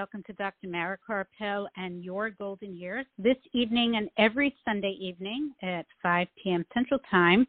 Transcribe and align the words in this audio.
Welcome 0.00 0.22
to 0.26 0.32
Dr. 0.32 0.66
Mara 0.66 0.96
Karpel 1.06 1.66
and 1.76 2.02
Your 2.02 2.30
Golden 2.30 2.74
Years. 2.74 3.04
This 3.18 3.36
evening 3.52 3.96
and 3.96 4.08
every 4.16 4.56
Sunday 4.64 4.96
evening 4.98 5.52
at 5.62 5.84
5 6.02 6.26
p.m. 6.42 6.64
Central 6.72 6.98
Time, 7.10 7.46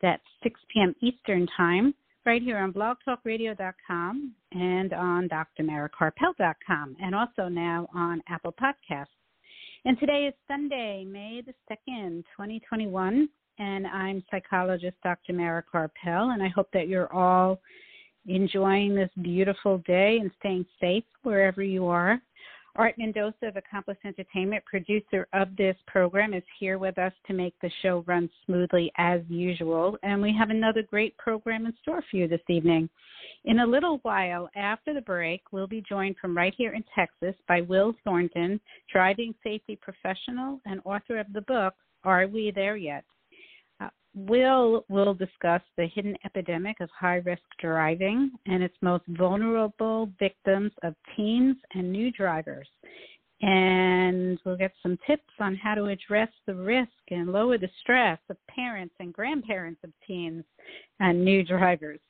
that's 0.00 0.22
6 0.44 0.60
p.m. 0.72 0.94
Eastern 1.02 1.48
Time, 1.56 1.92
right 2.24 2.40
here 2.40 2.58
on 2.58 2.72
blogtalkradio.com 2.72 4.32
and 4.52 4.92
on 4.92 5.28
drmarakarpel.com 5.28 6.96
and 7.02 7.16
also 7.16 7.48
now 7.48 7.88
on 7.92 8.22
Apple 8.28 8.54
Podcasts. 8.62 9.06
And 9.84 9.98
today 9.98 10.26
is 10.28 10.34
Sunday, 10.46 11.04
May 11.04 11.42
the 11.44 11.52
2nd, 11.68 12.22
2021, 12.36 13.28
and 13.58 13.86
I'm 13.88 14.22
psychologist 14.30 14.98
Dr. 15.02 15.32
Mara 15.32 15.64
Karpel, 15.64 16.32
and 16.32 16.44
I 16.44 16.48
hope 16.54 16.68
that 16.74 16.86
you're 16.86 17.12
all 17.12 17.58
enjoying 18.28 18.94
this 18.94 19.10
beautiful 19.22 19.78
day 19.86 20.18
and 20.20 20.30
staying 20.38 20.66
safe 20.80 21.04
wherever 21.22 21.62
you 21.62 21.86
are. 21.86 22.20
Art 22.76 22.94
Mendoza 22.96 23.46
of 23.46 23.56
Accomplice 23.56 23.98
Entertainment, 24.04 24.64
producer 24.64 25.26
of 25.32 25.56
this 25.56 25.74
program, 25.88 26.32
is 26.32 26.44
here 26.60 26.78
with 26.78 26.96
us 26.96 27.12
to 27.26 27.32
make 27.32 27.54
the 27.60 27.70
show 27.82 28.04
run 28.06 28.30
smoothly 28.46 28.92
as 28.98 29.20
usual. 29.28 29.98
And 30.04 30.22
we 30.22 30.32
have 30.38 30.50
another 30.50 30.82
great 30.82 31.16
program 31.16 31.66
in 31.66 31.74
store 31.82 32.04
for 32.08 32.16
you 32.16 32.28
this 32.28 32.40
evening. 32.48 32.88
In 33.44 33.60
a 33.60 33.66
little 33.66 33.98
while 34.02 34.48
after 34.54 34.94
the 34.94 35.00
break, 35.00 35.42
we'll 35.50 35.66
be 35.66 35.82
joined 35.88 36.16
from 36.20 36.36
right 36.36 36.54
here 36.56 36.72
in 36.72 36.84
Texas 36.94 37.34
by 37.48 37.62
Will 37.62 37.94
Thornton, 38.04 38.60
driving 38.92 39.34
safety 39.42 39.76
professional 39.82 40.60
and 40.64 40.80
author 40.84 41.18
of 41.18 41.26
the 41.32 41.42
book, 41.42 41.74
Are 42.04 42.28
We 42.28 42.52
There 42.54 42.76
Yet? 42.76 43.04
Will 44.26 44.84
will 44.88 45.14
discuss 45.14 45.62
the 45.76 45.86
hidden 45.86 46.16
epidemic 46.24 46.80
of 46.80 46.90
high 46.90 47.22
risk 47.24 47.42
driving 47.60 48.32
and 48.46 48.64
its 48.64 48.74
most 48.80 49.04
vulnerable 49.06 50.10
victims 50.18 50.72
of 50.82 50.96
teens 51.14 51.56
and 51.74 51.92
new 51.92 52.10
drivers. 52.10 52.66
And 53.42 54.40
we'll 54.44 54.56
get 54.56 54.72
some 54.82 54.98
tips 55.06 55.32
on 55.38 55.54
how 55.54 55.76
to 55.76 55.84
address 55.84 56.30
the 56.46 56.54
risk 56.56 56.90
and 57.10 57.30
lower 57.30 57.58
the 57.58 57.70
stress 57.80 58.18
of 58.28 58.36
parents 58.48 58.94
and 58.98 59.14
grandparents 59.14 59.80
of 59.84 59.92
teens 60.04 60.44
and 60.98 61.24
new 61.24 61.44
drivers. 61.44 62.00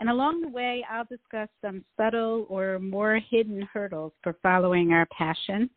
And 0.00 0.10
along 0.10 0.40
the 0.40 0.48
way, 0.48 0.84
I'll 0.90 1.04
discuss 1.04 1.48
some 1.60 1.84
subtle 1.96 2.44
or 2.48 2.80
more 2.80 3.20
hidden 3.30 3.62
hurdles 3.72 4.12
for 4.24 4.34
following 4.42 4.92
our 4.92 5.06
passion 5.16 5.70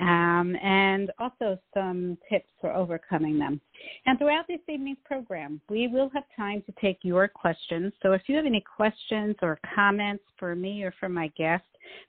um, 0.00 0.56
and 0.62 1.10
also 1.18 1.58
some 1.74 2.16
tips 2.30 2.48
for 2.60 2.72
overcoming 2.72 3.38
them. 3.38 3.60
And 4.06 4.18
throughout 4.18 4.46
this 4.48 4.60
evening's 4.68 4.98
program, 5.04 5.60
we 5.68 5.88
will 5.88 6.10
have 6.14 6.24
time 6.36 6.62
to 6.66 6.72
take 6.80 6.98
your 7.02 7.28
questions. 7.28 7.92
So 8.02 8.12
if 8.12 8.22
you 8.26 8.36
have 8.36 8.46
any 8.46 8.62
questions 8.76 9.36
or 9.42 9.58
comments 9.74 10.24
for 10.38 10.54
me 10.54 10.82
or 10.82 10.94
for 11.00 11.08
my 11.08 11.28
guest, 11.36 11.64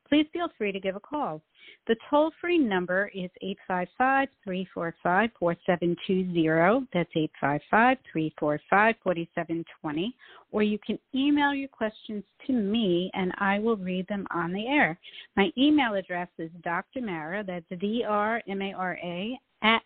please 0.08 0.25
feel 0.33 0.47
free 0.58 0.72
to 0.72 0.80
give 0.80 0.95
a 0.95 0.99
call. 0.99 1.41
The 1.88 1.95
toll 2.09 2.31
free 2.39 2.58
number 2.58 3.09
is 3.16 3.30
855 3.41 4.27
345 4.44 5.30
4720. 5.39 6.87
That's 6.93 7.09
855 7.15 7.98
345 8.11 8.95
4720. 9.03 10.15
Or 10.52 10.64
you 10.64 10.77
can 10.86 10.99
email 11.15 11.53
your 11.53 11.70
questions 11.70 12.23
to 12.48 12.53
me 12.53 13.09
and 13.14 13.31
I 13.39 13.59
will 13.59 13.77
read 13.77 14.08
them 14.08 14.27
on 14.31 14.53
the 14.53 14.67
air. 14.67 14.99
My 15.36 15.52
email 15.58 15.95
address 15.95 16.30
is 16.37 16.52
Dr. 16.64 17.02
Mara, 17.02 17.43
that's 17.43 17.65
D 17.80 18.03
R 18.08 18.42
M 18.48 18.61
A 18.61 18.73
R 18.73 18.98
A, 19.02 19.39
at 19.61 19.82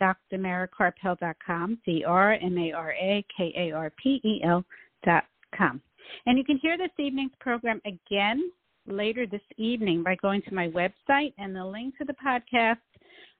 drmarakarpel.com, 0.00 1.78
D 1.84 2.04
R 2.04 2.32
M 2.34 2.58
A 2.58 2.72
R 2.72 2.92
A 2.92 3.24
K 3.36 3.52
A 3.56 3.72
R 3.72 3.92
P 4.02 4.20
E 4.24 4.42
L.com. 4.44 5.80
And 6.26 6.38
you 6.38 6.44
can 6.44 6.58
hear 6.58 6.76
this 6.76 6.90
evening's 6.98 7.32
program 7.40 7.80
again 7.86 8.50
later 8.86 9.26
this 9.26 9.40
evening 9.56 10.02
by 10.02 10.16
going 10.16 10.42
to 10.42 10.54
my 10.54 10.68
website 10.68 11.32
and 11.38 11.54
the 11.54 11.64
link 11.64 11.96
to 11.98 12.04
the 12.04 12.14
podcast, 12.24 12.76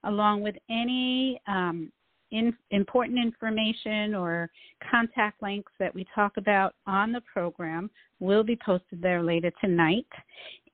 along 0.04 0.42
with 0.42 0.56
any 0.70 1.40
um, 1.46 1.90
in, 2.30 2.54
important 2.70 3.18
information 3.18 4.14
or 4.14 4.50
contact 4.90 5.42
links 5.42 5.72
that 5.78 5.94
we 5.94 6.06
talk 6.14 6.36
about 6.36 6.74
on 6.86 7.12
the 7.12 7.20
program, 7.32 7.90
will 8.20 8.42
be 8.42 8.58
posted 8.64 9.00
there 9.00 9.22
later 9.22 9.52
tonight. 9.60 10.06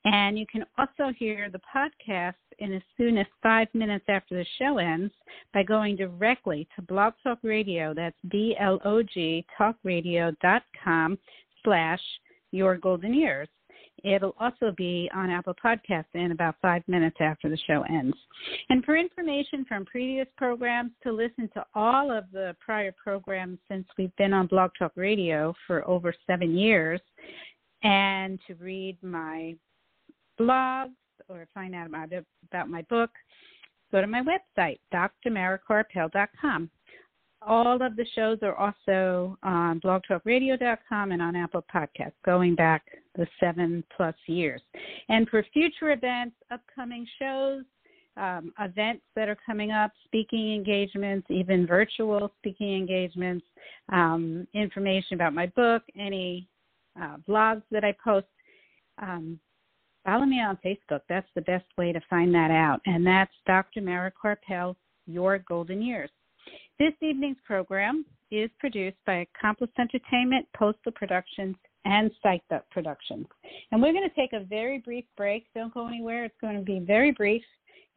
And 0.05 0.39
you 0.39 0.47
can 0.51 0.65
also 0.79 1.13
hear 1.19 1.51
the 1.51 1.61
podcast 1.75 2.35
in 2.59 2.73
as 2.73 2.83
soon 2.97 3.19
as 3.19 3.27
five 3.43 3.69
minutes 3.75 4.07
after 4.09 4.35
the 4.35 4.47
show 4.59 4.79
ends 4.79 5.13
by 5.53 5.63
going 5.63 5.97
directly 5.97 6.67
to 6.75 6.83
Blog 6.83 7.13
Talk 7.23 7.39
Radio. 7.43 7.93
That's 7.93 8.17
B 8.31 8.57
L 8.59 8.81
O 8.85 9.03
G 9.03 9.45
talkradio.com 9.59 11.19
slash 11.63 12.01
your 12.51 12.79
golden 12.79 13.13
years. 13.13 13.49
It'll 14.05 14.35
also 14.41 14.73
be 14.77 15.11
on 15.15 15.31
Apple 15.31 15.55
Podcasts 15.63 16.05
in 16.15 16.33
about 16.33 16.57
five 16.63 16.83
minutes 16.89 17.17
after 17.21 17.49
the 17.49 17.59
show 17.67 17.85
ends. 17.89 18.17
And 18.69 18.85
for 18.85 18.97
information 18.97 19.65
from 19.67 19.85
previous 19.85 20.27
programs, 20.37 20.93
to 21.03 21.13
listen 21.13 21.49
to 21.55 21.65
all 21.75 22.11
of 22.11 22.25
the 22.33 22.57
prior 22.65 22.93
programs 22.93 23.59
since 23.69 23.87
we've 23.99 24.15
been 24.17 24.33
on 24.33 24.47
Blog 24.47 24.71
Talk 24.79 24.93
Radio 24.97 25.55
for 25.67 25.87
over 25.89 26.15
seven 26.27 26.57
years, 26.57 27.01
and 27.83 28.39
to 28.47 28.55
read 28.55 28.97
my 29.03 29.55
blogs 30.39 30.91
or 31.29 31.47
find 31.55 31.75
out 31.75 31.87
about, 31.87 32.69
my 32.69 32.83
book, 32.83 33.11
go 33.93 34.01
to 34.01 34.07
my 34.07 34.23
website, 34.23 34.79
drmarakarpel.com. 34.93 36.71
All 37.43 37.81
of 37.81 37.97
the 37.97 38.05
shows 38.15 38.39
are 38.43 38.55
also 38.55 39.39
on 39.43 39.81
blogtalkradio.com 39.81 41.13
and 41.13 41.23
on 41.23 41.37
Apple 41.37 41.65
Podcasts, 41.75 42.13
going 42.25 42.55
back 42.55 42.83
the 43.15 43.27
seven 43.39 43.83
plus 43.97 44.15
years. 44.27 44.61
And 45.09 45.29
for 45.29 45.45
future 45.53 45.93
events, 45.93 46.37
upcoming 46.51 47.07
shows, 47.19 47.65
um, 48.17 48.53
events 48.61 49.03
that 49.17 49.29
are 49.29 49.39
coming 49.47 49.71
up, 49.71 49.93
speaking 50.05 50.55
engagements, 50.55 51.27
even 51.31 51.67
virtual 51.67 52.31
speaking 52.39 52.77
engagements, 52.77 53.47
um, 53.91 54.47
information 54.53 55.15
about 55.15 55.33
my 55.33 55.47
book, 55.47 55.83
any 55.99 56.47
uh, 57.01 57.17
blogs 57.27 57.63
that 57.71 57.85
I 57.85 57.95
post, 58.05 58.27
um, 59.01 59.41
follow 60.05 60.27
me 60.27 60.41
on 60.41 60.59
Facebook. 60.65 61.01
That's 61.09 61.29
the 61.35 61.43
best 61.43 61.67
way 61.79 61.93
to 61.93 62.01
find 62.11 62.35
that 62.35 62.51
out. 62.51 62.81
And 62.85 63.07
that's 63.07 63.33
Dr. 63.47 63.81
Mara 63.81 64.13
Karpel, 64.13 64.77
Your 65.07 65.39
Golden 65.39 65.81
Years. 65.81 66.11
This 66.81 66.95
evening's 67.03 67.37
program 67.45 68.07
is 68.31 68.49
produced 68.59 68.97
by 69.05 69.27
Accomplice 69.37 69.69
Entertainment, 69.79 70.47
Postal 70.57 70.93
Productions, 70.93 71.55
and 71.85 72.11
Psyched 72.25 72.51
Up 72.55 72.65
Productions. 72.71 73.27
And 73.71 73.83
we're 73.83 73.93
going 73.93 74.09
to 74.09 74.17
take 74.17 74.33
a 74.33 74.47
very 74.47 74.79
brief 74.79 75.05
break. 75.15 75.45
Don't 75.55 75.75
go 75.75 75.87
anywhere. 75.87 76.25
It's 76.25 76.41
going 76.41 76.57
to 76.57 76.63
be 76.63 76.79
very 76.79 77.13
brief. 77.13 77.43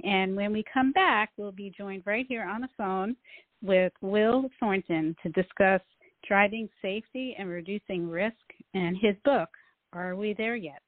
And 0.04 0.36
when 0.36 0.52
we 0.52 0.66
come 0.74 0.92
back, 0.92 1.32
we'll 1.38 1.54
be 1.54 1.74
joined 1.78 2.04
right 2.06 2.26
here 2.28 2.44
on 2.44 2.60
the 2.60 2.68
phone 2.78 3.16
with 3.62 3.94
Will 4.02 4.50
Thornton 4.60 5.16
to 5.24 5.30
discuss 5.30 5.80
driving 6.28 6.68
safety 6.82 7.38
and 7.40 7.48
reducing 7.48 8.10
risk 8.10 8.36
and 8.74 8.98
his 9.02 9.16
book, 9.24 9.48
Are 9.94 10.18
We 10.18 10.34
There 10.34 10.58
Yet? 10.58 10.84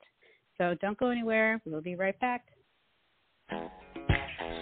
So 0.58 0.76
don't 0.82 0.98
go 0.98 1.12
anywhere. 1.12 1.62
We'll 1.66 1.80
be 1.80 1.96
right 1.96 2.20
back 2.20 2.44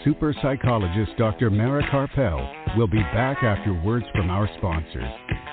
super 0.03 0.36
psychologist 0.41 1.12
Dr. 1.18 1.50
Mara 1.50 1.81
Karpel 1.89 2.62
will 2.77 2.87
be 2.87 3.01
back 3.13 3.43
after 3.43 3.73
words 3.73 4.05
from 4.15 4.29
our 4.29 4.49
sponsors. 4.57 5.52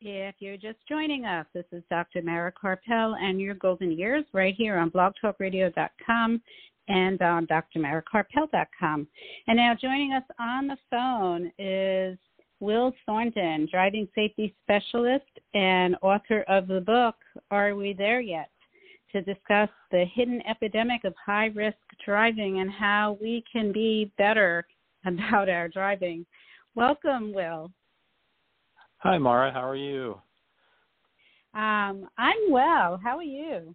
If 0.00 0.36
you're 0.38 0.56
just 0.56 0.78
joining 0.88 1.24
us, 1.24 1.44
this 1.52 1.64
is 1.72 1.82
Dr. 1.90 2.22
Mara 2.22 2.52
Karpel 2.52 3.16
and 3.20 3.40
your 3.40 3.54
golden 3.54 3.90
years 3.90 4.24
right 4.32 4.54
here 4.56 4.78
on 4.78 4.92
blogtalkradio.com 4.92 6.40
and 6.86 7.20
on 7.20 7.46
drmarakarpel.com. 7.48 9.08
And 9.48 9.56
now 9.56 9.74
joining 9.74 10.12
us 10.12 10.22
on 10.38 10.68
the 10.68 10.76
phone 10.88 11.50
is 11.58 12.16
Will 12.60 12.92
Thornton, 13.06 13.66
driving 13.72 14.06
safety 14.14 14.54
specialist 14.62 15.26
and 15.54 15.96
author 16.00 16.42
of 16.42 16.68
the 16.68 16.80
book 16.80 17.16
Are 17.50 17.74
We 17.74 17.92
There 17.92 18.20
Yet? 18.20 18.50
to 19.12 19.22
discuss 19.22 19.70
the 19.90 20.04
hidden 20.14 20.42
epidemic 20.46 21.02
of 21.04 21.14
high 21.24 21.46
risk 21.46 21.78
driving 22.04 22.60
and 22.60 22.70
how 22.70 23.16
we 23.20 23.42
can 23.50 23.72
be 23.72 24.12
better 24.18 24.66
about 25.06 25.48
our 25.48 25.66
driving. 25.68 26.24
Welcome, 26.74 27.32
Will. 27.32 27.72
Hi, 28.98 29.16
Mara. 29.16 29.52
How 29.52 29.68
are 29.68 29.76
you? 29.76 30.20
Um, 31.54 32.08
I'm 32.18 32.50
well. 32.50 32.98
How 33.02 33.16
are 33.16 33.22
you? 33.22 33.74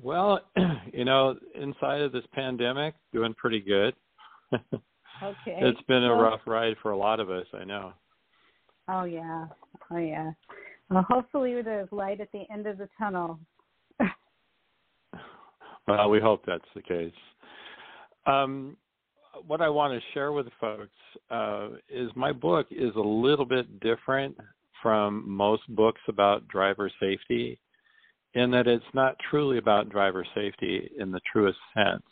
Well, 0.00 0.40
you 0.92 1.04
know, 1.04 1.36
inside 1.60 2.00
of 2.00 2.12
this 2.12 2.24
pandemic, 2.32 2.94
doing 3.12 3.34
pretty 3.34 3.58
good. 3.60 3.94
okay. 4.52 4.78
It's 5.46 5.82
been 5.88 6.04
a 6.04 6.14
well, 6.14 6.22
rough 6.22 6.40
ride 6.46 6.76
for 6.82 6.92
a 6.92 6.96
lot 6.96 7.18
of 7.18 7.30
us, 7.30 7.46
I 7.52 7.64
know. 7.64 7.92
Oh 8.88 9.04
yeah. 9.04 9.46
Oh 9.90 9.98
yeah. 9.98 10.30
Well, 10.88 11.04
hopefully 11.08 11.60
there's 11.62 11.88
light 11.90 12.20
at 12.20 12.30
the 12.32 12.44
end 12.52 12.68
of 12.68 12.78
the 12.78 12.88
tunnel. 12.96 13.40
well, 15.88 16.10
we 16.10 16.20
hope 16.20 16.44
that's 16.46 16.64
the 16.76 16.82
case. 16.82 17.12
Um, 18.26 18.76
what 19.46 19.60
I 19.60 19.68
want 19.68 19.92
to 19.92 20.00
share 20.14 20.32
with 20.32 20.46
folks 20.60 20.88
uh, 21.30 21.68
is 21.88 22.10
my 22.14 22.32
book 22.32 22.66
is 22.70 22.94
a 22.96 23.00
little 23.00 23.44
bit 23.44 23.80
different 23.80 24.36
from 24.82 25.24
most 25.28 25.62
books 25.68 26.00
about 26.08 26.46
driver 26.48 26.90
safety 27.00 27.58
in 28.34 28.50
that 28.52 28.66
it's 28.66 28.84
not 28.94 29.16
truly 29.30 29.58
about 29.58 29.90
driver 29.90 30.24
safety 30.34 30.90
in 30.98 31.10
the 31.10 31.20
truest 31.30 31.58
sense. 31.74 32.02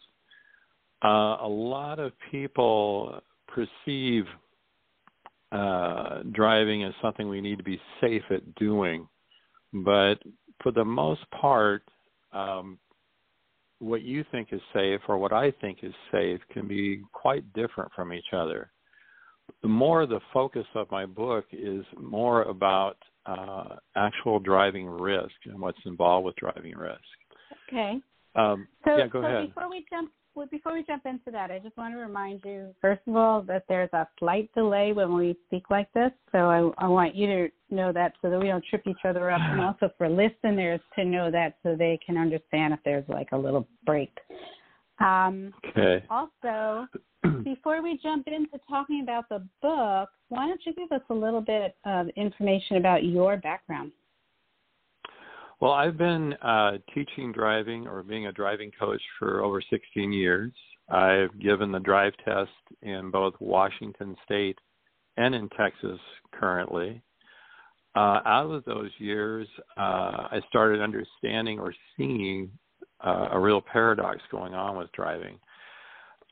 Uh, 1.04 1.36
a 1.40 1.48
lot 1.48 1.98
of 1.98 2.12
people 2.30 3.20
perceive 3.46 4.24
uh, 5.52 6.22
driving 6.32 6.84
as 6.84 6.92
something 7.00 7.28
we 7.28 7.40
need 7.40 7.58
to 7.58 7.64
be 7.64 7.80
safe 8.00 8.24
at 8.30 8.54
doing, 8.56 9.08
but 9.72 10.16
for 10.62 10.72
the 10.72 10.84
most 10.84 11.22
part, 11.30 11.82
um, 12.32 12.78
what 13.80 14.02
you 14.02 14.24
think 14.30 14.48
is 14.52 14.60
safe 14.74 15.00
or 15.08 15.18
what 15.18 15.32
I 15.32 15.50
think 15.60 15.78
is 15.82 15.92
safe 16.10 16.40
can 16.52 16.66
be 16.66 17.02
quite 17.12 17.50
different 17.52 17.92
from 17.94 18.12
each 18.12 18.32
other. 18.32 18.70
The 19.62 19.68
more 19.68 20.06
the 20.06 20.20
focus 20.32 20.66
of 20.74 20.90
my 20.90 21.06
book 21.06 21.46
is 21.52 21.84
more 21.98 22.42
about 22.42 22.96
uh, 23.26 23.76
actual 23.96 24.38
driving 24.38 24.86
risk 24.86 25.34
and 25.44 25.60
what's 25.60 25.78
involved 25.86 26.26
with 26.26 26.36
driving 26.36 26.76
risk. 26.76 27.00
Okay. 27.68 28.00
Um, 28.34 28.68
so, 28.84 28.96
yeah, 28.96 29.06
go 29.06 29.22
so 29.22 29.26
ahead. 29.26 29.48
Before 29.48 29.70
we 29.70 29.84
jump 29.90 30.10
before 30.46 30.72
we 30.74 30.84
jump 30.84 31.06
into 31.06 31.30
that, 31.30 31.50
I 31.50 31.58
just 31.58 31.76
want 31.76 31.94
to 31.94 31.98
remind 31.98 32.42
you, 32.44 32.74
first 32.80 33.02
of 33.06 33.16
all, 33.16 33.42
that 33.42 33.64
there's 33.68 33.92
a 33.92 34.06
slight 34.18 34.50
delay 34.54 34.92
when 34.92 35.14
we 35.14 35.36
speak 35.46 35.70
like 35.70 35.92
this. 35.92 36.10
So 36.32 36.38
I, 36.38 36.84
I 36.84 36.88
want 36.88 37.14
you 37.14 37.26
to 37.26 37.48
know 37.70 37.92
that 37.92 38.12
so 38.22 38.30
that 38.30 38.38
we 38.38 38.46
don't 38.46 38.64
trip 38.64 38.82
each 38.86 39.04
other 39.04 39.30
up, 39.30 39.40
and 39.42 39.60
also 39.60 39.90
for 39.96 40.08
listeners 40.08 40.80
to 40.96 41.04
know 41.04 41.30
that 41.30 41.56
so 41.62 41.74
they 41.76 41.98
can 42.04 42.16
understand 42.16 42.74
if 42.74 42.80
there's 42.84 43.08
like 43.08 43.28
a 43.32 43.38
little 43.38 43.66
break. 43.84 44.16
Um, 45.00 45.52
okay. 45.68 46.04
Also, 46.10 46.86
before 47.44 47.82
we 47.82 47.98
jump 48.02 48.26
into 48.26 48.58
talking 48.68 49.02
about 49.02 49.28
the 49.28 49.46
book, 49.62 50.10
why 50.28 50.46
don't 50.46 50.60
you 50.64 50.74
give 50.74 50.92
us 50.92 51.04
a 51.10 51.14
little 51.14 51.40
bit 51.40 51.76
of 51.84 52.08
information 52.16 52.76
about 52.76 53.04
your 53.04 53.36
background? 53.36 53.92
Well, 55.60 55.72
I've 55.72 55.98
been 55.98 56.34
uh, 56.34 56.78
teaching 56.94 57.32
driving 57.32 57.88
or 57.88 58.04
being 58.04 58.26
a 58.26 58.32
driving 58.32 58.70
coach 58.78 59.02
for 59.18 59.42
over 59.42 59.60
16 59.60 60.12
years. 60.12 60.52
I've 60.88 61.38
given 61.40 61.72
the 61.72 61.80
drive 61.80 62.12
test 62.24 62.50
in 62.82 63.10
both 63.10 63.34
Washington 63.40 64.16
State 64.24 64.56
and 65.16 65.34
in 65.34 65.48
Texas 65.50 65.98
currently. 66.32 67.02
Uh, 67.96 68.20
out 68.24 68.50
of 68.52 68.64
those 68.66 68.90
years, 68.98 69.48
uh, 69.76 70.28
I 70.30 70.40
started 70.48 70.80
understanding 70.80 71.58
or 71.58 71.74
seeing 71.96 72.50
uh, 73.04 73.30
a 73.32 73.40
real 73.40 73.60
paradox 73.60 74.20
going 74.30 74.54
on 74.54 74.76
with 74.76 74.92
driving. 74.92 75.40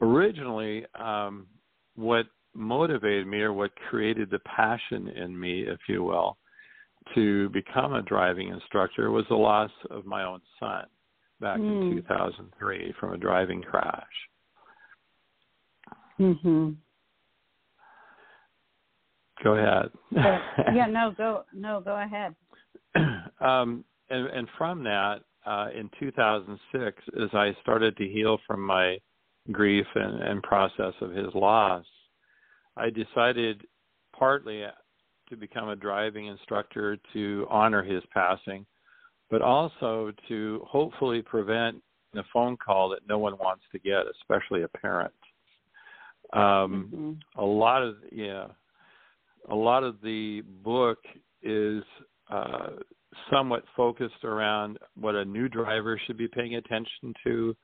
Originally, 0.01 0.87
um, 0.95 1.49
what 1.97 2.27
motivated 2.55 3.27
me 3.27 3.39
or 3.39 3.53
what 3.53 3.73
created 3.91 4.31
the 4.31 4.39
passion 4.41 5.09
in 5.09 5.39
me, 5.39 5.63
if 5.63 5.81
you 5.89 6.05
will, 6.05 6.37
to 7.15 7.49
become 7.51 7.95
a 7.95 8.03
driving 8.03 8.49
instructor 8.49 9.11
was 9.11 9.25
the 9.29 9.37
loss 9.37 9.71
of 9.91 10.05
my 10.07 10.25
own 10.25 10.41
son 10.59 10.85
back 11.41 11.59
mm. 11.59 11.93
in 11.93 11.97
2003 11.97 12.95
from 12.99 13.13
a 13.13 13.17
driving 13.17 13.63
crash. 13.63 14.05
Mhm. 16.19 16.77
Go 19.45 19.55
ahead. 19.55 19.91
yeah, 20.75 20.87
no, 20.87 21.13
go 21.17 21.45
no, 21.53 21.81
go 21.81 22.01
ahead. 22.01 22.35
um, 23.41 23.85
and, 24.09 24.27
and 24.29 24.49
from 24.57 24.83
that, 24.85 25.21
uh, 25.45 25.69
in 25.79 25.91
2006, 26.01 27.03
as 27.23 27.29
I 27.33 27.55
started 27.61 27.97
to 27.99 28.09
heal 28.09 28.39
from 28.47 28.61
my 28.65 28.99
grief 29.53 29.87
and, 29.95 30.23
and 30.23 30.43
process 30.43 30.95
of 31.01 31.11
his 31.11 31.33
loss, 31.35 31.85
I 32.77 32.91
decided 32.91 33.63
partly 34.19 34.65
to 35.29 35.37
become 35.37 35.69
a 35.69 35.77
driving 35.77 36.27
instructor 36.27 36.99
to 37.13 37.47
honor 37.51 37.83
his 37.83 38.03
passing, 38.13 38.67
but 39.31 39.43
also 39.43 40.13
to 40.29 40.65
hopefully 40.69 41.23
prevent 41.23 41.83
the 42.15 42.23
phone 42.33 42.57
call 42.57 42.89
that 42.91 43.01
no 43.09 43.19
one 43.19 43.37
wants 43.39 43.63
to 43.73 43.79
get, 43.79 44.05
especially 44.21 44.63
a 44.63 44.69
parent. 44.69 45.13
Um, 46.33 47.21
mm-hmm. 47.33 47.41
A 47.41 47.45
lot 47.45 47.83
of 47.83 47.97
yeah, 48.11 48.47
a 49.49 49.55
lot 49.55 49.85
of 49.85 49.97
the 50.03 50.43
book 50.65 50.99
is 51.43 51.83
uh, 52.31 52.71
somewhat 53.31 53.65
focused 53.77 54.25
around 54.25 54.79
what 54.99 55.15
a 55.15 55.25
new 55.25 55.49
driver 55.49 56.01
should 56.07 56.17
be 56.17 56.29
paying 56.29 56.57
attention 56.57 57.15
to, 57.25 57.57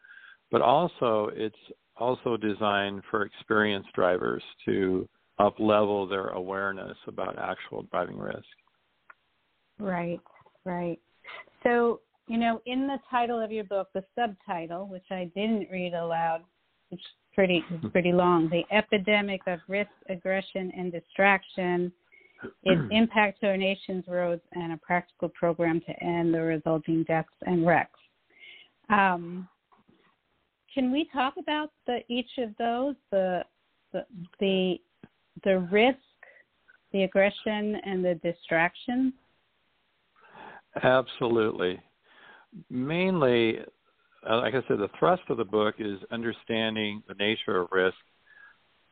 but 0.51 0.63
also 0.63 1.31
it's 1.35 1.57
also 1.97 2.37
designed 2.37 3.03
for 3.11 3.23
experienced 3.23 3.93
drivers 3.95 4.43
to 4.65 5.09
up 5.39 5.59
level 5.59 6.07
their 6.07 6.29
awareness 6.29 6.97
about 7.07 7.39
actual 7.39 7.83
driving 7.91 8.19
risk. 8.19 8.45
Right, 9.79 10.21
right. 10.65 10.99
So, 11.63 12.01
you 12.29 12.39
know, 12.39 12.61
in 12.67 12.87
the 12.87 12.99
title 13.11 13.41
of 13.41 13.51
your 13.51 13.65
book, 13.65 13.89
the 13.95 14.05
subtitle, 14.15 14.87
which 14.89 15.07
I 15.11 15.31
didn't 15.35 15.69
read 15.71 15.95
aloud, 15.95 16.43
which 16.91 17.01
is 17.01 17.07
pretty 17.35 17.65
pretty 17.93 18.13
long, 18.13 18.49
the 18.51 18.63
epidemic 18.75 19.41
of 19.47 19.61
risk, 19.69 19.91
aggression, 20.09 20.73
and 20.77 20.93
distraction, 20.93 21.93
its 22.65 22.83
impact 22.91 23.41
to 23.41 23.49
our 23.49 23.57
nation's 23.57 24.05
roads, 24.07 24.43
and 24.53 24.73
a 24.73 24.77
practical 24.77 25.29
program 25.31 25.81
to 25.87 26.03
end 26.03 26.33
the 26.33 26.41
resulting 26.41 27.05
deaths 27.05 27.29
and 27.47 27.67
wrecks. 27.67 27.99
Um, 28.91 29.49
can 30.75 30.93
we 30.93 31.09
talk 31.13 31.35
about 31.39 31.71
the 31.87 32.01
each 32.09 32.39
of 32.39 32.51
those, 32.59 32.95
the 33.11 33.43
the, 33.93 34.07
the 34.41 34.81
the 35.45 35.59
risk, 35.71 35.99
the 36.93 37.03
aggression, 37.05 37.77
and 37.85 38.05
the 38.05 38.15
distraction? 38.23 39.13
Absolutely. 40.83 41.81
Mainly, 42.71 43.59
uh, 44.29 44.39
like 44.39 44.55
I 44.55 44.63
said, 44.69 44.79
the 44.79 44.91
thrust 44.99 45.23
of 45.29 45.37
the 45.37 45.45
book 45.45 45.77
is 45.79 45.99
understanding 46.11 47.03
the 47.09 47.15
nature 47.15 47.61
of 47.61 47.69
risk. 47.73 47.97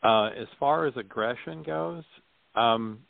Uh, 0.03 0.27
as 0.29 0.49
far 0.59 0.87
as 0.87 0.97
aggression 0.97 1.63
goes, 1.63 2.05
um, 2.55 3.01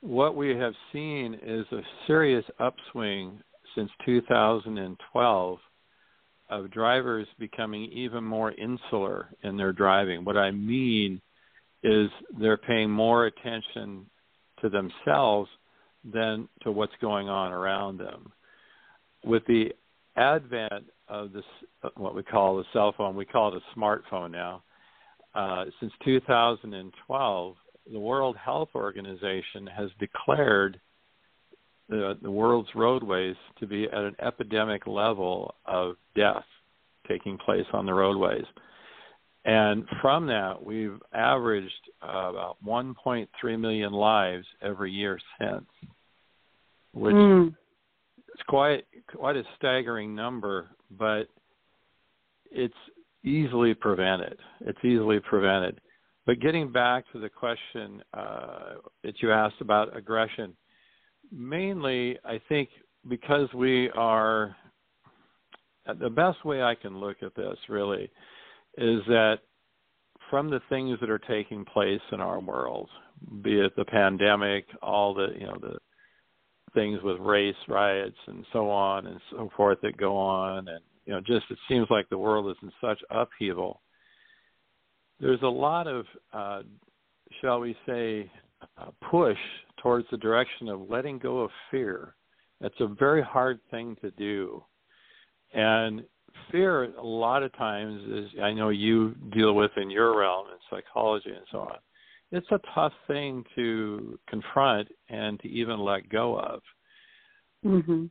what 0.00 0.36
we 0.36 0.50
have 0.50 0.74
seen 0.92 1.34
is 1.42 1.66
a 1.72 1.80
serious 2.06 2.44
upswing 2.60 3.40
since 3.74 3.90
2012 4.04 5.58
of 6.48 6.70
drivers 6.70 7.26
becoming 7.38 7.84
even 7.92 8.22
more 8.22 8.52
insular 8.52 9.28
in 9.42 9.56
their 9.56 9.72
driving. 9.72 10.24
What 10.24 10.36
I 10.36 10.52
mean 10.52 11.20
is 11.86 12.10
they're 12.40 12.56
paying 12.56 12.90
more 12.90 13.26
attention 13.26 14.06
to 14.60 14.68
themselves 14.68 15.48
than 16.12 16.48
to 16.62 16.72
what's 16.72 16.92
going 17.00 17.28
on 17.28 17.52
around 17.52 17.98
them. 17.98 18.32
with 19.24 19.44
the 19.46 19.72
advent 20.16 20.84
of 21.08 21.32
this, 21.32 21.44
what 21.96 22.14
we 22.14 22.22
call 22.22 22.56
the 22.56 22.64
cell 22.72 22.94
phone, 22.96 23.16
we 23.16 23.24
call 23.24 23.54
it 23.54 23.62
a 23.62 23.78
smartphone 23.78 24.30
now. 24.30 24.62
Uh, 25.34 25.66
since 25.80 25.92
2012, 26.04 27.56
the 27.92 27.98
World 27.98 28.36
Health 28.36 28.70
Organization 28.74 29.66
has 29.66 29.90
declared 30.00 30.80
the, 31.88 32.16
the 32.22 32.30
world's 32.30 32.70
roadways 32.74 33.36
to 33.60 33.66
be 33.66 33.84
at 33.84 33.98
an 33.98 34.16
epidemic 34.20 34.86
level 34.86 35.54
of 35.66 35.96
death 36.16 36.44
taking 37.06 37.38
place 37.38 37.66
on 37.72 37.86
the 37.86 37.94
roadways. 37.94 38.44
And 39.46 39.84
from 40.02 40.26
that, 40.26 40.60
we've 40.60 40.98
averaged 41.14 41.70
uh, 42.02 42.30
about 42.30 42.56
1.3 42.66 43.60
million 43.60 43.92
lives 43.92 44.44
every 44.60 44.90
year 44.90 45.20
since, 45.38 45.66
which 46.92 47.14
mm. 47.14 47.48
is 47.50 48.40
quite 48.48 48.86
quite 49.14 49.36
a 49.36 49.44
staggering 49.56 50.16
number. 50.16 50.66
But 50.90 51.28
it's 52.50 52.74
easily 53.24 53.72
prevented. 53.72 54.36
It's 54.62 54.84
easily 54.84 55.20
prevented. 55.20 55.80
But 56.26 56.40
getting 56.40 56.72
back 56.72 57.04
to 57.12 57.20
the 57.20 57.28
question 57.28 58.02
uh, 58.14 58.74
that 59.04 59.14
you 59.22 59.30
asked 59.30 59.60
about 59.60 59.96
aggression, 59.96 60.56
mainly 61.30 62.18
I 62.24 62.40
think 62.48 62.68
because 63.08 63.48
we 63.54 63.90
are 63.90 64.56
the 65.86 66.10
best 66.10 66.44
way 66.44 66.64
I 66.64 66.74
can 66.74 66.98
look 66.98 67.18
at 67.22 67.36
this 67.36 67.56
really 67.68 68.10
is 68.76 69.00
that 69.06 69.38
from 70.30 70.50
the 70.50 70.60
things 70.68 70.98
that 71.00 71.10
are 71.10 71.18
taking 71.18 71.64
place 71.64 72.00
in 72.12 72.20
our 72.20 72.40
world, 72.40 72.88
be 73.42 73.60
it 73.60 73.74
the 73.76 73.84
pandemic, 73.84 74.66
all 74.82 75.14
the 75.14 75.28
you 75.38 75.46
know 75.46 75.56
the 75.60 75.78
things 76.74 77.00
with 77.02 77.18
race 77.18 77.54
riots 77.68 78.16
and 78.26 78.44
so 78.52 78.68
on 78.70 79.06
and 79.06 79.20
so 79.30 79.50
forth 79.56 79.78
that 79.82 79.96
go 79.96 80.16
on, 80.16 80.68
and 80.68 80.80
you 81.04 81.12
know 81.12 81.20
just 81.20 81.46
it 81.50 81.58
seems 81.68 81.86
like 81.90 82.08
the 82.08 82.18
world 82.18 82.50
is 82.50 82.56
in 82.62 82.72
such 82.80 83.00
upheaval. 83.10 83.80
There's 85.18 85.42
a 85.42 85.48
lot 85.48 85.86
of, 85.86 86.04
uh, 86.34 86.62
shall 87.40 87.60
we 87.60 87.74
say, 87.86 88.30
uh, 88.76 88.90
push 89.10 89.38
towards 89.82 90.06
the 90.10 90.18
direction 90.18 90.68
of 90.68 90.90
letting 90.90 91.18
go 91.18 91.40
of 91.40 91.50
fear. 91.70 92.14
That's 92.60 92.74
a 92.80 92.86
very 92.86 93.22
hard 93.22 93.58
thing 93.70 93.96
to 94.02 94.10
do, 94.10 94.62
and 95.54 96.02
fear 96.50 96.84
a 96.96 97.02
lot 97.02 97.42
of 97.42 97.56
times 97.56 98.02
is 98.08 98.40
I 98.42 98.52
know 98.52 98.70
you 98.70 99.14
deal 99.32 99.54
with 99.54 99.70
in 99.76 99.90
your 99.90 100.18
realm 100.18 100.46
in 100.48 100.58
psychology 100.70 101.30
and 101.30 101.46
so 101.50 101.58
on. 101.60 101.76
It's 102.32 102.46
a 102.50 102.60
tough 102.74 102.92
thing 103.06 103.44
to 103.54 104.18
confront 104.28 104.88
and 105.08 105.38
to 105.40 105.48
even 105.48 105.78
let 105.78 106.08
go 106.08 106.38
of. 106.38 106.60
Mm-hmm. 107.64 108.06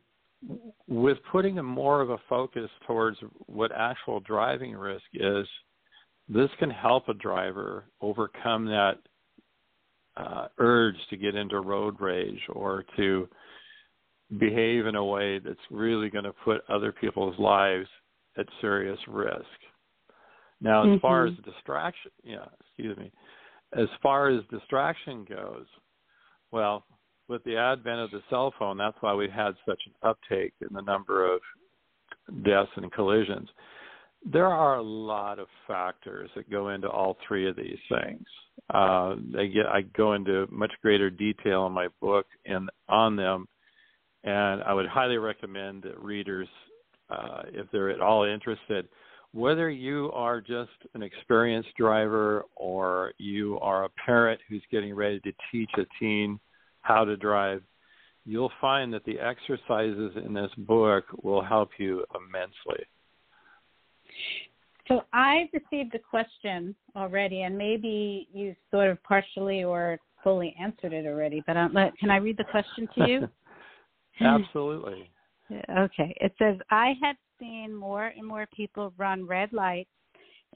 With 0.88 1.18
putting 1.30 1.58
a 1.58 1.62
more 1.62 2.00
of 2.00 2.10
a 2.10 2.18
focus 2.28 2.70
towards 2.86 3.18
what 3.46 3.72
actual 3.72 4.20
driving 4.20 4.74
risk 4.74 5.04
is, 5.14 5.46
this 6.28 6.50
can 6.58 6.70
help 6.70 7.08
a 7.08 7.14
driver 7.14 7.84
overcome 8.00 8.66
that 8.66 8.98
uh, 10.16 10.48
urge 10.58 10.96
to 11.10 11.16
get 11.16 11.34
into 11.34 11.60
road 11.60 12.00
rage 12.00 12.40
or 12.48 12.84
to 12.96 13.28
behave 14.38 14.86
in 14.86 14.96
a 14.96 15.04
way 15.04 15.38
that's 15.38 15.58
really 15.70 16.10
going 16.10 16.24
to 16.24 16.32
put 16.44 16.62
other 16.68 16.92
people's 16.92 17.38
lives 17.38 17.88
at 18.38 18.46
serious 18.60 18.98
risk. 19.08 19.44
Now, 20.60 20.82
as 20.82 20.86
mm-hmm. 20.86 21.00
far 21.00 21.26
as 21.26 21.34
distraction, 21.44 22.10
yeah, 22.24 22.46
excuse 22.60 22.96
me, 22.96 23.12
as 23.74 23.88
far 24.02 24.30
as 24.30 24.42
distraction 24.50 25.26
goes, 25.28 25.66
well, 26.50 26.84
with 27.28 27.42
the 27.44 27.56
advent 27.56 28.00
of 28.00 28.10
the 28.10 28.22
cell 28.30 28.54
phone, 28.58 28.78
that's 28.78 28.96
why 29.00 29.14
we 29.14 29.28
had 29.28 29.54
such 29.68 29.80
an 29.86 30.08
uptake 30.08 30.54
in 30.60 30.74
the 30.74 30.82
number 30.82 31.30
of 31.30 31.40
deaths 32.44 32.70
and 32.76 32.90
collisions. 32.92 33.48
There 34.24 34.46
are 34.46 34.78
a 34.78 34.82
lot 34.82 35.38
of 35.38 35.48
factors 35.66 36.30
that 36.34 36.50
go 36.50 36.70
into 36.70 36.88
all 36.88 37.16
three 37.26 37.48
of 37.48 37.56
these 37.56 37.78
things. 37.88 38.24
Uh, 38.72 39.16
they 39.32 39.48
get, 39.48 39.66
I 39.66 39.82
go 39.96 40.14
into 40.14 40.46
much 40.50 40.72
greater 40.82 41.10
detail 41.10 41.66
in 41.66 41.72
my 41.72 41.88
book 42.00 42.26
and 42.44 42.70
on 42.88 43.16
them, 43.16 43.46
and 44.24 44.62
I 44.62 44.72
would 44.72 44.86
highly 44.86 45.18
recommend 45.18 45.82
that 45.82 46.00
readers 46.00 46.48
uh, 47.10 47.42
if 47.46 47.66
they're 47.70 47.90
at 47.90 48.00
all 48.00 48.24
interested, 48.24 48.88
whether 49.32 49.68
you 49.68 50.10
are 50.12 50.40
just 50.40 50.70
an 50.94 51.02
experienced 51.02 51.68
driver 51.76 52.44
or 52.54 53.12
you 53.18 53.58
are 53.60 53.84
a 53.84 53.88
parent 54.04 54.40
who's 54.48 54.62
getting 54.70 54.94
ready 54.94 55.20
to 55.20 55.32
teach 55.52 55.70
a 55.76 55.84
teen 56.00 56.40
how 56.82 57.04
to 57.04 57.16
drive, 57.16 57.62
you'll 58.24 58.52
find 58.60 58.92
that 58.92 59.04
the 59.04 59.18
exercises 59.18 60.12
in 60.24 60.32
this 60.32 60.50
book 60.58 61.04
will 61.22 61.42
help 61.42 61.70
you 61.78 62.04
immensely. 62.14 62.84
So 64.88 65.02
I've 65.12 65.48
received 65.52 65.94
a 65.94 65.98
question 65.98 66.74
already, 66.94 67.42
and 67.42 67.58
maybe 67.58 68.28
you 68.32 68.54
sort 68.70 68.88
of 68.88 69.02
partially 69.02 69.64
or 69.64 69.98
fully 70.22 70.54
answered 70.60 70.92
it 70.92 71.06
already. 71.06 71.42
But 71.46 71.56
um, 71.56 71.74
can 71.98 72.10
I 72.10 72.16
read 72.16 72.36
the 72.36 72.44
question 72.44 72.88
to 72.94 73.08
you? 73.08 73.28
Absolutely. 74.20 75.10
Okay. 75.50 76.16
It 76.20 76.32
says, 76.38 76.56
I 76.70 76.94
had 77.02 77.16
seen 77.38 77.74
more 77.74 78.06
and 78.06 78.26
more 78.26 78.46
people 78.54 78.92
run 78.96 79.26
red 79.26 79.52
lights, 79.52 79.90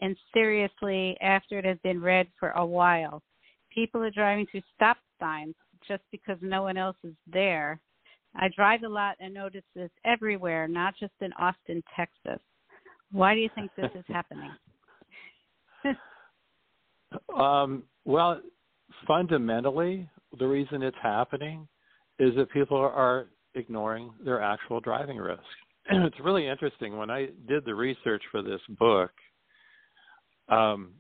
and 0.01 0.17
seriously, 0.33 1.17
after 1.21 1.59
it 1.59 1.65
has 1.65 1.79
been 1.83 2.01
red 2.01 2.27
for 2.39 2.51
a 2.51 2.65
while. 2.65 3.23
People 3.73 4.03
are 4.03 4.11
driving 4.11 4.47
through 4.51 4.63
stop 4.75 4.97
signs 5.21 5.55
just 5.87 6.03
because 6.11 6.39
no 6.41 6.63
one 6.63 6.77
else 6.77 6.97
is 7.05 7.15
there. 7.33 7.81
I 8.37 8.49
drive 8.55 8.83
a 8.85 8.89
lot 8.89 9.17
and 9.21 9.35
notice 9.35 9.65
this 9.75 9.91
everywhere, 10.05 10.69
not 10.69 10.95
just 10.99 11.13
in 11.21 11.33
Austin, 11.35 11.83
Texas. 11.97 12.41
Why 13.13 13.35
do 13.35 13.41
you 13.41 13.51
think 13.55 13.71
this 13.77 13.91
is 13.95 14.05
happening? 14.09 14.51
um, 17.37 17.83
well, 18.05 18.41
fundamentally, 19.07 20.09
the 20.39 20.47
reason 20.47 20.83
it's 20.83 20.97
happening 21.03 21.67
is 22.19 22.35
that 22.37 22.51
people 22.53 22.77
are 22.77 23.27
ignoring 23.55 24.13
their 24.25 24.43
actual 24.43 24.81
driving 24.81 25.19
risk. 25.19 25.43
And 25.89 26.05
it's 26.07 26.21
really 26.21 26.47
interesting. 26.47 26.97
When 26.97 27.11
I 27.11 27.29
did 27.49 27.65
the 27.65 27.75
research 27.75 28.23
for 28.31 28.43
this 28.43 28.61
book, 28.79 29.11
um, 30.49 30.93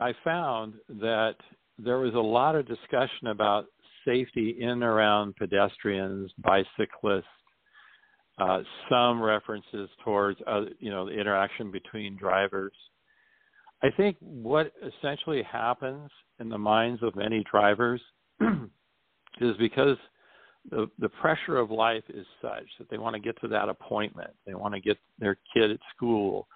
I 0.00 0.12
found 0.24 0.74
that 0.88 1.34
there 1.78 1.98
was 1.98 2.14
a 2.14 2.18
lot 2.18 2.56
of 2.56 2.66
discussion 2.66 3.28
about 3.28 3.66
safety 4.06 4.56
in 4.60 4.68
and 4.68 4.82
around 4.82 5.36
pedestrians, 5.36 6.30
bicyclists, 6.38 7.24
uh, 8.38 8.60
some 8.88 9.22
references 9.22 9.88
towards 10.04 10.38
uh, 10.46 10.62
you 10.80 10.90
know 10.90 11.06
the 11.06 11.12
interaction 11.12 11.70
between 11.70 12.16
drivers. 12.16 12.72
I 13.82 13.88
think 13.96 14.16
what 14.20 14.72
essentially 14.82 15.42
happens 15.42 16.10
in 16.40 16.48
the 16.48 16.58
minds 16.58 17.02
of 17.02 17.14
many 17.14 17.44
drivers 17.48 18.00
is 19.40 19.56
because 19.58 19.96
the 20.70 20.88
the 20.98 21.08
pressure 21.08 21.56
of 21.56 21.70
life 21.70 22.04
is 22.08 22.26
such 22.40 22.66
that 22.78 22.88
they 22.90 22.98
want 22.98 23.14
to 23.14 23.20
get 23.20 23.38
to 23.40 23.48
that 23.48 23.68
appointment. 23.68 24.30
They 24.46 24.54
want 24.54 24.74
to 24.74 24.80
get 24.80 24.98
their 25.18 25.36
kid 25.54 25.70
at 25.70 25.80
school 25.94 26.48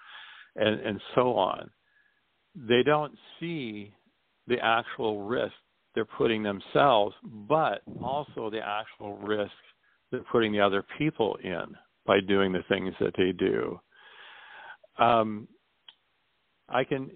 and 0.56 0.80
and 0.80 1.00
so 1.14 1.34
on. 1.34 1.70
They 2.54 2.82
don't 2.82 3.16
see 3.38 3.94
the 4.46 4.58
actual 4.60 5.24
risk 5.24 5.54
they're 5.94 6.04
putting 6.04 6.42
themselves 6.42 7.14
but 7.48 7.82
also 8.02 8.50
the 8.50 8.60
actual 8.64 9.16
risk 9.18 9.52
they're 10.10 10.24
putting 10.32 10.52
the 10.52 10.60
other 10.60 10.84
people 10.96 11.36
in 11.42 11.64
by 12.06 12.20
doing 12.20 12.52
the 12.52 12.62
things 12.68 12.94
that 13.00 13.14
they 13.16 13.32
do. 13.32 13.78
Um, 14.98 15.48
i 16.68 16.84
can 16.84 17.10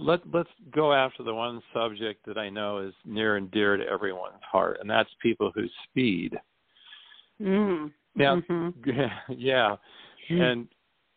let 0.00 0.20
let's 0.32 0.50
go 0.74 0.92
after 0.92 1.22
the 1.22 1.34
one 1.34 1.60
subject 1.72 2.24
that 2.26 2.38
I 2.38 2.48
know 2.48 2.78
is 2.78 2.94
near 3.04 3.36
and 3.36 3.50
dear 3.50 3.76
to 3.76 3.84
everyone's 3.84 4.42
heart, 4.50 4.78
and 4.80 4.88
that's 4.88 5.10
people 5.22 5.52
who 5.54 5.66
speed. 5.88 6.36
Mm. 7.40 7.92
Now, 8.16 8.40
mm-hmm. 8.40 8.90
yeah, 9.36 9.76
and 10.28 10.66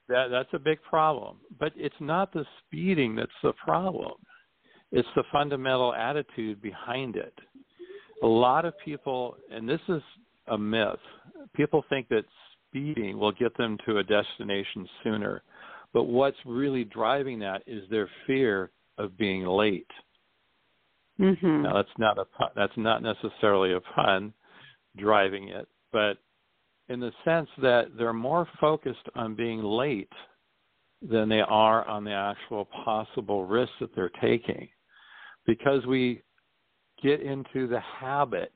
that 0.10 0.28
that's 0.30 0.50
a 0.54 0.60
big 0.60 0.82
problem. 0.82 1.38
But 1.60 1.72
it's 1.76 1.96
not 2.00 2.34
the 2.34 2.46
speeding 2.60 3.16
that's 3.16 3.32
the 3.42 3.54
problem; 3.54 4.14
it's 4.92 5.08
the 5.16 5.24
fundamental 5.32 5.94
attitude 5.94 6.62
behind 6.62 7.16
it. 7.16 7.34
A 8.22 8.28
lot 8.28 8.66
of 8.66 8.74
people, 8.84 9.38
and 9.52 9.68
this 9.68 9.82
is 9.90 10.02
a 10.48 10.58
myth. 10.58 11.00
People 11.56 11.84
think 11.90 12.10
that 12.10 12.24
speeding 12.68 13.18
will 13.18 13.32
get 13.32 13.56
them 13.58 13.78
to 13.86 13.98
a 13.98 14.04
destination 14.04 14.88
sooner 15.04 15.44
but 15.94 16.04
what's 16.04 16.38
really 16.46 16.84
driving 16.84 17.40
that 17.40 17.64
is 17.68 17.88
their 17.90 18.10
fear 18.26 18.72
of 18.98 19.18
being 19.18 19.46
late. 19.46 19.88
Mm-hmm. 21.20 21.64
Now 21.64 21.76
that's 21.76 21.98
not 21.98 22.18
a 22.18 22.26
that's 22.56 22.74
not 22.78 23.04
necessarily 23.04 23.74
a 23.74 23.80
pun 23.80 24.34
driving 24.98 25.50
it, 25.50 25.68
but 25.92 26.18
in 26.90 27.00
the 27.00 27.12
sense 27.24 27.50
that 27.62 27.92
they're 27.98 28.14
more 28.14 28.48
focused 28.60 29.08
on 29.16 29.36
being 29.36 29.64
late 29.64 30.12
than 31.02 31.30
they 31.30 31.42
are 31.42 31.88
on 31.88 32.04
the 32.04 32.12
actual 32.12 32.66
possible 32.84 33.46
risks 33.46 33.76
that 33.80 33.94
they're 33.96 34.12
taking, 34.22 34.68
because 35.46 35.86
we 35.86 36.22
get 37.02 37.22
into 37.22 37.68
the 37.68 37.80
habit. 37.80 38.54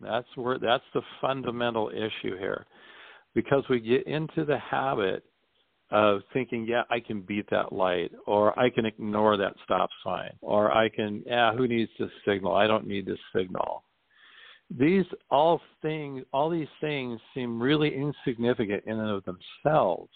That's 0.00 0.28
where 0.36 0.58
that's 0.58 0.84
the 0.94 1.02
fundamental 1.20 1.90
issue 1.90 2.38
here 2.38 2.66
because 3.34 3.64
we 3.68 3.80
get 3.80 4.06
into 4.06 4.44
the 4.44 4.58
habit 4.58 5.24
of 5.90 6.20
thinking, 6.32 6.66
yeah, 6.68 6.82
I 6.90 7.00
can 7.00 7.22
beat 7.22 7.48
that 7.50 7.72
light, 7.72 8.12
or 8.26 8.58
I 8.58 8.68
can 8.70 8.84
ignore 8.84 9.36
that 9.36 9.54
stop 9.64 9.88
sign, 10.04 10.32
or 10.42 10.70
I 10.70 10.88
can, 10.88 11.22
yeah, 11.26 11.52
who 11.54 11.66
needs 11.66 11.90
this 11.98 12.10
signal? 12.26 12.54
I 12.54 12.66
don't 12.66 12.86
need 12.86 13.06
this 13.06 13.18
signal. 13.34 13.84
These 14.70 15.06
all 15.30 15.62
things, 15.80 16.24
all 16.32 16.50
these 16.50 16.68
things 16.80 17.18
seem 17.34 17.60
really 17.60 17.94
insignificant 17.94 18.84
in 18.86 18.98
and 18.98 19.10
of 19.10 19.24
themselves, 19.24 20.12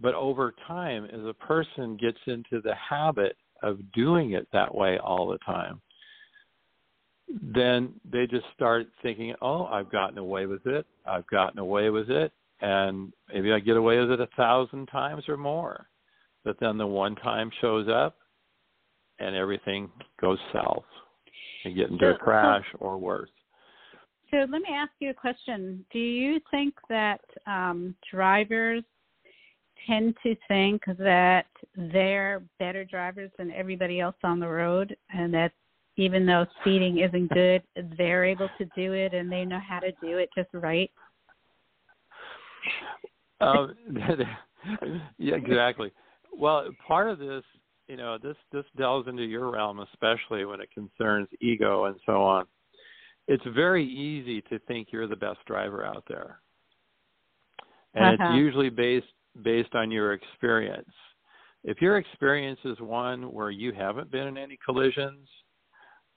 but 0.00 0.14
over 0.14 0.54
time, 0.66 1.04
as 1.06 1.24
a 1.26 1.34
person 1.34 1.96
gets 1.96 2.18
into 2.26 2.62
the 2.62 2.74
habit 2.74 3.36
of 3.62 3.78
doing 3.92 4.32
it 4.32 4.48
that 4.52 4.74
way 4.74 4.98
all 4.98 5.28
the 5.28 5.38
time, 5.38 5.82
then 7.42 7.92
they 8.10 8.26
just 8.26 8.46
start 8.54 8.86
thinking, 9.02 9.34
oh, 9.42 9.66
I've 9.66 9.92
gotten 9.92 10.16
away 10.16 10.46
with 10.46 10.64
it. 10.66 10.86
I've 11.04 11.26
gotten 11.26 11.58
away 11.58 11.90
with 11.90 12.08
it 12.08 12.32
and 12.60 13.12
maybe 13.32 13.52
I 13.52 13.60
get 13.60 13.76
away 13.76 13.98
with 13.98 14.10
it 14.10 14.20
a 14.20 14.28
thousand 14.36 14.86
times 14.86 15.24
or 15.28 15.36
more. 15.36 15.88
But 16.44 16.56
then 16.60 16.78
the 16.78 16.86
one 16.86 17.14
time 17.16 17.50
shows 17.60 17.88
up 17.88 18.16
and 19.18 19.34
everything 19.34 19.90
goes 20.20 20.38
south 20.52 20.84
and 21.64 21.76
get 21.76 21.90
into 21.90 22.04
so, 22.04 22.14
a 22.14 22.18
crash 22.18 22.64
so, 22.72 22.78
or 22.78 22.98
worse. 22.98 23.30
So 24.30 24.38
let 24.38 24.62
me 24.62 24.68
ask 24.72 24.92
you 25.00 25.10
a 25.10 25.14
question. 25.14 25.84
Do 25.92 25.98
you 25.98 26.40
think 26.50 26.74
that 26.88 27.20
um, 27.46 27.94
drivers 28.12 28.84
tend 29.86 30.14
to 30.22 30.36
think 30.48 30.82
that 30.98 31.46
they're 31.76 32.42
better 32.58 32.84
drivers 32.84 33.30
than 33.38 33.50
everybody 33.52 34.00
else 34.00 34.16
on 34.22 34.38
the 34.38 34.48
road 34.48 34.96
and 35.10 35.32
that 35.32 35.52
even 35.96 36.24
though 36.26 36.46
speeding 36.60 36.98
isn't 36.98 37.28
good, 37.30 37.62
they're 37.96 38.24
able 38.24 38.48
to 38.58 38.64
do 38.76 38.92
it 38.92 39.14
and 39.14 39.30
they 39.30 39.44
know 39.44 39.60
how 39.66 39.80
to 39.80 39.90
do 40.00 40.18
it 40.18 40.28
just 40.36 40.48
right? 40.52 40.90
Um, 43.40 43.74
yeah, 45.18 45.34
exactly. 45.34 45.92
Well, 46.36 46.68
part 46.86 47.08
of 47.08 47.18
this, 47.18 47.42
you 47.88 47.96
know, 47.96 48.18
this 48.22 48.36
this 48.52 48.64
delves 48.76 49.08
into 49.08 49.24
your 49.24 49.50
realm, 49.50 49.80
especially 49.80 50.44
when 50.44 50.60
it 50.60 50.68
concerns 50.72 51.28
ego 51.40 51.86
and 51.86 51.96
so 52.06 52.22
on. 52.22 52.46
It's 53.26 53.44
very 53.54 53.86
easy 53.86 54.40
to 54.42 54.58
think 54.60 54.88
you're 54.90 55.06
the 55.06 55.16
best 55.16 55.38
driver 55.46 55.84
out 55.84 56.04
there, 56.08 56.40
and 57.94 58.20
uh-huh. 58.20 58.30
it's 58.30 58.38
usually 58.38 58.70
based 58.70 59.06
based 59.42 59.74
on 59.74 59.90
your 59.90 60.12
experience. 60.12 60.90
If 61.64 61.82
your 61.82 61.98
experience 61.98 62.60
is 62.64 62.78
one 62.80 63.32
where 63.32 63.50
you 63.50 63.72
haven't 63.72 64.10
been 64.10 64.28
in 64.28 64.38
any 64.38 64.58
collisions, 64.64 65.28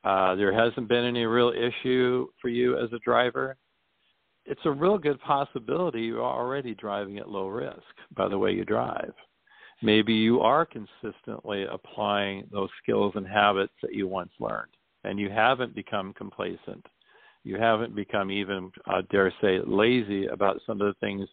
uh, 0.03 0.36
there 0.36 0.53
hasn't 0.53 0.88
been 0.88 1.03
any 1.03 1.25
real 1.25 1.51
issue 1.51 2.27
for 2.41 2.50
you 2.50 2.77
as 2.77 2.91
a 2.93 3.00
driver, 3.00 3.57
it's 4.45 4.62
a 4.65 4.71
real 4.71 4.98
good 4.98 5.19
possibility 5.21 6.01
you're 6.01 6.24
already 6.24 6.74
driving 6.75 7.17
at 7.17 7.29
low 7.29 7.48
risk 7.48 7.81
by 8.15 8.27
the 8.27 8.38
way 8.38 8.51
you 8.51 8.65
drive. 8.65 9.13
Maybe 9.81 10.13
you 10.13 10.41
are 10.41 10.65
consistently 10.65 11.65
applying 11.71 12.48
those 12.51 12.69
skills 12.81 13.13
and 13.15 13.27
habits 13.27 13.74
that 13.81 13.93
you 13.93 14.07
once 14.07 14.31
learned, 14.39 14.71
and 15.03 15.19
you 15.19 15.29
haven't 15.29 15.74
become 15.74 16.13
complacent. 16.13 16.86
You 17.43 17.57
haven't 17.57 17.95
become 17.95 18.29
even, 18.29 18.71
uh, 18.86 19.01
dare 19.10 19.33
say, 19.41 19.60
lazy 19.65 20.27
about 20.27 20.62
some 20.67 20.79
of 20.81 20.88
the 20.88 21.00
things 21.00 21.27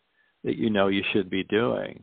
that 0.44 0.56
you 0.56 0.70
know 0.70 0.88
you 0.88 1.02
should 1.12 1.28
be 1.28 1.44
doing. 1.44 2.02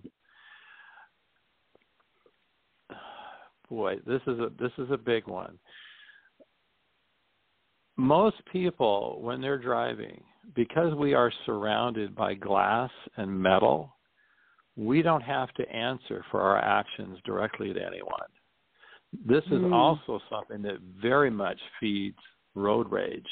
Boy, 3.70 3.96
this 4.06 4.22
is 4.28 4.40
a 4.40 4.52
this 4.60 4.72
is 4.78 4.92
a 4.92 4.98
big 4.98 5.28
one. 5.28 5.58
Most 7.98 8.36
people, 8.52 9.20
when 9.22 9.42
they're 9.42 9.58
driving, 9.58 10.22
because 10.54 10.94
we 10.96 11.14
are 11.14 11.32
surrounded 11.46 12.16
by 12.16 12.34
glass 12.34 12.92
and 13.18 13.30
metal, 13.30 13.96
we 14.76 15.02
don't 15.02 15.22
have 15.22 15.54
to 15.54 15.70
answer 15.70 16.24
for 16.32 16.42
our 16.42 16.58
actions 16.58 17.18
directly 17.26 17.74
to 17.74 17.82
anyone. 17.82 18.30
This 19.26 19.44
is 19.46 19.62
mm. 19.62 19.74
also 19.74 20.20
something 20.30 20.62
that 20.64 20.80
very 21.02 21.30
much 21.30 21.60
feeds 21.80 22.18
road 22.54 22.92
rage 22.92 23.28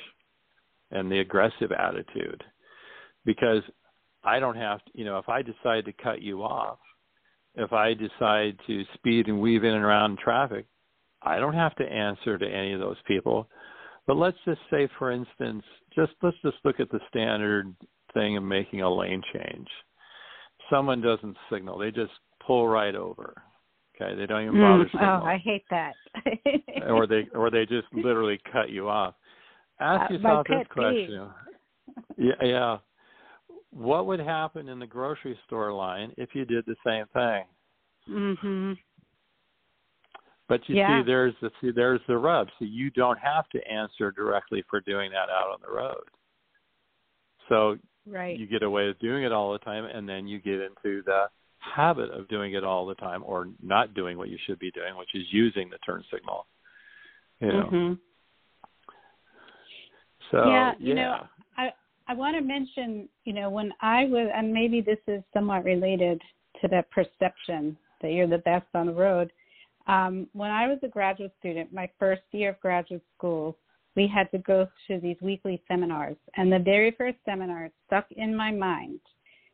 and 0.92 1.12
the 1.12 1.20
aggressive 1.20 1.72
attitude 1.72 2.44
because 3.26 3.64
I 4.24 4.40
don't 4.40 4.56
have 4.56 4.84
to, 4.86 4.92
you 4.94 5.06
know, 5.06 5.18
if 5.18 5.28
I 5.28 5.42
decide 5.42 5.86
to 5.86 5.94
cut 6.04 6.22
you 6.22 6.44
off, 6.44 6.80
if 7.56 7.74
I 7.74 7.94
decide 7.94 8.58
to 8.68 8.84
speed 8.94 9.28
and 9.28 9.42
weave 9.42 9.64
in 9.64 9.74
and 9.74 9.84
around 9.84 10.18
traffic, 10.18 10.66
I 11.22 11.40
don't 11.40 11.54
have 11.54 11.76
to 11.76 11.84
answer 11.84 12.38
to 12.38 12.46
any 12.46 12.74
of 12.74 12.80
those 12.80 12.98
people. 13.08 13.48
But 14.06 14.18
let's 14.18 14.38
just 14.46 14.60
say, 14.70 14.88
for 15.00 15.12
instance, 15.12 15.64
just 15.96 16.12
let's 16.22 16.38
just 16.44 16.58
look 16.64 16.80
at 16.80 16.92
the 16.92 17.00
standard 17.10 17.74
thing 18.14 18.38
of 18.38 18.44
making 18.44 18.82
a 18.82 18.94
lane 18.94 19.22
change. 19.34 19.68
Someone 20.70 21.02
doesn't 21.02 21.38
signal; 21.52 21.78
they 21.78 21.92
just 21.92 22.12
pull 22.46 22.68
right 22.68 22.96
over. 22.96 23.42
Okay, 23.96 24.16
they 24.16 24.26
don't 24.26 24.44
even 24.44 24.60
bother. 24.60 24.90
Mm, 24.96 25.22
oh, 25.22 25.26
I 25.26 25.38
hate 25.38 25.66
that. 25.70 25.94
or 26.90 27.08
they 27.08 27.28
or 27.34 27.50
they 27.50 27.66
just 27.66 27.88
literally 27.94 28.40
cut 28.52 28.70
you 28.70 28.90
off. 28.90 29.16
Ask 29.80 30.10
uh, 30.10 30.14
yourself 30.14 30.48
this 30.50 30.68
question. 30.70 31.30
yeah, 32.18 32.34
yeah. 32.42 32.78
What 33.72 34.06
would 34.06 34.20
happen 34.20 34.70
in 34.70 34.80
the 34.80 34.88
grocery 34.88 35.38
store 35.46 35.74
line 35.74 36.12
if 36.18 36.30
you 36.34 36.46
did 36.46 36.66
the 36.66 36.76
same 36.86 37.06
thing? 37.14 37.46
Mhm. 38.10 38.78
But 40.50 40.62
you 40.68 40.76
yeah. 40.76 41.02
see, 41.02 41.06
there's 41.06 41.34
the 41.42 41.50
see, 41.62 41.72
there's 41.72 42.02
the 42.08 42.18
rub. 42.18 42.48
So 42.60 42.66
you 42.66 42.90
don't 42.90 43.18
have 43.20 43.48
to 43.50 43.68
answer 43.68 44.12
directly 44.12 44.64
for 44.70 44.82
doing 44.82 45.12
that 45.12 45.30
out 45.30 45.52
on 45.52 45.60
the 45.66 45.74
road. 45.74 46.04
So 47.50 47.78
right. 48.06 48.38
you 48.38 48.46
get 48.48 48.64
away 48.64 48.88
with 48.88 49.00
doing 49.00 49.24
it 49.24 49.32
all 49.32 49.54
the 49.54 49.60
time, 49.60 49.86
and 49.86 50.08
then 50.08 50.28
you 50.28 50.40
get 50.40 50.56
into 50.56 51.02
the 51.04 51.26
habit 51.60 52.10
of 52.12 52.28
doing 52.28 52.54
it 52.54 52.64
all 52.64 52.86
the 52.86 52.96
time, 52.96 53.24
or 53.26 53.48
not 53.62 53.94
doing 53.94 54.18
what 54.18 54.30
you 54.30 54.38
should 54.46 54.60
be 54.60 54.72
doing, 54.72 54.98
which 54.98 55.10
is 55.14 55.24
using 55.32 55.70
the 55.70 55.78
turn 55.80 56.04
signal. 56.14 56.46
You 57.40 57.48
know. 57.48 57.70
Mm-hmm. 57.72 57.94
So 60.32 60.50
yeah, 60.50 60.74
you 60.80 60.90
yeah. 60.90 60.96
know, 60.96 61.28
I 61.58 61.70
I 62.08 62.14
want 62.14 62.36
to 62.36 62.42
mention, 62.42 63.08
you 63.24 63.34
know, 63.34 63.50
when 63.50 63.72
I 63.82 64.06
was, 64.06 64.30
and 64.36 64.54
maybe 64.54 64.82
this 64.82 64.98
is 65.08 65.24
somewhat 65.34 65.64
related 65.64 66.22
to 66.62 66.68
that 66.70 66.90
perception 66.92 67.78
that 68.02 68.12
you're 68.12 68.28
the 68.28 68.40
best 68.40 68.68
on 68.74 68.88
the 68.88 68.94
road 68.94 69.32
um, 69.88 70.28
when 70.34 70.52
I 70.52 70.68
was 70.68 70.80
a 70.84 70.88
graduate 70.88 71.34
student, 71.40 71.74
my 71.74 71.90
first 72.00 72.22
year 72.32 72.52
of 72.52 72.60
graduate 72.60 73.04
school, 73.18 73.58
we 73.96 74.08
had 74.08 74.32
to 74.32 74.38
go 74.40 74.68
to 74.88 75.00
these 75.00 75.18
weekly 75.22 75.62
seminars. 75.68 76.16
And 76.36 76.52
the 76.52 76.60
very 76.60 76.92
first 76.92 77.18
seminar 77.26 77.70
stuck 77.88 78.06
in 78.12 78.36
my 78.36 78.52
mind 78.52 79.00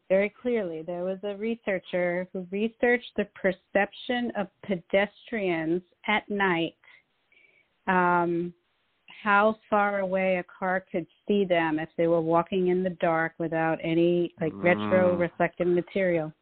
very 0.08 0.34
clearly. 0.42 0.82
There 0.82 1.04
was 1.04 1.20
a 1.24 1.36
researcher 1.36 2.28
who 2.34 2.48
researched 2.52 3.12
the 3.16 3.28
perception 3.36 4.32
of 4.38 4.48
pedestrians 4.66 5.84
at 6.08 6.28
night, 6.30 6.76
um, 7.88 8.54
how 9.24 9.58
far 9.70 10.00
away 10.00 10.38
a 10.38 10.44
car 10.44 10.86
could 10.92 11.06
see 11.28 11.46
them 11.46 11.78
if 11.78 11.90
they 11.98 12.08
were 12.08 12.22
walking 12.22 12.68
in 12.68 12.84
the 12.84 12.96
dark 13.02 13.34
without 13.38 13.78
any 13.84 14.34
like 14.42 14.54
mm. 14.54 14.64
retro 14.64 15.16
reflective 15.16 15.68
material. 15.68 16.34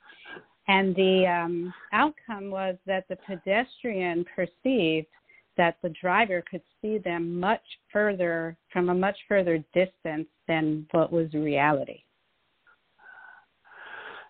And 0.68 0.96
the 0.96 1.26
um, 1.26 1.74
outcome 1.94 2.52
was 2.52 2.76
that 2.86 3.06
the 3.08 3.18
pedestrian 3.28 4.26
perceived 4.36 5.08
that 5.56 5.78
the 5.82 5.90
driver 6.02 6.44
could 6.50 6.62
see 6.82 6.98
them 6.98 7.40
much 7.40 7.62
further 7.92 8.58
from 8.72 8.90
a 8.90 8.94
much 8.94 9.18
further 9.28 9.58
distance 9.74 10.28
than 10.48 10.86
what 10.92 11.12
was 11.12 11.34
reality. 11.34 12.02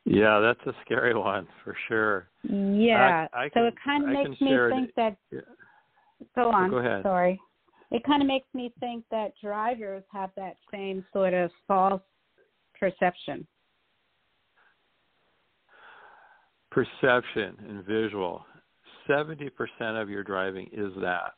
Yeah, 0.05 0.39
that's 0.39 0.65
a 0.67 0.79
scary 0.85 1.13
one 1.13 1.47
for 1.63 1.75
sure. 1.89 2.29
Yeah. 2.43 3.27
I, 3.33 3.45
I 3.45 3.47
so 3.49 3.55
can, 3.55 3.65
it 3.65 3.73
kind 3.83 4.03
of 4.03 4.09
I 4.09 4.13
makes 4.13 4.41
me 4.41 4.57
think 4.69 4.95
that. 4.95 5.17
Yeah. 5.31 5.41
Go 6.33 6.49
on. 6.49 6.69
Go 6.69 6.77
ahead. 6.77 7.03
Sorry. 7.03 7.39
It 7.91 8.03
kind 8.05 8.21
of 8.21 8.27
makes 8.27 8.47
me 8.53 8.71
think 8.79 9.03
that 9.11 9.33
drivers 9.41 10.03
have 10.13 10.29
that 10.37 10.55
same 10.71 11.05
sort 11.11 11.33
of 11.33 11.51
false 11.67 12.01
perception. 12.79 13.45
Perception 16.77 17.55
and 17.67 17.83
visual, 17.85 18.45
70% 19.09 19.49
of 19.99 20.09
your 20.11 20.23
driving 20.23 20.69
is 20.71 20.91
that. 21.01 21.33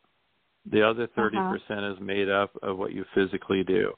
The 0.69 0.85
other 0.85 1.07
30% 1.17 1.31
uh-huh. 1.33 1.93
is 1.93 1.99
made 2.01 2.29
up 2.29 2.51
of 2.61 2.77
what 2.77 2.91
you 2.91 3.05
physically 3.15 3.63
do, 3.63 3.93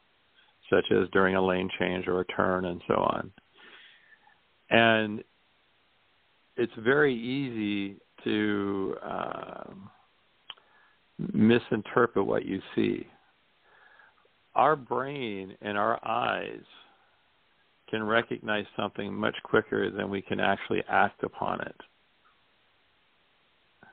such 0.70 0.86
as 0.92 1.10
during 1.12 1.36
a 1.36 1.44
lane 1.44 1.70
change 1.80 2.08
or 2.08 2.20
a 2.20 2.26
turn 2.26 2.66
and 2.66 2.80
so 2.88 2.94
on. 2.94 3.32
And 4.70 5.24
it's 6.58 6.72
very 6.78 7.16
easy 7.16 7.98
to 8.24 8.96
uh, 9.04 9.64
misinterpret 11.34 12.24
what 12.24 12.46
you 12.46 12.62
see. 12.76 13.08
Our 14.54 14.76
brain 14.76 15.58
and 15.62 15.76
our 15.76 16.00
eyes 16.08 16.62
can 17.92 18.04
recognize 18.04 18.66
something 18.76 19.14
much 19.14 19.36
quicker 19.44 19.92
than 19.92 20.10
we 20.10 20.22
can 20.22 20.40
actually 20.40 20.82
act 20.90 21.24
upon 21.24 21.62
it. 21.62 21.76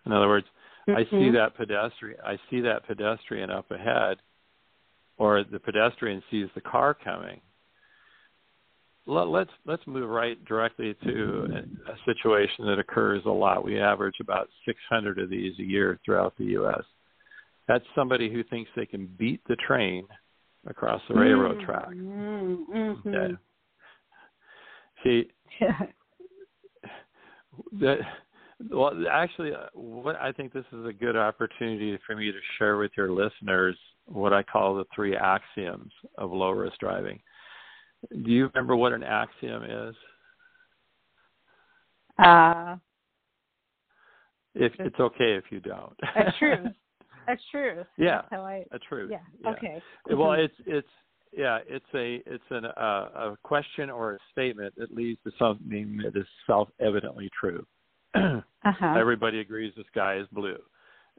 In 0.07 0.13
other 0.13 0.29
words, 0.29 0.47
mm-hmm. 0.89 0.99
I 0.99 1.05
see 1.11 1.27
mm-hmm. 1.27 1.35
that 1.35 1.57
pedestrian 1.57 2.19
I 2.25 2.39
see 2.49 2.63
that 2.63 2.87
pedestrian 2.87 3.51
up 3.51 3.71
ahead 3.71 4.19
or 5.19 5.45
the 5.45 5.59
pedestrian 5.59 6.23
sees 6.31 6.47
the 6.55 6.61
car 6.63 6.95
coming. 6.95 7.41
let, 9.07 9.29
let's 9.29 9.51
let's 9.67 9.87
move 9.87 10.09
right 10.09 10.43
directly 10.47 10.95
to 11.05 11.49
a, 11.89 11.97
situation 12.07 12.67
that 12.67 12.79
occurs 12.79 13.23
a 13.27 13.31
lot. 13.31 13.65
We 13.65 13.81
average 13.81 14.17
about 14.21 14.49
600 14.65 15.19
of 15.19 15.29
these 15.29 15.53
a 15.59 15.65
year 15.65 15.99
throughout 16.05 16.35
the 16.39 16.45
U.S. 16.45 16.85
That's 17.67 17.85
somebody 17.95 18.33
who 18.33 18.43
thinks 18.45 18.71
they 18.75 18.87
can 18.87 19.07
beat 19.19 19.43
the 19.49 19.57
train 19.57 20.07
across 20.67 21.03
the 21.09 21.15
railroad 21.15 21.59
mm, 21.59 21.67
track. 21.67 21.89
Mm-hmm. 21.89 23.09
Okay. 23.09 23.35
See, 25.05 25.29
that 27.81 27.99
well, 28.71 28.93
actually, 29.11 29.53
uh, 29.55 29.67
what 29.73 30.17
I 30.17 30.33
think 30.33 30.53
this 30.53 30.65
is 30.73 30.85
a 30.85 30.93
good 30.93 31.17
opportunity 31.17 31.97
for 32.07 32.17
me 32.17 32.33
to 32.33 32.39
share 32.59 32.77
with 32.77 32.91
your 32.97 33.13
listeners 33.13 33.77
what 34.07 34.33
I 34.33 34.43
call 34.43 34.75
the 34.75 34.85
three 34.95 35.17
axioms 35.17 35.93
of 36.17 36.33
low 36.33 36.51
risk 36.51 36.79
driving. 36.79 37.21
Do 38.11 38.31
you 38.31 38.49
remember 38.49 38.75
what 38.75 38.93
an 38.93 39.05
axiom 39.05 39.65
is? 39.65 39.95
Uh, 42.19 42.77
if 44.55 44.73
it's 44.81 44.99
okay 44.99 45.35
if 45.35 45.45
you 45.51 45.61
don't. 45.61 45.97
A 46.17 46.33
truth. 46.39 46.73
A 47.29 47.37
truth. 47.53 47.87
Yeah. 47.99 48.23
I. 48.33 48.65
A 48.73 48.79
truth. 48.79 49.11
Yeah. 49.13 49.19
yeah. 49.43 49.51
Okay. 49.51 49.83
Well, 50.11 50.33
it's 50.33 50.55
it's 50.67 50.89
yeah, 51.37 51.59
it's 51.67 51.85
a 51.95 52.23
it's 52.27 52.45
an 52.51 52.65
uh, 52.67 53.09
a 53.15 53.37
question 53.43 53.91
or 53.91 54.15
a 54.15 54.19
statement 54.33 54.75
that 54.77 54.95
leads 54.95 55.19
to 55.25 55.31
something 55.39 56.01
that 56.03 56.19
is 56.19 56.27
self 56.47 56.69
evidently 56.81 57.31
true. 57.39 57.67
uh-huh. 58.15 58.95
Everybody 58.99 59.41
agrees 59.41 59.73
the 59.77 59.85
sky 59.91 60.19
is 60.19 60.27
blue. 60.33 60.59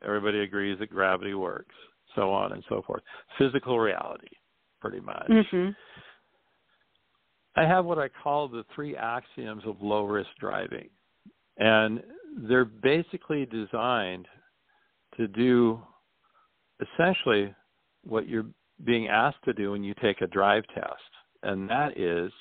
Everybody 0.03 0.39
agrees 0.39 0.79
that 0.79 0.89
gravity 0.89 1.33
works, 1.33 1.75
so 2.15 2.31
on 2.31 2.53
and 2.53 2.63
so 2.69 2.81
forth. 2.85 3.03
Physical 3.37 3.79
reality, 3.79 4.29
pretty 4.81 5.01
much. 5.01 5.27
Mm-hmm. 5.29 5.69
I 7.55 7.67
have 7.67 7.85
what 7.85 7.97
I 7.97 8.07
call 8.23 8.47
the 8.47 8.63
three 8.73 8.95
axioms 8.95 9.63
of 9.65 9.75
low 9.81 10.05
risk 10.05 10.29
driving. 10.39 10.89
And 11.57 12.01
they're 12.47 12.65
basically 12.65 13.45
designed 13.45 14.27
to 15.17 15.27
do 15.27 15.81
essentially 16.79 17.53
what 18.05 18.29
you're 18.29 18.45
being 18.83 19.07
asked 19.07 19.43
to 19.45 19.53
do 19.53 19.71
when 19.71 19.83
you 19.83 19.93
take 20.01 20.21
a 20.21 20.27
drive 20.27 20.63
test, 20.73 21.11
and 21.43 21.69
that 21.69 21.97
is 21.97 22.31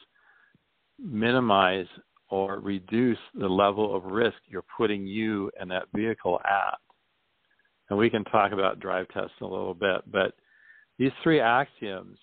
minimize 0.99 1.87
or 2.31 2.61
reduce 2.61 3.19
the 3.35 3.49
level 3.49 3.95
of 3.95 4.05
risk 4.05 4.37
you're 4.47 4.65
putting 4.77 5.07
you 5.07 5.51
and 5.59 5.71
that 5.71 5.89
vehicle 5.95 6.41
at. 6.45 6.79
And 7.89 7.99
we 7.99 8.11
can 8.11 8.25
talk 8.25 8.53
about 8.53 8.81
drive 8.81 9.09
tests 9.09 9.33
in 9.41 9.47
a 9.47 9.51
little 9.51 9.75
bit, 9.75 10.03
but 10.11 10.35
these 10.99 11.13
three 11.23 11.41
axioms 11.41 12.19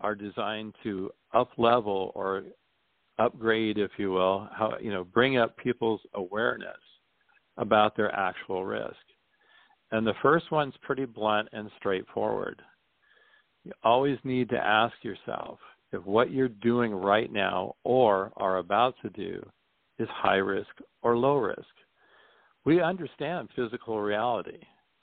are 0.00 0.14
designed 0.14 0.74
to 0.82 1.10
up 1.34 1.50
level 1.58 2.12
or 2.14 2.44
upgrade, 3.18 3.78
if 3.78 3.90
you 3.98 4.10
will, 4.10 4.48
how 4.52 4.74
you 4.80 4.90
know, 4.90 5.04
bring 5.04 5.36
up 5.36 5.56
people's 5.56 6.00
awareness 6.14 6.78
about 7.58 7.96
their 7.96 8.12
actual 8.14 8.64
risk. 8.64 8.96
And 9.90 10.06
the 10.06 10.14
first 10.22 10.50
one's 10.50 10.74
pretty 10.82 11.04
blunt 11.04 11.48
and 11.52 11.70
straightforward. 11.76 12.62
You 13.64 13.72
always 13.82 14.18
need 14.24 14.48
to 14.50 14.56
ask 14.56 14.94
yourself 15.02 15.58
if 15.92 16.04
what 16.04 16.32
you're 16.32 16.48
doing 16.48 16.92
right 16.92 17.32
now 17.32 17.74
or 17.84 18.32
are 18.36 18.58
about 18.58 18.94
to 19.02 19.10
do 19.10 19.44
is 19.98 20.08
high 20.10 20.36
risk 20.36 20.70
or 21.02 21.16
low 21.16 21.36
risk. 21.36 21.62
We 22.64 22.80
understand 22.80 23.48
physical 23.54 24.00
reality, 24.00 24.58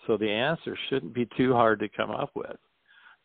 so 0.08 0.18
the 0.18 0.32
answer 0.32 0.78
shouldn't 0.90 1.14
be 1.14 1.28
too 1.38 1.54
hard 1.54 1.80
to 1.80 1.90
come 1.90 2.12
up 2.12 2.32
with. 2.36 2.58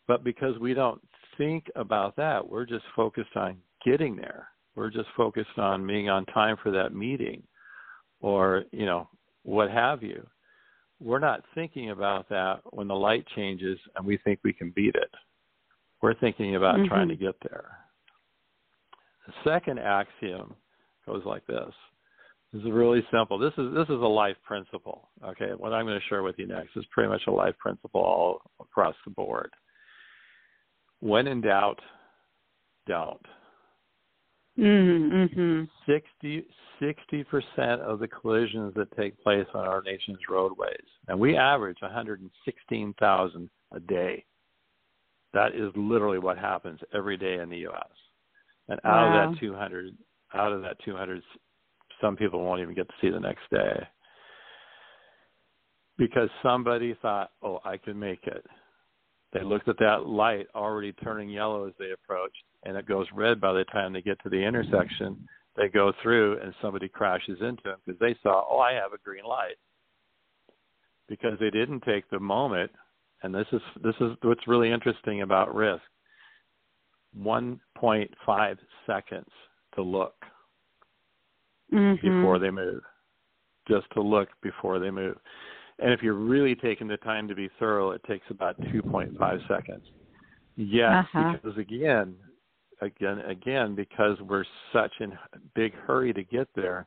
But 0.06 0.24
because 0.24 0.58
we 0.58 0.74
don't 0.74 1.00
think 1.38 1.66
about 1.76 2.16
that, 2.16 2.46
we're 2.46 2.66
just 2.66 2.84
focused 2.94 3.36
on 3.36 3.56
getting 3.84 4.16
there. 4.16 4.48
We're 4.74 4.90
just 4.90 5.08
focused 5.16 5.56
on 5.56 5.86
being 5.86 6.08
on 6.08 6.26
time 6.26 6.56
for 6.62 6.70
that 6.72 6.94
meeting 6.94 7.42
or, 8.20 8.64
you 8.72 8.86
know, 8.86 9.08
what 9.44 9.70
have 9.70 10.02
you. 10.02 10.26
We're 11.04 11.18
not 11.18 11.44
thinking 11.54 11.90
about 11.90 12.30
that 12.30 12.60
when 12.70 12.88
the 12.88 12.94
light 12.94 13.26
changes 13.36 13.78
and 13.94 14.06
we 14.06 14.16
think 14.24 14.40
we 14.42 14.54
can 14.54 14.72
beat 14.74 14.94
it. 14.94 15.10
We're 16.00 16.14
thinking 16.14 16.56
about 16.56 16.76
mm-hmm. 16.76 16.88
trying 16.88 17.08
to 17.08 17.16
get 17.16 17.34
there. 17.42 17.76
The 19.26 19.32
second 19.44 19.78
axiom 19.78 20.54
goes 21.06 21.22
like 21.26 21.46
this. 21.46 21.72
This 22.54 22.62
is 22.62 22.70
really 22.70 23.04
simple. 23.12 23.38
This 23.38 23.52
is 23.58 23.74
this 23.74 23.84
is 23.84 24.00
a 24.00 24.06
life 24.06 24.36
principle. 24.46 25.10
Okay, 25.22 25.50
what 25.58 25.74
I'm 25.74 25.84
going 25.84 25.98
to 25.98 26.06
share 26.08 26.22
with 26.22 26.36
you 26.38 26.46
next 26.46 26.70
is 26.74 26.84
pretty 26.90 27.10
much 27.10 27.22
a 27.26 27.30
life 27.30 27.54
principle 27.58 28.00
all 28.00 28.40
across 28.58 28.94
the 29.04 29.10
board. 29.10 29.50
When 31.00 31.26
in 31.26 31.42
doubt, 31.42 31.80
don't. 32.86 33.20
Mm-hmm. 34.58 35.64
60 36.80 37.24
percent 37.24 37.80
of 37.80 37.98
the 37.98 38.08
collisions 38.08 38.72
that 38.74 38.96
take 38.96 39.20
place 39.22 39.46
on 39.54 39.66
our 39.66 39.82
nation's 39.82 40.18
roadways, 40.28 40.86
and 41.08 41.18
we 41.18 41.36
average 41.36 41.78
116,000 41.80 43.50
a 43.72 43.80
day. 43.80 44.24
That 45.32 45.54
is 45.54 45.72
literally 45.74 46.20
what 46.20 46.38
happens 46.38 46.78
every 46.94 47.16
day 47.16 47.40
in 47.42 47.48
the 47.48 47.58
U.S. 47.58 47.88
And 48.68 48.78
out 48.84 49.10
wow. 49.10 49.28
of 49.28 49.34
that 49.34 49.40
200, 49.40 49.96
out 50.34 50.52
of 50.52 50.62
that 50.62 50.76
200, 50.84 51.20
some 52.00 52.16
people 52.16 52.40
won't 52.42 52.60
even 52.60 52.74
get 52.74 52.86
to 52.86 52.94
see 53.00 53.10
the 53.10 53.18
next 53.18 53.42
day 53.50 53.86
because 55.98 56.28
somebody 56.42 56.96
thought, 57.02 57.32
"Oh, 57.42 57.60
I 57.64 57.76
can 57.76 57.98
make 57.98 58.24
it." 58.24 58.44
They 59.32 59.42
looked 59.42 59.68
at 59.68 59.78
that 59.80 60.06
light 60.06 60.46
already 60.54 60.92
turning 60.92 61.28
yellow 61.28 61.66
as 61.66 61.74
they 61.78 61.90
approached, 61.90 62.44
and 62.64 62.76
it 62.76 62.86
goes 62.86 63.06
red 63.14 63.40
by 63.40 63.52
the 63.52 63.64
time 63.64 63.92
they 63.92 64.02
get 64.02 64.22
to 64.22 64.28
the 64.28 64.42
intersection. 64.42 65.28
They 65.56 65.68
go 65.68 65.92
through, 66.02 66.40
and 66.40 66.54
somebody 66.60 66.88
crashes 66.88 67.38
into 67.40 67.62
them 67.64 67.78
because 67.84 67.98
they 68.00 68.16
saw, 68.22 68.44
"Oh, 68.48 68.58
I 68.58 68.72
have 68.72 68.92
a 68.92 68.98
green 68.98 69.24
light," 69.24 69.56
because 71.08 71.38
they 71.38 71.50
didn't 71.50 71.80
take 71.84 72.08
the 72.10 72.18
moment. 72.18 72.72
And 73.22 73.34
this 73.34 73.46
is 73.52 73.62
this 73.82 73.94
is 74.00 74.16
what's 74.22 74.48
really 74.48 74.72
interesting 74.72 75.22
about 75.22 75.54
risk. 75.54 75.82
1.5 77.16 78.58
seconds 78.86 79.30
to 79.76 79.82
look 79.82 80.16
mm-hmm. 81.72 82.20
before 82.20 82.40
they 82.40 82.50
move. 82.50 82.82
Just 83.68 83.86
to 83.92 84.02
look 84.02 84.28
before 84.42 84.78
they 84.80 84.90
move. 84.90 85.16
And 85.78 85.92
if 85.92 86.02
you're 86.02 86.14
really 86.14 86.54
taking 86.54 86.88
the 86.88 86.96
time 86.98 87.28
to 87.28 87.34
be 87.34 87.48
thorough, 87.58 87.92
it 87.92 88.02
takes 88.04 88.26
about 88.30 88.60
2.5 88.62 89.48
seconds. 89.48 89.84
Yes, 90.56 91.04
uh-huh. 91.14 91.32
because 91.32 91.58
again, 91.58 92.14
again, 92.80 93.20
again, 93.20 93.74
because 93.74 94.18
we're 94.20 94.44
such 94.72 94.92
in 95.00 95.12
a 95.12 95.38
big 95.54 95.74
hurry 95.74 96.12
to 96.12 96.24
get 96.24 96.48
there, 96.54 96.86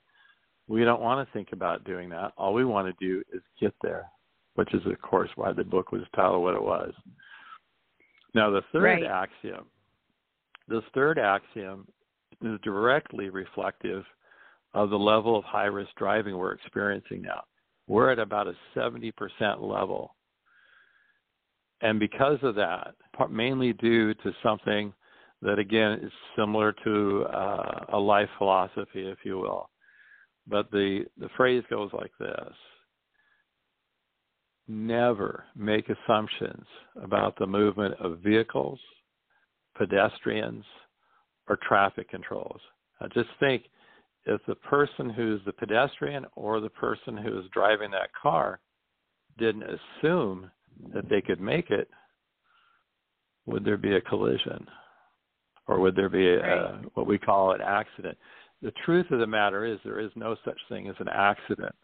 we 0.67 0.83
don't 0.83 1.01
want 1.01 1.25
to 1.25 1.33
think 1.33 1.49
about 1.53 1.83
doing 1.85 2.09
that. 2.09 2.33
All 2.37 2.53
we 2.53 2.65
want 2.65 2.87
to 2.87 3.05
do 3.05 3.23
is 3.33 3.41
get 3.59 3.73
there, 3.81 4.09
which 4.55 4.73
is, 4.73 4.81
of 4.85 5.01
course, 5.01 5.29
why 5.35 5.53
the 5.53 5.63
book 5.63 5.91
was 5.91 6.01
titled 6.15 6.43
what 6.43 6.55
it 6.55 6.61
was. 6.61 6.93
Now, 8.33 8.49
the 8.49 8.61
third 8.71 9.01
right. 9.01 9.03
axiom, 9.03 9.65
this 10.67 10.83
third 10.93 11.17
axiom 11.17 11.87
is 12.43 12.59
directly 12.63 13.29
reflective 13.29 14.03
of 14.73 14.89
the 14.89 14.99
level 14.99 15.37
of 15.37 15.43
high 15.45 15.65
risk 15.65 15.91
driving 15.97 16.37
we're 16.37 16.51
experiencing 16.51 17.21
now. 17.21 17.43
We're 17.87 18.11
at 18.11 18.19
about 18.19 18.47
a 18.47 18.53
70% 18.75 19.13
level. 19.61 20.15
And 21.81 21.99
because 21.99 22.39
of 22.43 22.55
that, 22.55 22.95
mainly 23.29 23.73
due 23.73 24.13
to 24.15 24.31
something 24.43 24.93
that, 25.41 25.59
again, 25.59 25.99
is 26.03 26.11
similar 26.35 26.73
to 26.83 27.25
uh, 27.25 27.85
a 27.93 27.97
life 27.97 28.29
philosophy, 28.37 29.07
if 29.07 29.19
you 29.23 29.37
will. 29.37 29.69
But 30.47 30.71
the, 30.71 31.05
the 31.17 31.29
phrase 31.35 31.63
goes 31.69 31.91
like 31.93 32.11
this 32.19 32.53
Never 34.67 35.45
make 35.55 35.89
assumptions 35.89 36.65
about 37.01 37.37
the 37.37 37.47
movement 37.47 37.95
of 38.01 38.19
vehicles, 38.19 38.79
pedestrians, 39.77 40.65
or 41.47 41.57
traffic 41.67 42.09
controls. 42.09 42.59
Now 42.99 43.07
just 43.07 43.29
think 43.39 43.63
if 44.25 44.41
the 44.45 44.55
person 44.55 45.09
who's 45.09 45.39
the 45.45 45.53
pedestrian 45.53 46.25
or 46.35 46.59
the 46.59 46.69
person 46.69 47.15
who 47.15 47.39
is 47.39 47.45
driving 47.53 47.91
that 47.91 48.09
car 48.21 48.59
didn't 49.37 49.63
assume 49.63 50.51
that 50.93 51.07
they 51.09 51.21
could 51.21 51.39
make 51.39 51.69
it, 51.69 51.87
would 53.45 53.63
there 53.63 53.77
be 53.77 53.95
a 53.95 54.01
collision? 54.01 54.67
Or 55.67 55.79
would 55.79 55.95
there 55.95 56.09
be 56.09 56.27
a, 56.27 56.39
right. 56.39 56.85
what 56.93 57.07
we 57.07 57.17
call 57.17 57.51
an 57.51 57.61
accident? 57.61 58.17
The 58.61 58.71
truth 58.85 59.11
of 59.11 59.19
the 59.19 59.27
matter 59.27 59.65
is 59.65 59.79
there 59.83 59.99
is 59.99 60.11
no 60.15 60.35
such 60.43 60.57
thing 60.69 60.87
as 60.87 60.95
an 60.99 61.09
accident. 61.09 61.75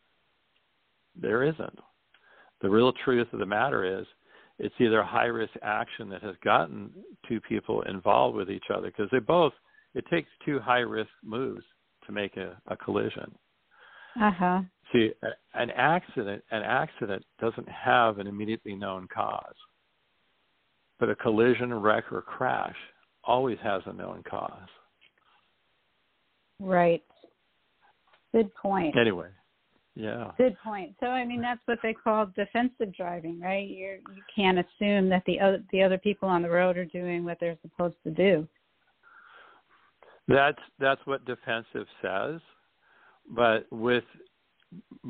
There 1.20 1.44
isn't. 1.44 1.80
The 2.62 2.70
real 2.70 2.94
truth 3.04 3.28
of 3.34 3.40
the 3.40 3.46
matter 3.46 4.00
is 4.00 4.06
it's 4.58 4.74
either 4.80 5.00
a 5.00 5.06
high 5.06 5.26
risk 5.26 5.54
action 5.62 6.10
that 6.10 6.24
has 6.24 6.36
gotten 6.44 6.92
two 7.28 7.42
people 7.42 7.82
involved 7.84 8.36
with 8.36 8.50
each 8.50 8.66
other 8.74 8.88
because 8.88 9.10
they 9.12 9.20
both 9.20 9.54
it 9.94 10.06
takes 10.12 10.30
two 10.44 10.60
high 10.60 10.80
risk 10.80 11.12
moves 11.24 11.64
to 12.08 12.12
make 12.12 12.36
a, 12.38 12.60
a 12.68 12.76
collision. 12.78 13.36
Uh-huh. 14.20 14.62
See, 14.92 15.12
an 15.54 15.70
accident 15.72 16.44
an 16.52 16.64
accident 16.64 17.24
doesn't 17.40 17.68
have 17.68 18.20
an 18.20 18.28
immediately 18.28 18.76
known 18.76 19.08
cause. 19.14 19.56
But 21.00 21.10
a 21.10 21.16
collision, 21.16 21.74
wreck, 21.74 22.12
or 22.12 22.22
crash 22.22 22.76
always 23.24 23.58
has 23.64 23.82
a 23.86 23.94
known 23.94 24.24
cause. 24.30 24.70
Right. 26.60 27.04
Good 28.34 28.54
point. 28.56 28.98
Anyway, 28.98 29.28
yeah. 29.96 30.32
Good 30.38 30.58
point. 30.64 30.96
So 31.00 31.08
I 31.08 31.26
mean 31.26 31.42
that's 31.42 31.62
what 31.66 31.80
they 31.84 31.94
call 31.94 32.28
defensive 32.36 32.96
driving, 32.96 33.40
right? 33.40 33.70
You're 33.70 33.96
you 33.96 34.24
can't 34.36 34.60
assume 34.60 35.10
that 35.10 35.24
the 35.26 35.40
other 35.40 35.64
the 35.72 35.84
other 35.84 35.98
people 35.98 36.28
on 36.28 36.42
the 36.42 36.50
road 36.50 36.78
are 36.78 36.86
doing 36.86 37.24
what 37.24 37.38
they're 37.40 37.58
supposed 37.62 37.98
to 38.04 38.12
do. 38.12 38.48
That's 40.28 40.60
that's 40.80 41.02
what 41.06 41.26
defensive 41.26 41.86
says, 42.02 42.40
but 43.30 43.72
with 43.72 44.06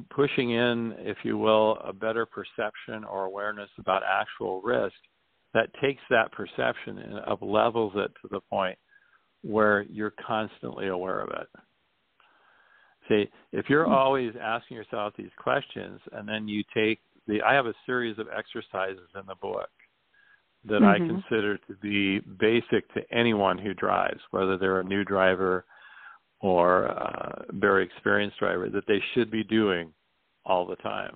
pushing 0.09 0.51
in, 0.51 0.95
if 0.97 1.17
you 1.23 1.37
will, 1.37 1.77
a 1.83 1.93
better 1.93 2.25
perception 2.25 3.03
or 3.03 3.25
awareness 3.25 3.69
about 3.77 4.01
actual 4.03 4.61
risk, 4.61 4.95
that 5.53 5.69
takes 5.81 6.01
that 6.09 6.31
perception 6.31 6.97
and 6.97 7.19
up 7.19 7.39
levels 7.41 7.93
it 7.95 8.11
to 8.21 8.27
the 8.31 8.39
point 8.49 8.77
where 9.41 9.83
you're 9.83 10.13
constantly 10.25 10.87
aware 10.87 11.19
of 11.19 11.29
it. 11.29 11.47
See, 13.09 13.29
if 13.51 13.65
you're 13.69 13.85
hmm. 13.85 13.93
always 13.93 14.33
asking 14.41 14.77
yourself 14.77 15.13
these 15.17 15.31
questions 15.37 15.99
and 16.13 16.27
then 16.27 16.47
you 16.47 16.63
take 16.73 16.99
the 17.27 17.41
I 17.41 17.53
have 17.53 17.65
a 17.65 17.73
series 17.85 18.17
of 18.19 18.27
exercises 18.35 19.09
in 19.15 19.21
the 19.27 19.35
book 19.35 19.69
that 20.65 20.81
mm-hmm. 20.81 20.85
I 20.85 20.97
consider 20.97 21.57
to 21.57 21.73
be 21.81 22.19
basic 22.19 22.91
to 22.93 23.01
anyone 23.11 23.57
who 23.57 23.73
drives, 23.73 24.19
whether 24.31 24.57
they're 24.57 24.79
a 24.79 24.85
new 24.85 25.03
driver 25.03 25.65
or 26.39 26.85
a 26.85 27.45
very 27.51 27.85
experienced 27.85 28.39
driver, 28.39 28.69
that 28.69 28.87
they 28.87 29.01
should 29.13 29.29
be 29.29 29.43
doing 29.43 29.93
all 30.45 30.65
the 30.65 30.75
time. 30.77 31.15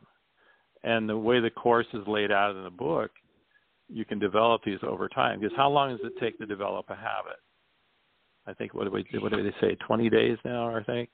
And 0.83 1.07
the 1.07 1.17
way 1.17 1.39
the 1.39 1.49
course 1.49 1.87
is 1.93 2.07
laid 2.07 2.31
out 2.31 2.55
in 2.55 2.63
the 2.63 2.69
book, 2.69 3.11
you 3.89 4.05
can 4.05 4.19
develop 4.19 4.61
these 4.65 4.79
over 4.83 5.07
time. 5.07 5.39
Because 5.39 5.55
how 5.55 5.69
long 5.69 5.91
does 5.91 6.05
it 6.05 6.13
take 6.19 6.37
to 6.39 6.45
develop 6.45 6.87
a 6.89 6.95
habit? 6.95 7.39
I 8.47 8.53
think 8.53 8.73
what 8.73 8.85
do 8.85 8.91
we 8.91 9.05
what 9.19 9.31
do 9.31 9.43
they 9.43 9.55
say? 9.61 9.75
Twenty 9.75 10.09
days 10.09 10.37
now, 10.45 10.75
I 10.75 10.83
think. 10.83 11.09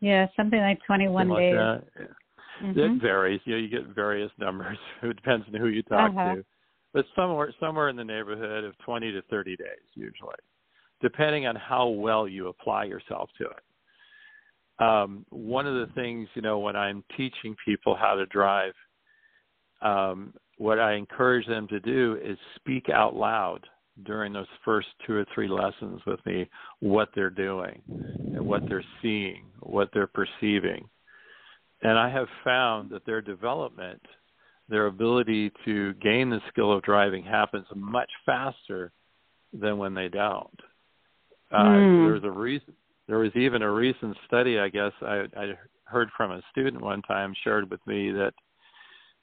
Yeah, 0.00 0.26
something 0.36 0.60
like 0.60 0.78
twenty-one 0.86 1.28
something 1.28 1.44
days. 1.44 1.56
Like 1.56 2.08
mm-hmm. 2.62 2.78
It 2.78 3.02
varies. 3.02 3.40
You 3.44 3.54
know, 3.54 3.60
you 3.60 3.68
get 3.68 3.94
various 3.94 4.30
numbers. 4.38 4.78
it 5.02 5.16
depends 5.16 5.46
on 5.52 5.60
who 5.60 5.68
you 5.68 5.82
talk 5.82 6.10
uh-huh. 6.10 6.36
to, 6.36 6.44
but 6.92 7.04
somewhere 7.16 7.52
somewhere 7.58 7.88
in 7.88 7.96
the 7.96 8.04
neighborhood 8.04 8.64
of 8.64 8.78
twenty 8.78 9.10
to 9.10 9.22
thirty 9.22 9.56
days 9.56 9.86
usually, 9.94 10.36
depending 11.02 11.46
on 11.46 11.56
how 11.56 11.88
well 11.88 12.28
you 12.28 12.48
apply 12.48 12.84
yourself 12.84 13.28
to 13.38 13.44
it. 13.44 14.80
Um, 14.80 15.26
one 15.30 15.66
of 15.66 15.74
the 15.74 15.92
things 15.94 16.28
you 16.34 16.42
know 16.42 16.60
when 16.60 16.76
I'm 16.76 17.02
teaching 17.16 17.56
people 17.64 17.96
how 17.96 18.14
to 18.14 18.26
drive, 18.26 18.72
um, 19.82 20.34
what 20.58 20.78
I 20.78 20.94
encourage 20.94 21.46
them 21.46 21.68
to 21.68 21.80
do 21.80 22.18
is 22.22 22.36
speak 22.56 22.88
out 22.92 23.14
loud 23.14 23.60
during 24.04 24.32
those 24.32 24.46
first 24.64 24.88
two 25.06 25.14
or 25.14 25.24
three 25.34 25.48
lessons 25.48 26.00
with 26.06 26.24
me 26.26 26.48
what 26.80 27.08
they're 27.14 27.30
doing 27.30 27.82
and 28.34 28.46
what 28.46 28.62
they're 28.68 28.84
seeing, 29.02 29.44
what 29.60 29.88
they're 29.92 30.08
perceiving. 30.08 30.88
And 31.82 31.98
I 31.98 32.10
have 32.10 32.28
found 32.44 32.90
that 32.90 33.06
their 33.06 33.20
development, 33.20 34.00
their 34.68 34.86
ability 34.86 35.52
to 35.64 35.94
gain 35.94 36.30
the 36.30 36.40
skill 36.48 36.72
of 36.72 36.82
driving 36.82 37.24
happens 37.24 37.66
much 37.74 38.10
faster 38.26 38.92
than 39.52 39.78
when 39.78 39.94
they 39.94 40.08
don't. 40.08 40.60
Uh, 41.50 41.64
mm. 41.64 42.04
There 42.06 42.14
was 42.14 42.24
a 42.24 42.30
reason. 42.30 42.74
There 43.06 43.18
was 43.18 43.34
even 43.34 43.62
a 43.62 43.70
recent 43.70 44.16
study, 44.26 44.58
I 44.58 44.68
guess, 44.68 44.92
I, 45.00 45.24
I 45.36 45.52
heard 45.84 46.10
from 46.14 46.32
a 46.32 46.42
student 46.50 46.82
one 46.82 47.00
time 47.02 47.32
shared 47.42 47.70
with 47.70 47.80
me 47.86 48.10
that 48.12 48.32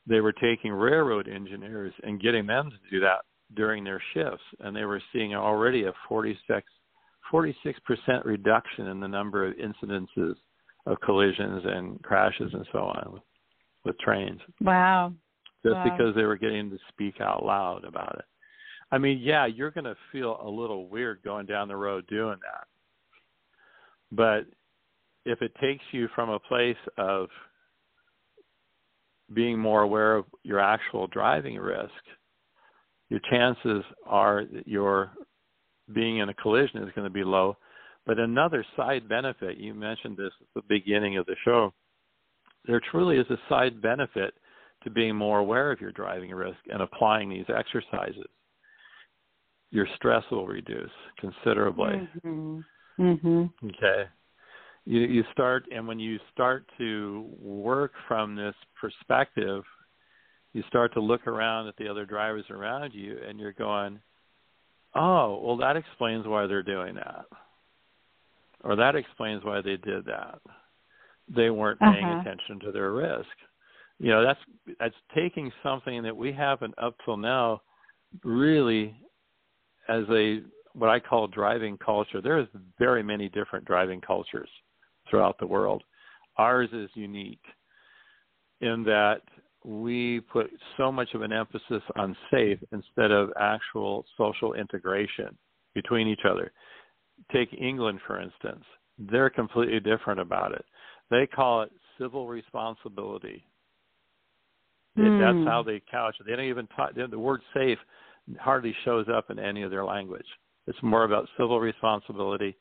they 0.08 0.22
were 0.22 0.34
taking 0.34 0.72
railroad 0.72 1.28
engineers 1.28 1.94
and 2.04 2.22
getting 2.22 2.46
them 2.46 2.70
to 2.70 2.78
do 2.92 3.00
that 3.00 3.22
during 3.56 3.84
their 3.84 4.02
shifts, 4.14 4.44
and 4.60 4.76
they 4.76 4.86
were 4.86 5.02
seeing 5.14 5.36
already 5.36 5.86
a 5.86 5.94
46 6.10 7.80
percent 7.86 8.26
reduction 8.26 8.88
in 8.88 9.00
the 9.00 9.08
number 9.08 9.48
of 9.48 9.54
incidences 9.56 10.36
of 10.86 11.00
collisions 11.02 11.64
and 11.66 12.02
crashes 12.04 12.54
and 12.54 12.68
so 12.72 12.80
on 12.80 13.14
with, 13.14 13.24
with 13.84 14.00
trains. 14.00 14.40
Wow. 14.62 15.14
Just 15.64 15.76
wow. 15.76 15.84
because 15.84 16.16
they 16.16 16.24
were 16.24 16.38
getting 16.38 16.70
to 16.70 16.78
speak 16.90 17.20
out 17.20 17.44
loud 17.44 17.86
about 17.86 18.16
it. 18.20 18.26
I 18.92 19.00
mean, 19.00 19.20
yeah, 19.20 19.48
you're 19.48 19.72
going 19.72 19.86
to 19.86 19.96
feel 20.12 20.40
a 20.44 20.50
little 20.50 20.88
weird 20.88 21.24
going 21.24 21.48
down 21.48 21.68
the 21.68 21.76
road 21.76 22.06
doing 22.08 22.38
that. 22.42 22.68
But 24.12 24.46
if 25.26 25.42
it 25.42 25.52
takes 25.60 25.84
you 25.92 26.08
from 26.14 26.30
a 26.30 26.40
place 26.40 26.78
of 26.98 27.30
being 29.34 29.60
more 29.60 29.82
aware 29.82 30.16
of 30.16 30.26
your 30.44 30.60
actual 30.60 31.08
driving 31.08 31.58
risk 31.58 31.92
your 33.10 33.20
chances 33.30 33.84
are 34.06 34.46
that 34.46 34.68
your 34.68 35.12
being 35.94 36.18
in 36.18 36.30
a 36.30 36.34
collision 36.34 36.84
is 36.84 36.94
going 36.96 37.08
to 37.08 37.14
be 37.14 37.24
low. 37.24 37.58
But 38.06 38.20
another 38.20 38.66
side 38.76 39.08
benefit, 39.08 39.58
you 39.58 39.74
mentioned 39.74 40.18
this 40.18 40.32
at 40.42 40.48
the 40.56 40.62
beginning 40.68 41.18
of 41.18 41.26
the 41.26 41.36
show, 41.44 41.74
there 42.66 42.82
truly 42.92 43.18
is 43.18 43.26
a 43.30 43.38
side 43.50 43.82
benefit 43.82 44.34
to 44.84 44.90
being 44.90 45.16
more 45.16 45.40
aware 45.40 45.72
of 45.72 45.82
your 45.82 45.92
driving 45.92 46.32
risk 46.32 46.58
and 46.72 46.82
applying 46.82 47.30
these 47.30 47.46
exercises. 47.56 48.28
Your 49.72 49.88
stress 49.96 50.24
will 50.32 50.48
reduce 50.48 50.92
considerably. 51.20 52.08
Mm-hmm. 52.26 52.60
Mm-hmm. 53.00 53.68
Okay. 53.68 54.10
You, 54.86 55.02
you 55.02 55.24
start, 55.32 55.66
and 55.74 55.88
when 55.88 56.00
you 56.00 56.20
start 56.32 56.66
to 56.78 57.28
work 57.40 57.94
from 58.08 58.36
this 58.36 58.56
perspective 58.80 59.64
you 60.56 60.64
start 60.70 60.94
to 60.94 61.02
look 61.02 61.28
around 61.28 61.68
at 61.68 61.76
the 61.76 61.90
other 61.90 62.06
drivers 62.06 62.46
around 62.50 62.94
you 62.94 63.18
and 63.28 63.38
you're 63.38 63.52
going, 63.52 64.00
oh, 64.96 65.42
well, 65.44 65.58
that 65.58 65.76
explains 65.76 66.26
why 66.26 66.48
they're 66.48 66.64
doing 66.64 66.96
that. 66.96 67.26
Or 68.64 68.78
that 68.78 68.96
explains 68.96 69.44
why 69.44 69.60
they 69.60 69.76
did 69.76 70.06
that. 70.06 70.40
They 71.28 71.50
weren't 71.50 71.82
paying 71.82 72.06
uh-huh. 72.06 72.22
attention 72.22 72.62
to 72.62 72.72
their 72.72 72.94
risk. 72.94 73.28
You 74.00 74.12
know, 74.12 74.24
that's 74.24 74.40
that's 74.80 74.96
taking 75.14 75.52
something 75.62 76.02
that 76.04 76.16
we 76.16 76.32
haven't 76.32 76.74
up 76.82 76.96
till 77.04 77.18
now 77.18 77.62
really 78.24 78.96
as 79.90 80.04
a 80.10 80.42
what 80.72 80.90
I 80.90 81.02
call 81.02 81.28
driving 81.28 81.78
culture. 81.78 82.22
There's 82.22 82.48
very 82.80 83.04
many 83.04 83.28
different 83.28 83.66
driving 83.66 84.00
cultures 84.00 84.50
throughout 85.10 85.38
the 85.40 85.48
world. 85.48 85.84
Ours 86.38 86.70
is 86.74 86.90
unique 86.94 87.44
in 88.62 88.84
that 88.84 89.22
we 89.64 90.22
put 90.32 90.50
so 90.78 90.92
much 90.92 91.10
of 91.14 91.22
an 91.22 91.34
emphasis 91.34 91.82
on 91.96 92.16
safe 92.32 92.60
instead 92.72 93.12
of 93.12 93.32
actual 93.40 94.06
social 94.18 94.54
integration 94.54 95.36
between 95.74 96.08
each 96.08 96.22
other. 96.30 96.52
Take 97.34 97.50
England, 97.60 98.00
for 98.06 98.22
instance. 98.22 98.64
They're 99.00 99.30
completely 99.30 99.80
different 99.80 100.20
about 100.20 100.52
it. 100.52 100.64
They 101.10 101.28
call 101.28 101.64
it 101.64 101.72
civil 102.00 102.28
responsibility. 102.28 103.46
Mm. 104.98 105.20
That's 105.20 105.48
how 105.48 105.64
they 105.64 105.82
couch 105.90 106.16
it. 106.20 106.26
They 106.28 106.36
don't 106.36 106.46
even 106.46 106.68
talk, 106.68 106.92
the 106.96 107.20
word 107.20 107.42
safe 107.54 107.80
hardly 108.40 108.76
shows 108.86 109.08
up 109.14 109.30
in 109.30 109.40
any 109.40 109.64
of 109.64 109.72
their 109.72 109.86
language. 109.86 110.26
It's 110.68 110.82
more 110.82 111.04
about 111.04 111.28
civil 111.38 111.60
responsibility 111.60 112.56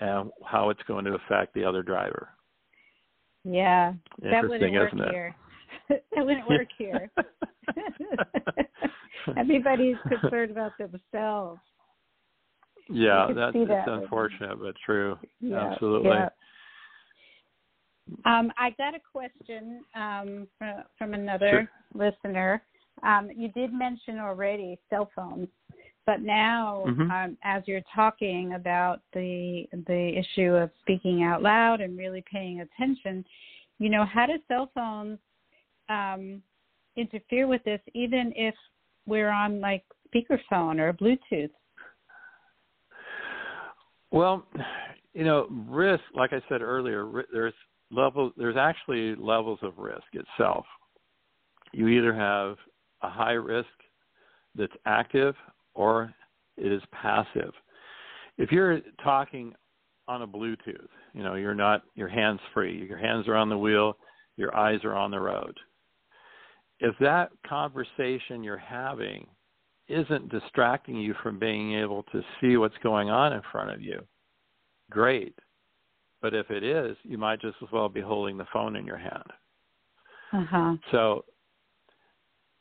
and 0.00 0.30
how 0.44 0.70
it's 0.70 0.82
going 0.86 1.04
to 1.04 1.14
affect 1.14 1.54
the 1.54 1.64
other 1.64 1.82
driver. 1.82 2.28
Yeah, 3.44 3.92
that 4.22 4.48
wouldn't 4.48 4.72
work 4.72 4.92
isn't 4.94 5.06
it? 5.06 5.10
here. 5.10 5.36
that 5.88 6.26
wouldn't 6.26 6.48
work 6.48 6.68
here. 6.78 7.10
Everybody's 9.36 9.96
concerned 10.08 10.50
about 10.50 10.72
themselves. 10.78 11.60
Yeah, 12.88 13.28
that's, 13.34 13.54
that 13.54 13.88
unfortunate 13.88 14.60
but 14.60 14.74
true. 14.84 15.18
Yeah, 15.40 15.72
Absolutely. 15.72 16.10
Yeah. 16.10 16.28
Um, 18.26 18.52
I 18.58 18.70
got 18.76 18.94
a 18.94 19.00
question 19.00 19.80
um, 19.94 20.46
from, 20.58 20.82
from 20.98 21.14
another 21.14 21.68
sure. 21.94 22.10
listener. 22.12 22.62
Um, 23.02 23.30
you 23.34 23.48
did 23.48 23.72
mention 23.72 24.18
already 24.18 24.78
cell 24.90 25.10
phones, 25.16 25.48
but 26.06 26.20
now, 26.20 26.84
mm-hmm. 26.86 27.10
um, 27.10 27.36
as 27.44 27.62
you're 27.66 27.80
talking 27.94 28.54
about 28.54 29.00
the 29.12 29.64
the 29.86 30.12
issue 30.18 30.52
of 30.54 30.70
speaking 30.80 31.22
out 31.22 31.42
loud 31.42 31.80
and 31.80 31.96
really 31.96 32.22
paying 32.30 32.60
attention, 32.60 33.24
you 33.78 33.88
know, 33.88 34.04
how 34.04 34.26
do 34.26 34.34
cell 34.48 34.70
phones 34.74 35.18
um, 35.88 36.42
interfere 36.96 37.46
with 37.46 37.62
this, 37.64 37.80
even 37.94 38.32
if 38.36 38.54
we're 39.06 39.30
on 39.30 39.60
like 39.60 39.84
speakerphone 40.14 40.78
or 40.78 40.92
Bluetooth? 40.92 41.50
Well, 44.10 44.46
you 45.14 45.24
know, 45.24 45.46
risk. 45.68 46.02
Like 46.14 46.32
I 46.32 46.40
said 46.48 46.60
earlier, 46.60 47.24
there's 47.32 47.54
levels. 47.90 48.32
There's 48.36 48.56
actually 48.56 49.14
levels 49.16 49.58
of 49.62 49.78
risk 49.78 50.04
itself. 50.12 50.66
You 51.72 51.88
either 51.88 52.14
have 52.14 52.56
a 53.02 53.08
high 53.08 53.32
risk 53.32 53.68
that's 54.54 54.72
active 54.86 55.34
or 55.74 56.14
it 56.56 56.72
is 56.72 56.82
passive. 56.92 57.52
If 58.38 58.52
you're 58.52 58.80
talking 59.02 59.54
on 60.08 60.22
a 60.22 60.26
Bluetooth, 60.26 60.88
you 61.12 61.22
know, 61.22 61.34
you're 61.34 61.54
not 61.54 61.82
your 61.94 62.08
hands 62.08 62.40
free. 62.52 62.86
Your 62.86 62.98
hands 62.98 63.28
are 63.28 63.36
on 63.36 63.48
the 63.48 63.58
wheel, 63.58 63.96
your 64.36 64.56
eyes 64.56 64.80
are 64.84 64.94
on 64.94 65.10
the 65.10 65.20
road 65.20 65.58
if 66.80 66.94
that 67.00 67.30
conversation 67.46 68.42
you're 68.42 68.56
having 68.56 69.26
isn't 69.88 70.30
distracting 70.30 70.96
you 70.96 71.14
from 71.22 71.38
being 71.38 71.74
able 71.74 72.02
to 72.04 72.22
see 72.40 72.56
what's 72.56 72.76
going 72.82 73.10
on 73.10 73.32
in 73.32 73.42
front 73.52 73.70
of 73.70 73.80
you, 73.80 74.00
great. 74.90 75.34
But 76.22 76.34
if 76.34 76.50
it 76.50 76.62
is, 76.62 76.96
you 77.02 77.18
might 77.18 77.40
just 77.40 77.56
as 77.62 77.68
well 77.70 77.88
be 77.88 78.00
holding 78.00 78.36
the 78.36 78.46
phone 78.52 78.76
in 78.76 78.86
your 78.86 78.96
hand. 78.96 79.30
Uh-huh. 80.32 80.74
So 80.90 81.24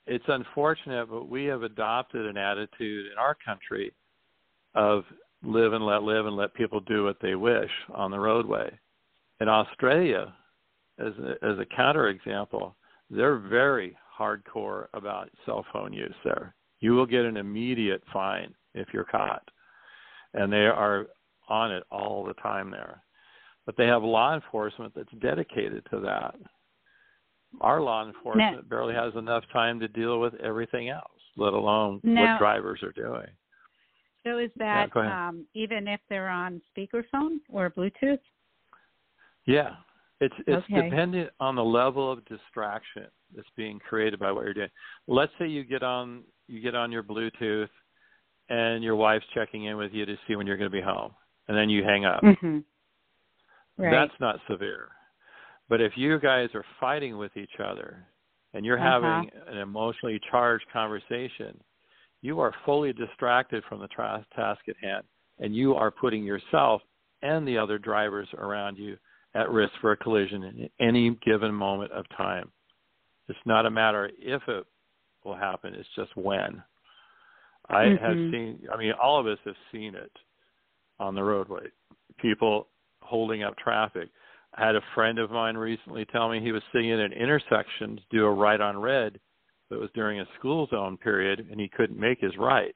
it's 0.06 0.26
unfortunate, 0.28 1.10
but 1.10 1.30
we 1.30 1.46
have 1.46 1.64
adopted 1.64 2.26
an 2.26 2.38
attitude 2.38 3.12
in 3.12 3.18
our 3.18 3.36
country 3.46 3.94
of 4.76 5.04
live 5.44 5.74
and 5.74 5.86
let 5.86 6.04
live 6.04 6.26
and 6.26 6.36
let 6.36 6.54
people 6.54 6.80
do 6.82 7.04
what 7.04 7.18
they 7.22 7.36
wish 7.36 7.70
on 7.94 8.12
the 8.12 8.20
roadway. 8.20 8.72
In 9.40 9.50
Australia, 9.50 10.34
as 11.00 11.14
a, 11.20 11.46
as 11.46 11.58
a 11.60 11.76
counterexample, 11.80 12.74
they're 13.10 13.38
very 13.38 13.96
hardcore 14.20 14.88
about 14.94 15.30
cell 15.46 15.66
phone 15.72 15.94
use 15.94 16.16
there. 16.24 16.56
You 16.80 16.94
will 16.94 17.06
get 17.06 17.26
an 17.26 17.38
immediate 17.38 18.04
fine 18.12 18.54
if 18.74 18.88
you're 18.94 19.04
caught. 19.06 19.48
And 20.34 20.52
they 20.52 20.66
are 20.66 21.08
on 21.50 21.72
it 21.72 21.84
all 21.92 22.24
the 22.26 22.34
time 22.36 22.72
there. 22.72 23.02
But 23.66 23.78
they 23.78 23.86
have 23.86 24.04
law 24.04 24.34
enforcement 24.34 24.94
that's 24.96 25.12
dedicated 25.22 25.86
to 25.92 26.00
that. 26.02 26.36
Our 27.62 27.82
law 27.82 28.06
enforcement 28.06 28.56
now, 28.56 28.62
barely 28.70 28.94
has 28.94 29.14
enough 29.16 29.44
time 29.54 29.80
to 29.80 29.88
deal 29.88 30.20
with 30.20 30.34
everything 30.36 30.90
else, 30.90 31.22
let 31.38 31.54
alone 31.54 32.02
now, 32.04 32.34
what 32.34 32.40
drivers 32.40 32.82
are 32.84 32.92
doing. 32.92 33.28
So 34.26 34.38
is 34.38 34.52
that 34.58 34.90
yeah, 34.96 35.30
um, 35.30 35.46
even 35.54 35.88
if 35.88 36.00
they're 36.10 36.30
on 36.30 36.62
speakerphone 36.76 37.38
or 37.50 37.70
Bluetooth? 37.70 38.20
Yeah, 39.46 39.72
it's 40.22 40.36
it's 40.48 40.66
okay. 40.72 40.90
dependent 40.90 41.30
on 41.40 41.56
the 41.56 41.64
level 41.64 42.12
of 42.12 42.24
distraction 42.26 43.08
that's 43.36 43.48
being 43.58 43.80
created 43.80 44.20
by 44.20 44.32
what 44.32 44.46
you're 44.46 44.54
doing. 44.54 44.70
Let's 45.08 45.34
say 45.38 45.48
you 45.48 45.64
get 45.64 45.84
on 45.84 46.24
you 46.48 46.62
get 46.62 46.76
on 46.76 46.92
your 46.92 47.04
Bluetooth 47.04 47.70
and 48.50 48.84
your 48.84 48.96
wife's 48.96 49.26
checking 49.34 49.66
in 49.66 49.78
with 49.78 49.92
you 49.94 50.06
to 50.06 50.16
see 50.28 50.36
when 50.36 50.48
you're 50.48 50.58
going 50.58 50.72
to 50.72 50.76
be 50.76 50.82
home, 50.82 51.12
and 51.48 51.58
then 51.58 51.70
you 51.70 51.84
hang 51.84 52.06
up. 52.06 52.22
Mm-hmm. 52.24 52.60
Right. 53.78 53.92
That's 53.92 54.20
not 54.20 54.40
severe. 54.50 54.90
But 55.70 55.82
if 55.82 55.94
you 55.96 56.20
guys 56.20 56.50
are 56.54 56.66
fighting 56.80 57.18
with 57.18 57.36
each 57.38 57.60
other 57.60 58.06
and 58.54 58.66
you're 58.66 58.78
Uh-huh. 58.78 59.02
having 59.02 59.32
an 59.48 59.58
emotionally 59.58 60.20
charged 60.30 60.66
conversation, 60.72 61.62
you 62.22 62.40
are 62.40 62.54
fully 62.66 62.94
distracted 62.94 63.64
from 63.66 63.80
the 63.80 63.88
tra- 63.88 64.26
task 64.36 64.62
at 64.70 64.78
hand, 64.78 65.04
and 65.40 65.56
you 65.56 65.76
are 65.76 65.92
putting 65.92 66.24
yourself 66.24 66.82
and 67.22 67.48
the 67.48 67.58
other 67.58 67.78
drivers 67.78 68.28
around 68.38 68.78
you 68.78 68.98
at 69.34 69.50
risk 69.50 69.74
for 69.82 69.94
a 69.94 69.98
collision 69.98 70.44
in 70.44 70.70
any 70.80 71.10
given 71.26 71.54
moment 71.54 71.92
of 71.92 72.08
time. 72.10 72.52
It's 73.28 73.46
not 73.46 73.66
a 73.66 73.72
matter 73.72 74.12
if 74.20 74.48
it 74.48 74.66
will 75.24 75.36
happen, 75.36 75.74
it's 75.74 75.90
just 75.96 76.16
when. 76.16 76.64
I 77.70 77.84
have 77.84 78.18
Mhm. 78.18 78.32
seen, 78.32 78.70
I 78.72 78.78
mean, 78.78 78.92
all 78.94 79.18
of 79.20 79.26
us 79.26 79.40
have 79.46 79.58
seen 79.72 79.96
it 79.96 80.12
on 81.00 81.16
the 81.16 81.24
roadway. 81.24 81.72
People 82.18 82.68
holding 83.02 83.44
up 83.44 83.58
traffic. 83.58 84.10
I 84.56 84.66
had 84.66 84.76
a 84.76 84.82
friend 84.94 85.20
of 85.20 85.32
mine 85.32 85.58
recently 85.58 86.06
tell 86.06 86.30
me 86.30 86.40
he 86.40 86.52
was 86.52 86.62
sitting 86.72 86.90
in 86.90 87.00
an 87.00 87.14
intersection 87.14 87.96
to 87.96 88.04
do 88.12 88.26
a 88.26 88.32
right 88.32 88.62
on 88.62 88.78
red, 88.78 89.20
but 89.70 89.78
it 89.78 89.82
was 89.82 89.90
during 89.96 90.20
a 90.20 90.28
school 90.38 90.68
zone 90.70 90.98
period 90.98 91.48
and 91.50 91.60
he 91.60 91.68
couldn't 91.68 92.00
make 92.00 92.20
his 92.22 92.38
right. 92.38 92.76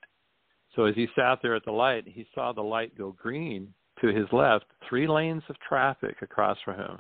So 0.76 0.86
as 0.86 0.96
he 0.96 1.08
sat 1.16 1.40
there 1.42 1.56
at 1.56 1.66
the 1.66 1.72
light, 1.72 2.06
he 2.08 2.26
saw 2.34 2.52
the 2.52 2.62
light 2.62 2.98
go 2.98 3.12
green 3.12 3.74
to 4.02 4.08
his 4.08 4.28
left, 4.32 4.66
three 4.88 5.08
lanes 5.08 5.44
of 5.50 5.56
traffic 5.68 6.18
across 6.22 6.58
from 6.63 6.78
him. 6.78 6.98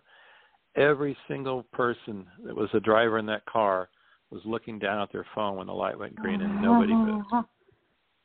Every 0.75 1.17
single 1.27 1.63
person 1.73 2.25
that 2.45 2.55
was 2.55 2.69
a 2.73 2.79
driver 2.79 3.17
in 3.17 3.25
that 3.27 3.45
car 3.45 3.89
was 4.29 4.41
looking 4.45 4.77
down 4.77 5.01
at 5.01 5.11
their 5.11 5.25
phone 5.33 5.57
when 5.57 5.67
the 5.67 5.73
light 5.73 5.97
went 5.97 6.15
green 6.15 6.41
and 6.41 6.61
nobody 6.61 6.93
moved. 6.93 7.25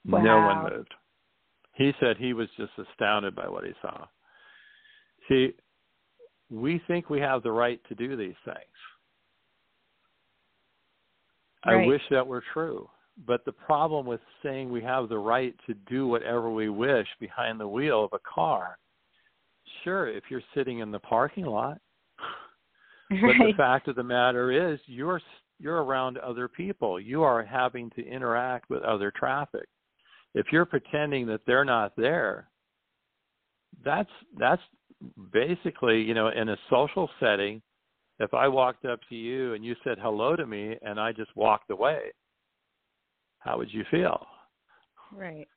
No 0.05 0.41
one 0.41 0.71
moved. 0.71 0.95
He 1.75 1.93
said 2.01 2.17
he 2.19 2.33
was 2.33 2.49
just 2.59 2.73
astounded 2.79 3.35
by 3.35 3.49
what 3.49 3.65
he 3.65 3.73
saw. 3.81 4.07
See, 5.29 5.55
we 6.53 6.81
think 6.87 7.09
we 7.09 7.21
have 7.21 7.43
the 7.43 7.51
right 7.51 7.81
to 7.89 7.95
do 7.95 8.17
these 8.17 8.35
things. 8.45 8.57
I 11.65 11.87
wish 11.87 12.03
that 12.11 12.27
were 12.27 12.43
true. 12.53 12.89
But 13.27 13.45
the 13.45 13.53
problem 13.53 14.07
with 14.07 14.21
saying 14.43 14.71
we 14.71 14.83
have 14.83 15.09
the 15.09 15.19
right 15.19 15.55
to 15.67 15.75
do 15.89 16.07
whatever 16.07 16.51
we 16.51 16.69
wish 16.69 17.07
behind 17.21 17.61
the 17.61 17.69
wheel 17.69 18.05
of 18.05 18.13
a 18.13 18.19
car, 18.19 18.79
sure, 19.85 20.09
if 20.09 20.25
you're 20.29 20.43
sitting 20.55 20.81
in 20.81 20.91
the 20.91 20.99
parking 20.99 21.45
lot, 21.45 21.79
but 23.11 23.35
the 23.39 23.53
fact 23.57 23.89
of 23.89 23.97
the 23.97 24.03
matter 24.03 24.73
is 24.73 24.81
you're 24.87 25.21
you're 25.61 25.85
around 25.85 26.19
other 26.19 26.49
people. 26.49 26.99
You 26.99 27.23
are 27.23 27.45
having 27.45 27.91
to 27.91 28.05
interact 28.05 28.69
with 28.69 28.83
other 28.83 29.13
traffic. 29.15 29.69
If 30.35 30.47
you're 30.51 30.65
pretending 30.65 31.27
that 31.27 31.43
they're 31.47 31.65
not 31.65 31.93
there, 31.97 32.49
that's 33.85 34.11
that's 34.39 34.63
basically, 35.33 36.03
you 36.03 36.15
know, 36.15 36.29
in 36.29 36.51
a 36.51 36.57
social 36.71 37.09
setting, 37.21 37.63
if 38.19 38.35
I 38.35 38.49
walked 38.49 38.85
up 38.85 39.01
to 39.09 39.15
you 39.15 39.55
and 39.55 39.65
you 39.65 39.75
said 39.83 39.99
hello 40.01 40.37
to 40.37 40.47
me 40.47 40.77
and 40.83 41.01
I 41.01 41.13
just 41.13 41.35
walked 41.37 41.71
away, 41.71 42.13
how 43.39 43.59
would 43.59 43.73
you 43.73 43.85
feel? 43.91 44.27
Right. 45.15 45.49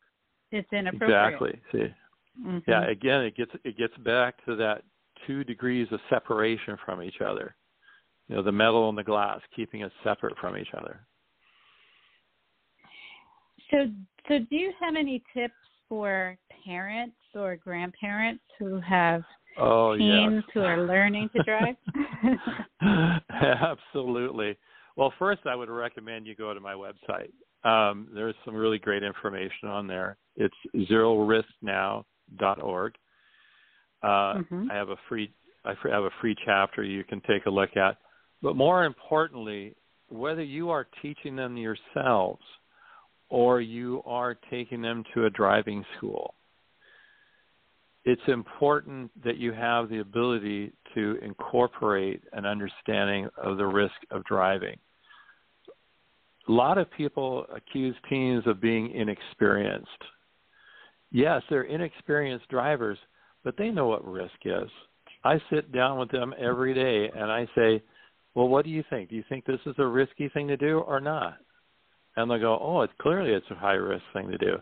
It's 0.51 0.71
inappropriate. 0.73 1.33
Exactly. 1.33 1.61
See. 1.71 1.93
Mhm. 2.41 2.63
Yeah, 2.67 2.83
again 2.89 3.21
it 3.21 3.35
gets 3.35 3.51
it 3.63 3.77
gets 3.77 3.95
back 3.97 4.43
to 4.45 4.55
that 4.55 4.83
two 5.25 5.43
degrees 5.43 5.87
of 5.91 5.99
separation 6.09 6.77
from 6.85 7.01
each 7.01 7.21
other. 7.21 7.55
You 8.27 8.35
know, 8.35 8.41
the 8.41 8.51
metal 8.51 8.89
and 8.89 8.97
the 8.97 9.03
glass, 9.03 9.39
keeping 9.55 9.83
us 9.83 9.91
separate 10.03 10.37
from 10.37 10.57
each 10.57 10.73
other. 10.73 11.05
So, 13.71 13.89
so 14.27 14.39
do 14.39 14.55
you 14.55 14.73
have 14.79 14.95
any 14.95 15.23
tips 15.33 15.53
for 15.87 16.37
parents 16.65 17.15
or 17.35 17.55
grandparents 17.55 18.43
who 18.59 18.79
have 18.79 19.23
Oh 19.57 19.97
teens 19.97 20.43
who 20.53 20.61
are 20.61 20.85
learning 20.85 21.29
to 21.35 21.41
drive? 21.43 21.75
Absolutely. 23.31 24.55
Well, 24.97 25.13
first 25.17 25.41
I 25.45 25.55
would 25.55 25.69
recommend 25.69 26.27
you 26.27 26.35
go 26.35 26.53
to 26.53 26.59
my 26.59 26.73
website. 26.73 27.31
Um, 27.63 28.09
there's 28.13 28.35
some 28.43 28.55
really 28.55 28.79
great 28.79 29.03
information 29.03 29.69
on 29.69 29.87
there. 29.87 30.17
It's 30.35 30.53
zerorisknow.org. 30.75 32.95
Uh, 34.03 34.33
Mhm. 34.35 34.69
I 34.69 34.75
have 34.75 34.89
a 34.89 34.97
free 35.07 35.31
I 35.63 35.73
have 35.85 36.03
a 36.03 36.11
free 36.21 36.35
chapter 36.45 36.83
you 36.83 37.03
can 37.03 37.21
take 37.21 37.47
a 37.47 37.49
look 37.49 37.75
at. 37.75 37.97
But 38.43 38.55
more 38.55 38.85
importantly, 38.85 39.75
whether 40.09 40.43
you 40.43 40.69
are 40.69 40.83
teaching 41.01 41.35
them 41.35 41.57
yourselves 41.57 42.45
or 43.29 43.61
you 43.61 44.03
are 44.05 44.35
taking 44.35 44.83
them 44.83 45.03
to 45.15 45.25
a 45.25 45.29
driving 45.31 45.83
school, 45.97 46.35
it's 48.05 48.21
important 48.27 49.09
that 49.23 49.37
you 49.37 49.51
have 49.51 49.89
the 49.89 49.99
ability 49.99 50.71
to 50.93 51.17
incorporate 51.23 52.21
an 52.33 52.45
understanding 52.45 53.27
of 53.35 53.57
the 53.57 53.65
risk 53.65 53.95
of 54.11 54.23
driving. 54.25 54.77
A 56.47 56.51
lot 56.51 56.77
of 56.77 56.89
people 56.91 57.47
accuse 57.53 57.95
teens 58.07 58.43
of 58.45 58.61
being 58.61 58.91
inexperienced. 58.91 59.89
Yes, 61.11 61.41
they're 61.49 61.63
inexperienced 61.63 62.47
drivers, 62.49 62.99
but 63.43 63.57
they 63.57 63.69
know 63.69 63.87
what 63.87 64.07
risk 64.07 64.35
is. 64.45 64.69
I 65.23 65.41
sit 65.51 65.71
down 65.71 65.97
with 65.97 66.11
them 66.11 66.35
every 66.39 66.75
day 66.75 67.09
and 67.17 67.31
I 67.31 67.47
say, 67.55 67.81
Well, 68.35 68.47
what 68.47 68.65
do 68.65 68.71
you 68.71 68.83
think? 68.91 69.09
Do 69.09 69.15
you 69.15 69.23
think 69.27 69.45
this 69.45 69.59
is 69.65 69.73
a 69.79 69.85
risky 69.85 70.29
thing 70.29 70.47
to 70.49 70.57
do 70.57 70.79
or 70.79 70.99
not? 70.99 71.37
And 72.15 72.29
they'll 72.29 72.39
go, 72.39 72.59
Oh, 72.61 72.81
it's 72.81 72.93
clearly 73.01 73.31
it's 73.31 73.49
a 73.49 73.55
high 73.55 73.73
risk 73.73 74.03
thing 74.13 74.29
to 74.29 74.37
do 74.37 74.57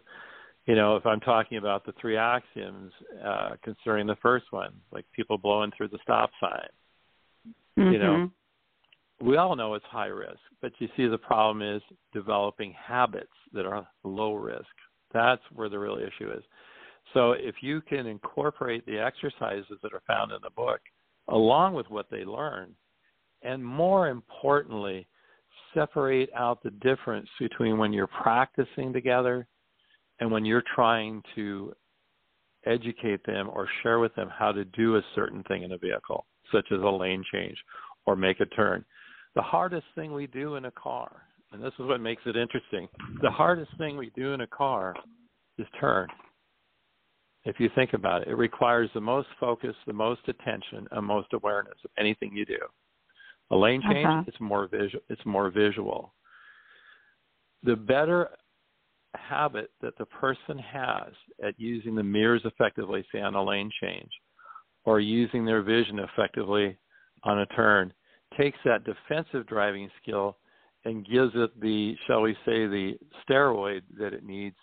you 0.66 0.76
know, 0.76 0.96
if 0.96 1.06
I'm 1.06 1.20
talking 1.20 1.58
about 1.58 1.86
the 1.86 1.94
three 2.00 2.18
axioms 2.18 2.94
uh, 3.24 3.52
concerning 3.64 4.08
the 4.08 4.16
first 4.22 4.46
one, 4.52 4.74
like 4.92 5.06
people 5.12 5.38
blowing 5.38 5.72
through 5.76 5.90
the 5.90 6.00
stop 6.02 6.32
sign, 6.40 6.70
you 7.76 8.00
know, 8.00 8.18
Mhm. 8.18 8.32
we 9.20 9.38
all 9.38 9.56
know 9.56 9.74
it's 9.74 9.86
high 9.86 10.08
risk. 10.08 10.40
But 10.62 10.80
you 10.80 10.88
see, 10.96 11.08
the 11.08 11.18
problem 11.18 11.62
is 11.62 11.82
developing 12.14 12.72
habits 12.74 13.34
that 13.52 13.66
are 13.66 13.88
low 14.04 14.36
risk. 14.36 14.74
That's 15.12 15.44
where 15.52 15.70
the 15.70 15.80
real 15.80 15.98
issue 15.98 16.32
is. 16.32 16.44
So 17.14 17.34
if 17.34 17.62
you 17.62 17.82
can 17.82 18.08
incorporate 18.08 18.86
the 18.86 19.00
exercises 19.00 19.80
that 19.82 19.94
are 19.94 20.02
found 20.08 20.32
in 20.32 20.42
the 20.42 20.50
book 20.50 20.82
along 21.28 21.74
with 21.74 21.90
what 21.90 22.10
they 22.10 22.26
learn, 22.26 22.76
and 23.42 23.64
more 23.64 24.08
importantly, 24.08 25.08
separate 25.74 26.32
out 26.34 26.64
the 26.64 26.72
difference 26.72 27.30
between 27.38 27.78
when 27.78 27.92
you're 27.92 28.08
practicing 28.08 28.94
together 28.94 29.48
and 30.24 30.32
when 30.32 30.46
you're 30.46 30.64
trying 30.74 31.22
to 31.36 31.74
educate 32.66 33.26
them 33.26 33.50
or 33.52 33.68
share 33.82 34.00
with 34.00 34.16
them 34.16 34.30
how 34.30 34.54
to 34.54 34.64
do 34.64 34.96
a 34.96 35.02
certain 35.16 35.44
thing 35.50 35.64
in 35.64 35.74
a 35.74 35.78
vehicle, 35.78 36.26
such 36.50 36.66
as 36.72 36.80
a 36.80 36.90
lane 36.90 37.22
change 37.30 37.58
or 38.06 38.16
make 38.16 38.40
a 38.40 38.46
turn. 38.46 38.86
The 39.36 39.42
hardest 39.42 39.86
thing 39.96 40.14
we 40.14 40.28
do 40.28 40.56
in 40.56 40.64
a 40.64 40.72
car, 40.72 41.24
and 41.52 41.62
this 41.62 41.74
is 41.78 41.88
what 41.88 42.00
makes 42.00 42.22
it 42.26 42.38
interesting, 42.38 42.88
the 43.22 43.30
hardest 43.30 43.72
thing 43.78 43.98
we 43.98 44.12
do 44.16 44.32
in 44.32 44.40
a 44.40 44.48
car 44.48 44.96
is 45.58 45.68
turn. 45.78 46.08
If 47.44 47.60
you 47.60 47.70
think 47.76 47.92
about 47.92 48.22
it, 48.22 48.30
it 48.30 48.36
requires 48.36 48.90
the 48.94 49.02
most 49.02 49.28
focus, 49.42 49.76
the 49.86 49.92
most 49.92 50.22
attention, 50.30 50.88
and 50.92 51.06
most 51.06 51.34
awareness 51.34 51.76
of 51.84 51.92
anything 51.98 52.32
you 52.34 52.46
do. 52.46 52.60
A 53.52 53.58
lane 53.58 53.82
change, 53.82 54.08
Uh-huh. 54.08 54.24
it's 54.26 54.40
more 54.40 54.68
visual. 54.68 55.04
It's 55.10 55.26
more 55.26 55.50
visual. 55.50 56.14
The 57.64 57.76
better 57.76 58.30
habit 59.18 59.72
that 59.82 59.98
the 59.98 60.06
person 60.06 60.58
has 60.58 61.14
at 61.46 61.60
using 61.60 61.96
the 61.96 62.04
mirrors 62.04 62.42
effectively, 62.46 63.06
say 63.12 63.22
on 63.22 63.36
a 63.36 63.44
lane 63.44 63.72
change, 63.82 64.12
or 64.86 65.00
using 65.00 65.46
their 65.46 65.62
vision 65.62 66.00
effectively 66.00 66.78
on 67.24 67.40
a 67.40 67.46
turn 67.48 67.94
takes 68.38 68.58
that 68.66 68.84
defensive 68.84 69.48
driving 69.48 69.90
skill 70.02 70.38
and 70.86 71.08
gives 71.08 71.32
it 71.36 71.60
the, 71.62 71.96
shall 72.08 72.22
we 72.22 72.34
say, 72.46 72.68
the 72.68 72.94
steroid 73.28 73.82
that 73.98 74.14
it 74.14 74.24
needs 74.24 74.56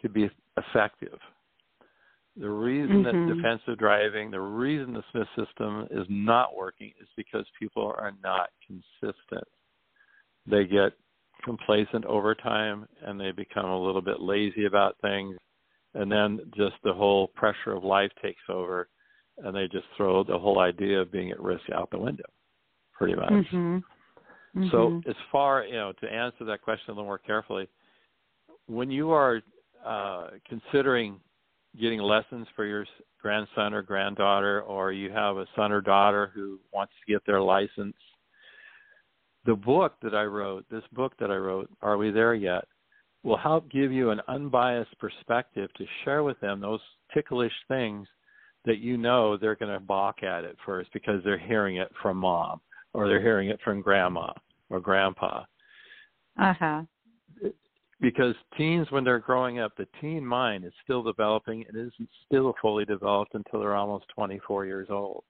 to 0.00 0.08
be 0.08 0.28
effective. 0.56 1.18
The 2.36 2.48
reason 2.48 3.04
mm-hmm. 3.04 3.28
that 3.28 3.34
defensive 3.34 3.78
driving, 3.78 4.30
the 4.30 4.40
reason 4.40 4.94
the 4.94 5.04
Smith 5.12 5.28
system 5.36 5.86
is 5.90 6.06
not 6.08 6.56
working 6.56 6.92
is 7.00 7.08
because 7.16 7.44
people 7.58 7.94
are 7.98 8.14
not 8.22 8.48
consistent. 8.66 9.46
They 10.46 10.64
get 10.64 10.92
complacent 11.44 12.04
over 12.04 12.34
time 12.34 12.86
and 13.04 13.20
they 13.20 13.32
become 13.32 13.66
a 13.66 13.82
little 13.82 14.02
bit 14.02 14.20
lazy 14.20 14.66
about 14.66 14.96
things. 15.02 15.36
And 15.94 16.10
then 16.10 16.40
just 16.56 16.74
the 16.84 16.92
whole 16.92 17.28
pressure 17.28 17.72
of 17.72 17.84
life 17.84 18.10
takes 18.22 18.42
over 18.48 18.88
and 19.38 19.54
they 19.54 19.68
just 19.70 19.86
throw 19.96 20.24
the 20.24 20.38
whole 20.38 20.58
idea 20.58 21.00
of 21.00 21.12
being 21.12 21.30
at 21.30 21.40
risk 21.40 21.64
out 21.74 21.90
the 21.90 21.98
window, 21.98 22.24
pretty 22.92 23.14
much. 23.14 23.30
Mm-hmm. 23.30 23.78
Mm-hmm. 24.54 24.68
So, 24.70 25.00
as 25.08 25.16
far 25.30 25.64
you 25.64 25.74
know, 25.74 25.92
to 26.00 26.12
answer 26.12 26.44
that 26.44 26.60
question 26.60 26.90
a 26.90 26.92
little 26.92 27.04
more 27.04 27.18
carefully, 27.18 27.68
when 28.66 28.90
you 28.90 29.10
are 29.10 29.40
uh, 29.84 30.28
considering 30.46 31.18
getting 31.80 32.00
lessons 32.00 32.46
for 32.54 32.66
your 32.66 32.84
grandson 33.20 33.72
or 33.72 33.82
granddaughter, 33.82 34.62
or 34.62 34.92
you 34.92 35.10
have 35.10 35.38
a 35.38 35.46
son 35.56 35.72
or 35.72 35.80
daughter 35.80 36.30
who 36.34 36.58
wants 36.72 36.92
to 37.00 37.12
get 37.12 37.24
their 37.24 37.40
license, 37.40 37.96
the 39.44 39.54
book 39.54 39.94
that 40.02 40.14
I 40.14 40.24
wrote, 40.24 40.64
this 40.70 40.84
book 40.92 41.14
that 41.18 41.30
I 41.30 41.36
wrote, 41.36 41.70
Are 41.82 41.96
We 41.96 42.10
There 42.10 42.34
Yet? 42.34 42.64
will 43.24 43.36
help 43.36 43.70
give 43.70 43.92
you 43.92 44.10
an 44.10 44.20
unbiased 44.28 44.98
perspective 44.98 45.70
to 45.76 45.84
share 46.04 46.22
with 46.22 46.38
them 46.40 46.60
those 46.60 46.80
ticklish 47.14 47.52
things 47.68 48.08
that 48.64 48.78
you 48.78 48.96
know 48.96 49.36
they're 49.36 49.56
going 49.56 49.72
to 49.72 49.80
balk 49.80 50.22
at 50.22 50.44
it 50.44 50.56
first 50.64 50.92
because 50.92 51.22
they're 51.24 51.38
hearing 51.38 51.76
it 51.76 51.90
from 52.00 52.16
mom 52.16 52.60
or 52.92 53.08
they're 53.08 53.22
hearing 53.22 53.48
it 53.48 53.60
from 53.64 53.80
grandma 53.80 54.32
or 54.70 54.80
grandpa. 54.80 55.44
Uh 56.38 56.54
huh. 56.58 56.82
Because 58.00 58.34
teens, 58.56 58.88
when 58.90 59.04
they're 59.04 59.20
growing 59.20 59.60
up, 59.60 59.76
the 59.76 59.86
teen 60.00 60.26
mind 60.26 60.64
is 60.64 60.72
still 60.82 61.04
developing. 61.04 61.62
It 61.62 61.76
isn't 61.76 62.08
still 62.26 62.52
fully 62.60 62.84
developed 62.84 63.34
until 63.34 63.60
they're 63.60 63.76
almost 63.76 64.06
24 64.14 64.66
years 64.66 64.88
old. 64.90 65.22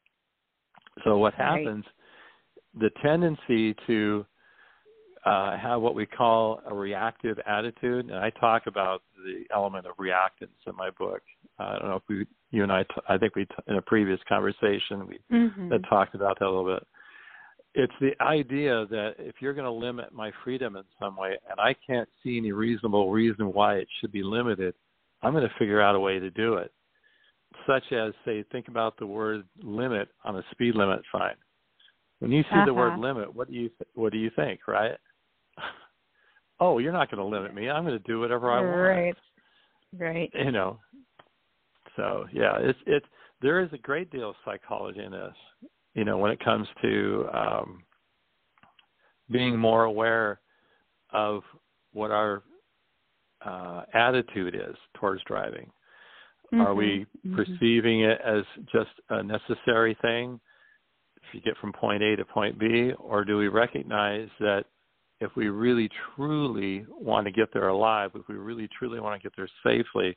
So 1.05 1.19
what 1.19 1.35
happens? 1.35 1.85
Right. 1.85 1.95
The 2.79 2.91
tendency 3.03 3.75
to 3.87 4.25
uh, 5.25 5.57
have 5.59 5.81
what 5.81 5.95
we 5.95 6.07
call 6.07 6.61
a 6.67 6.75
reactive 6.75 7.39
attitude, 7.47 8.09
and 8.09 8.17
I 8.17 8.31
talk 8.31 8.63
about 8.67 9.03
the 9.25 9.45
element 9.55 9.87
of 9.87 9.97
reactance 9.97 10.57
in 10.67 10.75
my 10.77 10.91
book. 10.91 11.23
Uh, 11.61 11.65
I 11.65 11.79
don't 11.79 11.89
know 11.89 11.97
if 11.97 12.03
we, 12.09 12.27
you 12.51 12.63
and 12.63 12.73
I, 12.73 12.83
t- 12.83 13.03
I 13.09 13.19
think 13.19 13.37
we, 13.37 13.45
t- 13.45 13.55
in 13.69 13.77
a 13.77 13.83
previous 13.83 14.19
conversation, 14.29 15.07
we 15.07 15.19
mm-hmm. 15.31 15.71
had 15.71 15.85
talked 15.89 16.15
about 16.15 16.39
that 16.41 16.47
a 16.47 16.51
little 16.51 16.75
bit 16.75 16.87
it's 17.75 17.93
the 18.01 18.13
idea 18.23 18.87
that 18.91 19.15
if 19.19 19.37
you're 19.41 19.55
going 19.55 19.65
to 19.65 19.71
limit 19.71 20.13
my 20.13 20.31
freedom 20.45 20.77
in 20.77 20.83
some 21.01 21.17
way 21.17 21.37
and 21.51 21.59
I 21.59 21.75
can't 21.87 22.09
see 22.23 22.37
any 22.37 22.53
reasonable 22.53 23.11
reason 23.11 23.53
why 23.53 23.77
it 23.77 23.89
should 24.01 24.13
be 24.13 24.23
limited, 24.23 24.75
I'm 25.23 25.33
going 25.33 25.49
to 25.49 25.55
figure 25.59 25.81
out 25.81 25.95
a 25.95 26.01
way 26.01 26.19
to 26.19 26.31
do 26.31 26.55
it. 26.55 26.73
Such 27.67 27.93
as, 27.93 28.13
say, 28.25 28.45
think 28.51 28.69
about 28.69 28.99
the 28.99 29.07
word 29.07 29.45
limit 29.63 30.09
on 30.25 30.37
a 30.37 30.43
speed 30.51 30.75
limit 30.75 31.01
sign. 31.13 31.35
When 32.23 32.33
you 32.33 32.43
see 32.43 32.49
uh-huh. 32.53 32.67
the 32.67 32.75
word 32.75 32.99
limit, 32.99 33.35
what 33.35 33.49
do 33.49 33.55
you 33.55 33.69
th- 33.69 33.91
what 33.95 34.13
do 34.13 34.19
you 34.19 34.31
think, 34.37 34.61
right? 34.69 34.97
oh, 36.61 36.79
you're 36.79 36.93
not 36.93 37.11
going 37.11 37.19
to 37.19 37.37
limit 37.37 37.55
me. 37.55 37.69
I'm 37.69 37.85
going 37.85 37.99
to 37.99 38.05
do 38.07 38.21
whatever 38.21 38.51
I 38.51 38.61
want. 38.61 38.77
Right. 38.77 39.15
Right. 39.99 40.31
You 40.35 40.53
know. 40.53 40.79
So 41.97 42.27
yeah, 42.33 42.57
it's 42.59 42.79
it's 42.87 43.07
there 43.43 43.61
is 43.61 43.69
a 43.73 43.79
great 43.79 44.11
deal 44.11 44.31
of 44.31 44.37
psychology 44.45 45.03
in 45.03 45.13
this 45.13 45.35
you 45.95 46.05
know, 46.05 46.19
when 46.19 46.31
it 46.31 46.43
comes 46.43 46.67
to 46.81 47.27
um, 47.33 47.83
being 49.31 49.59
more 49.59 49.85
aware 49.85 50.41
of 51.11 51.43
what 51.93 52.11
our 52.11 52.43
uh, 53.45 53.83
attitude 53.93 54.55
is 54.55 54.77
towards 54.95 55.23
driving. 55.25 55.71
Mm-hmm. 56.53 56.61
Are 56.61 56.75
we 56.75 57.07
mm-hmm. 57.27 57.37
perceiving 57.37 58.03
it 58.03 58.21
as 58.25 58.45
just 58.73 58.91
a 59.11 59.23
necessary 59.23 59.97
thing 60.01 60.41
if 61.23 61.35
you 61.35 61.41
get 61.41 61.57
from 61.59 61.73
point 61.73 62.03
A 62.03 62.17
to 62.17 62.25
point 62.25 62.59
B, 62.59 62.93
or 62.99 63.25
do 63.25 63.39
we 63.39 63.49
recognize 63.49 64.29
that 64.41 64.65
if 65.21 65.31
we 65.37 65.49
really 65.49 65.89
truly 66.15 66.85
want 66.89 67.27
to 67.27 67.33
get 67.33 67.53
there 67.53 67.69
alive, 67.69 68.11
if 68.15 68.27
we 68.29 68.35
really 68.35 68.69
truly 68.77 69.01
want 69.01 69.21
to 69.21 69.25
get 69.25 69.37
there 69.37 69.49
safely, 69.65 70.17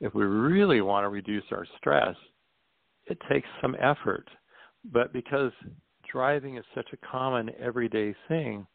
if 0.00 0.14
we 0.14 0.24
really 0.24 0.80
want 0.80 1.04
to 1.04 1.08
reduce 1.08 1.44
our 1.52 1.66
stress, 1.78 2.16
it 3.06 3.18
takes 3.28 3.48
some 3.60 3.76
effort 3.80 4.28
but 4.84 5.12
because 5.12 5.52
driving 6.10 6.56
is 6.56 6.64
such 6.74 6.88
a 6.92 7.06
common 7.06 7.50
everyday 7.58 8.14
thing, 8.28 8.66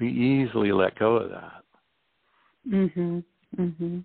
we 0.00 0.08
easily 0.08 0.72
let 0.72 0.98
go 0.98 1.16
of 1.16 1.30
that. 1.30 1.62
Mhm. 2.66 3.24
Mhm. 3.56 4.04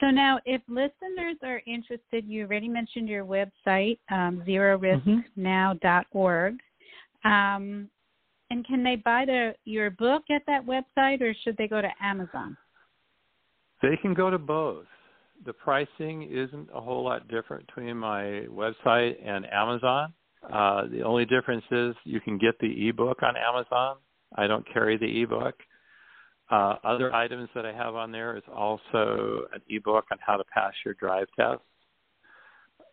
So 0.00 0.10
now, 0.10 0.40
if 0.44 0.60
listeners 0.68 1.36
are 1.42 1.62
interested, 1.66 2.26
you 2.26 2.42
already 2.42 2.68
mentioned 2.68 3.08
your 3.08 3.24
website, 3.24 3.98
um, 4.10 4.42
zerorisknow.org. 4.46 6.54
Um, 7.24 7.88
and 8.50 8.66
can 8.66 8.84
they 8.84 8.96
buy 8.96 9.24
the 9.24 9.54
your 9.64 9.90
book 9.90 10.24
at 10.30 10.42
that 10.46 10.66
website, 10.66 11.20
or 11.20 11.34
should 11.42 11.56
they 11.56 11.66
go 11.66 11.80
to 11.80 11.90
Amazon? 12.00 12.56
They 13.82 13.96
can 14.02 14.14
go 14.14 14.30
to 14.30 14.38
both 14.38 14.86
the 15.44 15.52
pricing 15.52 16.22
isn't 16.22 16.68
a 16.74 16.80
whole 16.80 17.04
lot 17.04 17.28
different 17.28 17.66
between 17.66 17.96
my 17.96 18.44
website 18.50 19.16
and 19.24 19.46
Amazon. 19.52 20.12
Uh, 20.50 20.82
the 20.90 21.02
only 21.02 21.24
difference 21.24 21.64
is 21.70 21.94
you 22.04 22.20
can 22.20 22.38
get 22.38 22.58
the 22.60 22.88
ebook 22.88 23.22
on 23.22 23.34
Amazon. 23.36 23.96
I 24.36 24.46
don't 24.46 24.64
carry 24.72 24.96
the 24.96 25.22
ebook. 25.22 25.54
Uh, 26.50 26.76
other 26.84 27.12
items 27.12 27.48
that 27.54 27.66
I 27.66 27.72
have 27.72 27.96
on 27.96 28.12
there 28.12 28.36
is 28.36 28.44
also 28.54 29.46
an 29.52 29.60
ebook 29.68 30.04
on 30.12 30.18
how 30.24 30.36
to 30.36 30.44
pass 30.44 30.72
your 30.84 30.94
drive 30.94 31.26
test. 31.36 31.60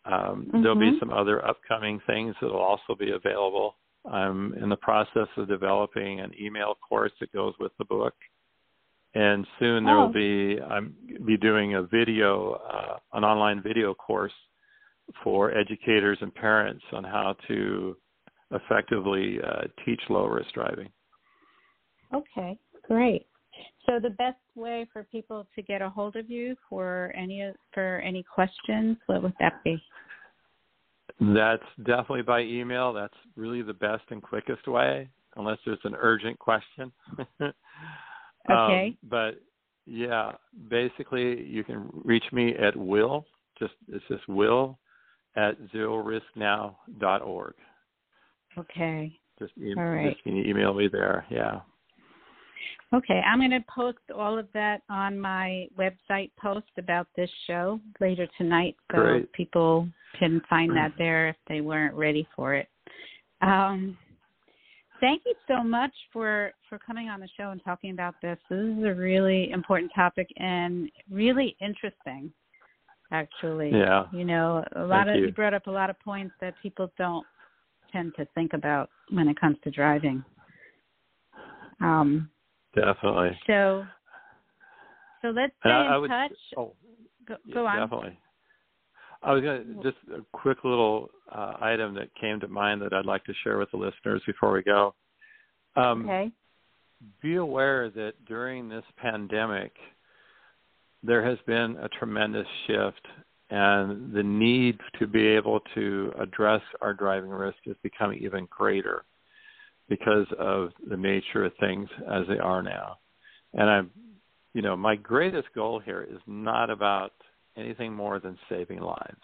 Um, 0.05 0.47
mm-hmm. 0.47 0.63
There'll 0.63 0.79
be 0.79 0.97
some 0.99 1.11
other 1.11 1.45
upcoming 1.45 2.01
things 2.07 2.35
that 2.41 2.47
will 2.47 2.57
also 2.57 2.95
be 2.97 3.11
available. 3.11 3.75
I'm 4.11 4.53
in 4.55 4.69
the 4.69 4.75
process 4.75 5.27
of 5.37 5.47
developing 5.47 6.19
an 6.19 6.31
email 6.41 6.75
course 6.87 7.11
that 7.19 7.31
goes 7.31 7.53
with 7.59 7.71
the 7.77 7.85
book 7.85 8.13
and 9.15 9.45
soon 9.59 9.85
there 9.85 9.97
oh. 9.97 10.05
will 10.05 10.13
be 10.13 10.59
I'm 10.61 10.95
be 11.25 11.37
doing 11.37 11.75
a 11.75 11.83
video, 11.83 12.53
uh, 12.53 12.97
an 13.13 13.23
online 13.23 13.61
video 13.61 13.93
course 13.93 14.33
for 15.23 15.55
educators 15.55 16.17
and 16.21 16.33
parents 16.33 16.83
on 16.91 17.03
how 17.03 17.35
to 17.47 17.95
effectively 18.51 19.37
uh, 19.45 19.63
teach 19.85 20.01
low 20.09 20.25
risk 20.25 20.53
driving. 20.53 20.89
Okay, 22.13 22.57
great. 22.87 23.27
So 23.85 23.99
the 23.99 24.11
best 24.11 24.37
way 24.55 24.87
for 24.93 25.03
people 25.03 25.45
to 25.55 25.61
get 25.61 25.81
a 25.81 25.89
hold 25.89 26.15
of 26.15 26.29
you 26.29 26.55
for 26.69 27.13
any 27.15 27.51
for 27.73 27.99
any 27.99 28.23
questions, 28.23 28.97
what 29.07 29.23
would 29.23 29.33
that 29.39 29.63
be? 29.63 29.81
That's 31.19 31.63
definitely 31.85 32.23
by 32.23 32.41
email. 32.41 32.93
That's 32.93 33.13
really 33.35 33.61
the 33.61 33.73
best 33.73 34.03
and 34.09 34.21
quickest 34.21 34.67
way, 34.67 35.09
unless 35.35 35.59
there's 35.65 35.79
an 35.83 35.95
urgent 35.97 36.39
question. 36.39 36.91
Okay. 38.49 38.87
Um, 38.89 38.97
but 39.09 39.41
yeah, 39.85 40.33
basically 40.69 41.43
you 41.43 41.63
can 41.63 41.89
reach 42.03 42.25
me 42.31 42.53
at 42.55 42.75
will, 42.75 43.25
just 43.57 43.73
it's 43.87 44.03
just 44.09 44.27
will 44.27 44.79
at 45.35 45.57
zerorisknow.org. 45.73 47.53
Okay. 48.57 49.19
Just, 49.39 49.53
e- 49.57 49.73
All 49.77 49.83
right. 49.83 50.13
just 50.13 50.27
email 50.27 50.73
me 50.73 50.87
there. 50.87 51.25
Yeah. 51.29 51.61
Okay, 52.93 53.21
I'm 53.25 53.39
going 53.39 53.51
to 53.51 53.63
post 53.73 53.97
all 54.15 54.37
of 54.37 54.47
that 54.53 54.81
on 54.89 55.19
my 55.19 55.67
website 55.77 56.31
post 56.39 56.67
about 56.77 57.07
this 57.15 57.29
show 57.47 57.79
later 57.99 58.27
tonight, 58.37 58.75
so 58.91 59.01
Great. 59.01 59.33
people 59.33 59.87
can 60.19 60.41
find 60.49 60.71
that 60.75 60.91
there 60.97 61.29
if 61.29 61.35
they 61.47 61.61
weren't 61.61 61.95
ready 61.95 62.27
for 62.35 62.53
it. 62.53 62.67
Um, 63.41 63.97
thank 64.99 65.23
you 65.25 65.33
so 65.47 65.63
much 65.63 65.91
for 66.11 66.51
for 66.69 66.79
coming 66.79 67.09
on 67.09 67.19
the 67.19 67.27
show 67.35 67.49
and 67.49 67.61
talking 67.63 67.91
about 67.91 68.15
this. 68.21 68.37
This 68.49 68.59
is 68.59 68.83
a 68.85 68.93
really 68.93 69.51
important 69.51 69.91
topic 69.95 70.29
and 70.37 70.89
really 71.09 71.55
interesting 71.59 72.31
actually. 73.11 73.69
Yeah. 73.71 74.05
You 74.11 74.25
know, 74.25 74.63
a 74.75 74.83
lot 74.83 75.05
Thank 75.05 75.17
of 75.17 75.21
you. 75.21 75.25
you 75.27 75.31
brought 75.33 75.53
up 75.53 75.67
a 75.67 75.71
lot 75.71 75.89
of 75.89 75.99
points 75.99 76.33
that 76.41 76.55
people 76.61 76.91
don't 76.97 77.25
tend 77.91 78.13
to 78.17 78.25
think 78.33 78.53
about 78.53 78.89
when 79.11 79.27
it 79.27 79.39
comes 79.39 79.57
to 79.63 79.71
driving. 79.71 80.23
Um 81.79 82.29
Definitely. 82.75 83.37
so 83.47 83.85
so 85.21 85.29
let's 85.29 85.53
stay 85.61 85.69
I- 85.69 85.85
in 85.85 85.91
I 85.93 85.97
would- 85.97 86.09
touch. 86.09 86.31
Oh, 86.57 86.73
Go, 87.25 87.37
yeah, 87.45 87.59
on. 87.59 87.77
Definitely. 87.79 88.17
I 89.21 89.31
was 89.31 89.41
going 89.41 89.65
to 89.65 89.83
just 89.83 89.95
a 90.13 90.21
quick 90.33 90.65
little 90.65 91.09
uh, 91.31 91.53
item 91.61 91.93
that 91.93 92.13
came 92.19 92.41
to 92.41 92.49
mind 92.49 92.81
that 92.81 92.91
I'd 92.91 93.05
like 93.05 93.23
to 93.25 93.33
share 93.45 93.57
with 93.57 93.71
the 93.71 93.77
listeners 93.77 94.21
before 94.27 94.51
we 94.51 94.61
go. 94.63 94.93
Um, 95.77 96.03
Okay. 96.03 96.31
Be 97.21 97.35
aware 97.35 97.89
that 97.91 98.13
during 98.25 98.67
this 98.69 98.83
pandemic, 98.97 99.73
there 101.03 101.23
has 101.23 101.37
been 101.45 101.77
a 101.81 101.87
tremendous 101.89 102.47
shift 102.67 103.05
and 103.49 104.13
the 104.13 104.23
need 104.23 104.77
to 104.99 105.07
be 105.07 105.25
able 105.27 105.59
to 105.75 106.13
address 106.19 106.61
our 106.81 106.93
driving 106.93 107.29
risk 107.29 107.57
is 107.65 107.75
becoming 107.83 108.19
even 108.19 108.47
greater 108.49 109.03
because 109.89 110.27
of 110.39 110.69
the 110.89 110.97
nature 110.97 111.45
of 111.45 111.51
things 111.59 111.89
as 112.11 112.23
they 112.27 112.39
are 112.39 112.61
now. 112.61 112.97
And 113.53 113.69
I'm, 113.69 113.91
you 114.53 114.61
know, 114.61 114.75
my 114.75 114.95
greatest 114.95 115.47
goal 115.53 115.79
here 115.79 116.07
is 116.09 116.19
not 116.25 116.69
about 116.69 117.11
anything 117.57 117.93
more 117.93 118.19
than 118.19 118.37
saving 118.49 118.79
lives. 118.79 119.21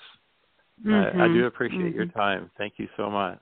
Mm-hmm. 0.86 0.94
I, 0.94 1.10
I, 1.10 1.28
mm-hmm. 1.28 1.34
do 1.34 1.46
appreciate 1.46 1.80
mm-hmm. 1.80 1.96
your 1.96 2.06
time. 2.08 2.52
Thank 2.58 2.74
you 2.78 2.88
so 2.98 3.10
much. 3.10 3.40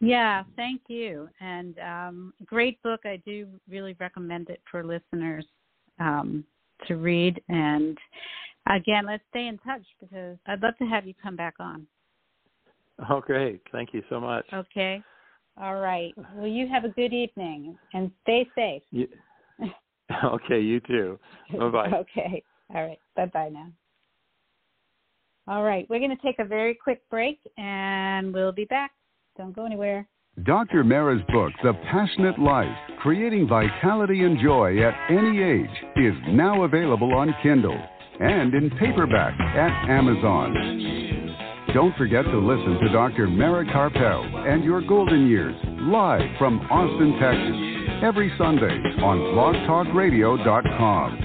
Yeah, 0.00 0.42
thank 0.56 0.82
you. 0.88 1.28
And 1.40 1.78
um, 1.78 2.34
great 2.44 2.82
book. 2.82 3.00
I 3.04 3.22
do 3.24 3.46
really 3.68 3.96
recommend 3.98 4.50
it 4.50 4.60
for 4.70 4.84
listeners 4.84 5.46
um, 5.98 6.44
to 6.86 6.96
read. 6.96 7.40
And 7.48 7.96
again, 8.68 9.06
let's 9.06 9.22
stay 9.30 9.46
in 9.46 9.58
touch 9.58 9.82
because 10.00 10.36
I'd 10.46 10.62
love 10.62 10.76
to 10.78 10.84
have 10.84 11.06
you 11.06 11.14
come 11.22 11.36
back 11.36 11.54
on. 11.58 11.86
Oh, 13.08 13.20
great. 13.20 13.60
Thank 13.72 13.94
you 13.94 14.02
so 14.08 14.20
much. 14.20 14.44
Okay. 14.52 15.02
All 15.60 15.76
right. 15.76 16.12
Well, 16.34 16.48
you 16.48 16.66
have 16.68 16.84
a 16.84 16.88
good 16.88 17.12
evening 17.12 17.78
and 17.92 18.10
stay 18.22 18.48
safe. 18.54 18.82
You, 18.90 19.08
okay, 20.24 20.60
you 20.60 20.80
too. 20.80 21.18
Bye 21.58 21.68
bye. 21.68 21.90
okay. 21.94 22.42
All 22.74 22.84
right. 22.84 22.98
Bye 23.14 23.26
bye 23.26 23.48
now. 23.50 23.68
All 25.46 25.62
right. 25.62 25.86
We're 25.88 25.98
going 25.98 26.16
to 26.16 26.22
take 26.22 26.38
a 26.38 26.44
very 26.44 26.74
quick 26.74 27.02
break 27.10 27.38
and 27.58 28.32
we'll 28.32 28.52
be 28.52 28.64
back. 28.64 28.92
Don't 29.36 29.54
go 29.54 29.66
anywhere. 29.66 30.08
Dr. 30.42 30.82
Mara's 30.82 31.22
book, 31.32 31.52
The 31.62 31.74
Passionate 31.92 32.38
Life 32.40 32.76
Creating 33.00 33.46
Vitality 33.46 34.24
and 34.24 34.36
Joy 34.40 34.82
at 34.82 34.94
Any 35.08 35.42
Age, 35.42 35.70
is 35.96 36.14
now 36.28 36.64
available 36.64 37.12
on 37.14 37.32
Kindle 37.42 37.78
and 38.20 38.52
in 38.54 38.70
paperback 38.78 39.38
at 39.38 39.90
Amazon. 39.90 41.13
Don't 41.74 41.94
forget 41.96 42.24
to 42.24 42.38
listen 42.38 42.78
to 42.86 42.92
Dr. 42.92 43.26
Mara 43.26 43.64
Karpel 43.64 44.48
and 44.48 44.62
Your 44.62 44.80
Golden 44.80 45.26
Years 45.26 45.56
live 45.66 46.22
from 46.38 46.60
Austin, 46.70 47.18
Texas, 47.18 47.56
every 48.04 48.32
Sunday 48.38 48.78
on 49.02 49.18
blogtalkradio.com. 49.34 51.18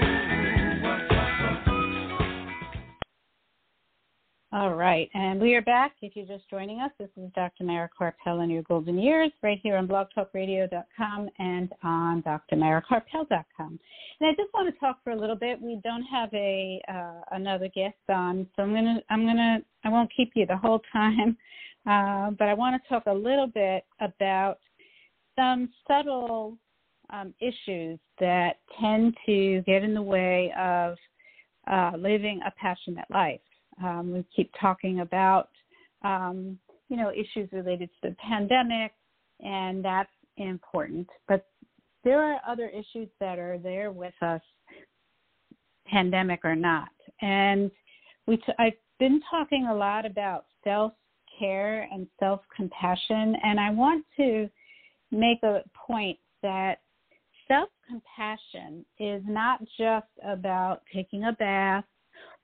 All 4.51 4.73
right, 4.73 5.11
and 5.13 5.39
we 5.39 5.55
are 5.57 5.63
back. 5.63 5.97
If 6.01 6.17
you're 6.17 6.25
just 6.25 6.49
joining 6.49 6.81
us, 6.81 6.91
this 6.99 7.11
is 7.19 7.31
Dr. 7.35 7.65
Mara 7.65 7.91
Karpel 8.01 8.43
in 8.43 8.49
Your 8.49 8.63
Golden 8.63 8.99
Years, 8.99 9.31
right 9.43 9.61
here 9.63 9.77
on 9.77 9.87
blogtalkradio.com 9.87 11.29
and 11.39 11.71
on 11.83 12.23
drmarakarpel.com. 12.23 13.79
And 14.21 14.27
I 14.27 14.31
just 14.31 14.55
want 14.55 14.73
to 14.73 14.81
talk 14.81 15.05
for 15.05 15.11
a 15.11 15.21
little 15.21 15.37
bit. 15.37 15.61
We 15.61 15.79
don't 15.85 16.03
have 16.05 16.33
a 16.33 16.81
uh, 16.91 17.21
another 17.33 17.69
guest 17.75 17.99
on, 18.09 18.47
so 18.57 18.63
I'm 18.63 18.73
gonna 18.73 19.03
I'm 19.11 19.27
gonna 19.27 19.59
I 19.85 19.91
won't 19.91 20.11
keep 20.17 20.33
you 20.35 20.47
the 20.47 20.57
whole 20.57 20.81
time, 20.95 21.37
uh, 21.87 22.31
but 22.31 22.49
I 22.49 22.55
want 22.55 22.83
to 22.83 22.89
talk 22.89 23.03
a 23.07 23.13
little 23.13 23.49
bit 23.49 23.85
about 24.01 24.61
some 25.37 25.69
subtle 25.87 26.57
um, 27.11 27.35
issues 27.39 27.99
that 28.19 28.61
tend 28.81 29.15
to 29.27 29.61
get 29.67 29.83
in 29.83 29.93
the 29.93 30.01
way 30.01 30.55
of 30.59 30.97
uh, 31.71 31.99
living 31.99 32.41
a 32.47 32.51
passionate 32.53 33.11
life. 33.11 33.41
Um, 33.83 34.13
we 34.13 34.25
keep 34.35 34.51
talking 34.61 35.01
about, 35.01 35.49
um, 36.03 36.59
you 36.89 36.97
know, 36.97 37.11
issues 37.11 37.49
related 37.53 37.91
to 38.03 38.11
the 38.11 38.17
pandemic, 38.17 38.93
and 39.41 39.85
that's 39.85 40.11
important. 40.37 41.09
But 41.27 41.47
there 42.05 42.23
are 42.23 42.41
other 42.47 42.69
issues 42.69 43.09
that 43.21 43.39
are 43.39 43.59
there 43.59 43.91
with 43.91 44.15
us, 44.23 44.41
pandemic 45.87 46.41
or 46.45 46.55
not. 46.55 46.89
And 47.21 47.71
we 48.27 48.37
t- 48.37 48.53
I've 48.59 48.73
been 48.99 49.21
talking 49.31 49.67
a 49.67 49.75
lot 49.75 50.07
about 50.07 50.47
self 50.65 50.93
care 51.39 51.89
and 51.93 52.07
self 52.19 52.41
compassion, 52.55 53.37
and 53.43 53.61
I 53.61 53.71
want 53.71 54.05
to 54.17 54.49
make 55.11 55.43
a 55.43 55.63
point 55.87 56.19
that 56.43 56.81
self 57.47 57.69
compassion 57.89 58.85
is 58.99 59.23
not 59.27 59.61
just 59.79 60.07
about 60.25 60.83
taking 60.93 61.25
a 61.25 61.33
bath 61.33 61.85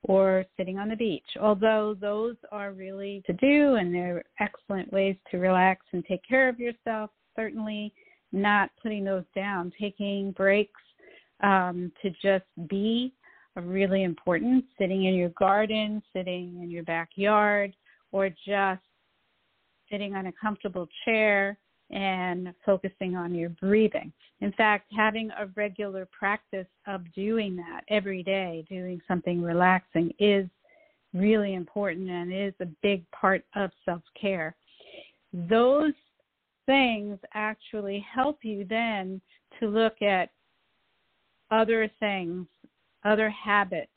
or 0.05 0.45
sitting 0.57 0.79
on 0.79 0.89
the 0.89 0.97
beach, 0.97 1.25
although 1.41 1.97
those 1.99 2.37
are 2.53 2.73
really 2.73 3.23
to 3.27 3.33
do 3.35 3.77
and 3.77 3.95
they're 3.95 4.23
excellent 4.41 4.93
ways 4.93 5.17
to 5.31 5.39
relax 5.39 5.87
and 5.93 6.05
take 6.05 6.21
care 6.29 6.49
of 6.49 6.61
yourself. 6.61 7.11
Certainly 7.37 7.93
not 8.33 8.71
putting 8.83 9.05
those 9.05 9.25
down, 9.35 9.73
taking 9.81 10.33
breaks 10.33 10.81
um, 11.43 11.91
to 12.03 12.11
just 12.23 12.45
be 12.69 13.15
are 13.57 13.63
really 13.63 14.03
important, 14.03 14.65
sitting 14.79 15.05
in 15.05 15.15
your 15.15 15.29
garden, 15.31 16.03
sitting 16.13 16.61
in 16.61 16.71
your 16.71 16.83
backyard, 16.83 17.75
or 18.11 18.29
just 18.29 18.83
sitting 19.91 20.15
on 20.15 20.27
a 20.27 20.33
comfortable 20.33 20.89
chair 21.05 21.57
and 21.95 22.53
focusing 22.67 23.17
on 23.17 23.35
your 23.35 23.51
breathing. 23.51 24.13
In 24.41 24.53
fact, 24.53 24.93
having 24.95 25.31
a 25.31 25.47
regular 25.55 26.07
practice 26.07 26.67
of 26.87 27.01
doing 27.15 27.57
that 27.57 27.83
every 27.89 28.23
day, 28.23 28.65
doing 28.69 29.01
something 29.09 29.41
relaxing, 29.41 30.13
is 30.19 30.47
really 31.15 31.55
important 31.55 32.11
and 32.11 32.33
is 32.33 32.53
a 32.61 32.67
big 32.83 33.09
part 33.13 33.45
of 33.55 33.71
self 33.85 34.03
care. 34.21 34.57
Those 35.33 35.93
things 36.67 37.19
actually 37.33 38.05
help 38.13 38.39
you 38.43 38.67
then 38.69 39.21
to 39.61 39.69
look 39.69 40.03
at 40.03 40.31
other 41.51 41.89
things, 42.01 42.47
other 43.05 43.31
habits 43.31 43.91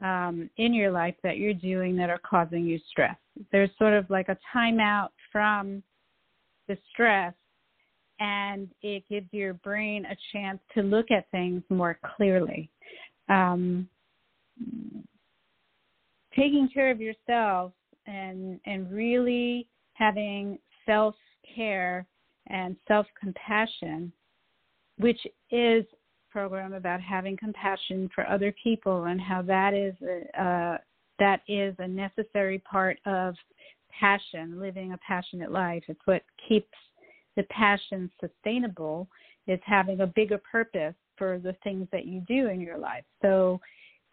um, 0.00 0.48
in 0.56 0.72
your 0.72 0.90
life 0.90 1.16
that 1.22 1.38
you're 1.38 1.52
doing 1.52 1.96
that 1.96 2.08
are 2.08 2.20
causing 2.28 2.64
you 2.64 2.78
stress. 2.90 3.16
There's 3.52 3.70
sort 3.78 3.94
of 3.94 4.08
like 4.08 4.28
a 4.28 4.38
timeout 4.54 5.08
from 5.30 5.82
stress 6.92 7.34
and 8.20 8.68
it 8.82 9.04
gives 9.08 9.26
your 9.32 9.54
brain 9.54 10.04
a 10.06 10.16
chance 10.32 10.58
to 10.74 10.82
look 10.82 11.10
at 11.10 11.30
things 11.30 11.62
more 11.68 11.98
clearly. 12.16 12.68
Um, 13.28 13.88
taking 16.34 16.68
care 16.72 16.90
of 16.90 17.00
yourself 17.00 17.72
and 18.06 18.58
and 18.66 18.90
really 18.90 19.68
having 19.92 20.58
self 20.86 21.14
care 21.54 22.06
and 22.48 22.76
self 22.86 23.06
compassion, 23.20 24.12
which 24.98 25.20
is 25.50 25.84
a 25.84 26.32
program 26.32 26.72
about 26.72 27.00
having 27.00 27.36
compassion 27.36 28.08
for 28.14 28.28
other 28.28 28.54
people 28.62 29.04
and 29.04 29.20
how 29.20 29.42
that 29.42 29.74
is 29.74 29.94
a, 30.02 30.42
uh, 30.42 30.78
that 31.18 31.40
is 31.48 31.74
a 31.78 31.86
necessary 31.86 32.58
part 32.60 32.98
of 33.06 33.34
passion, 33.98 34.60
living 34.60 34.92
a 34.92 34.98
passionate 34.98 35.50
life. 35.50 35.82
It's 35.88 36.00
what 36.04 36.22
keeps 36.48 36.76
the 37.36 37.42
passion 37.44 38.10
sustainable 38.20 39.08
is 39.46 39.60
having 39.64 40.00
a 40.00 40.06
bigger 40.06 40.38
purpose 40.38 40.94
for 41.16 41.38
the 41.38 41.56
things 41.64 41.88
that 41.92 42.06
you 42.06 42.22
do 42.28 42.48
in 42.48 42.60
your 42.60 42.78
life. 42.78 43.04
So 43.22 43.60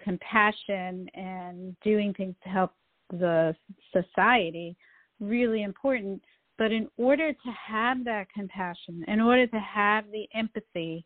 compassion 0.03 1.09
and 1.13 1.75
doing 1.83 2.13
things 2.13 2.36
to 2.43 2.49
help 2.49 2.71
the 3.11 3.55
society 3.93 4.75
really 5.19 5.63
important 5.63 6.21
but 6.57 6.71
in 6.71 6.88
order 6.97 7.33
to 7.33 7.51
have 7.67 8.03
that 8.03 8.27
compassion 8.33 9.03
in 9.07 9.21
order 9.21 9.47
to 9.47 9.59
have 9.59 10.05
the 10.11 10.27
empathy 10.33 11.05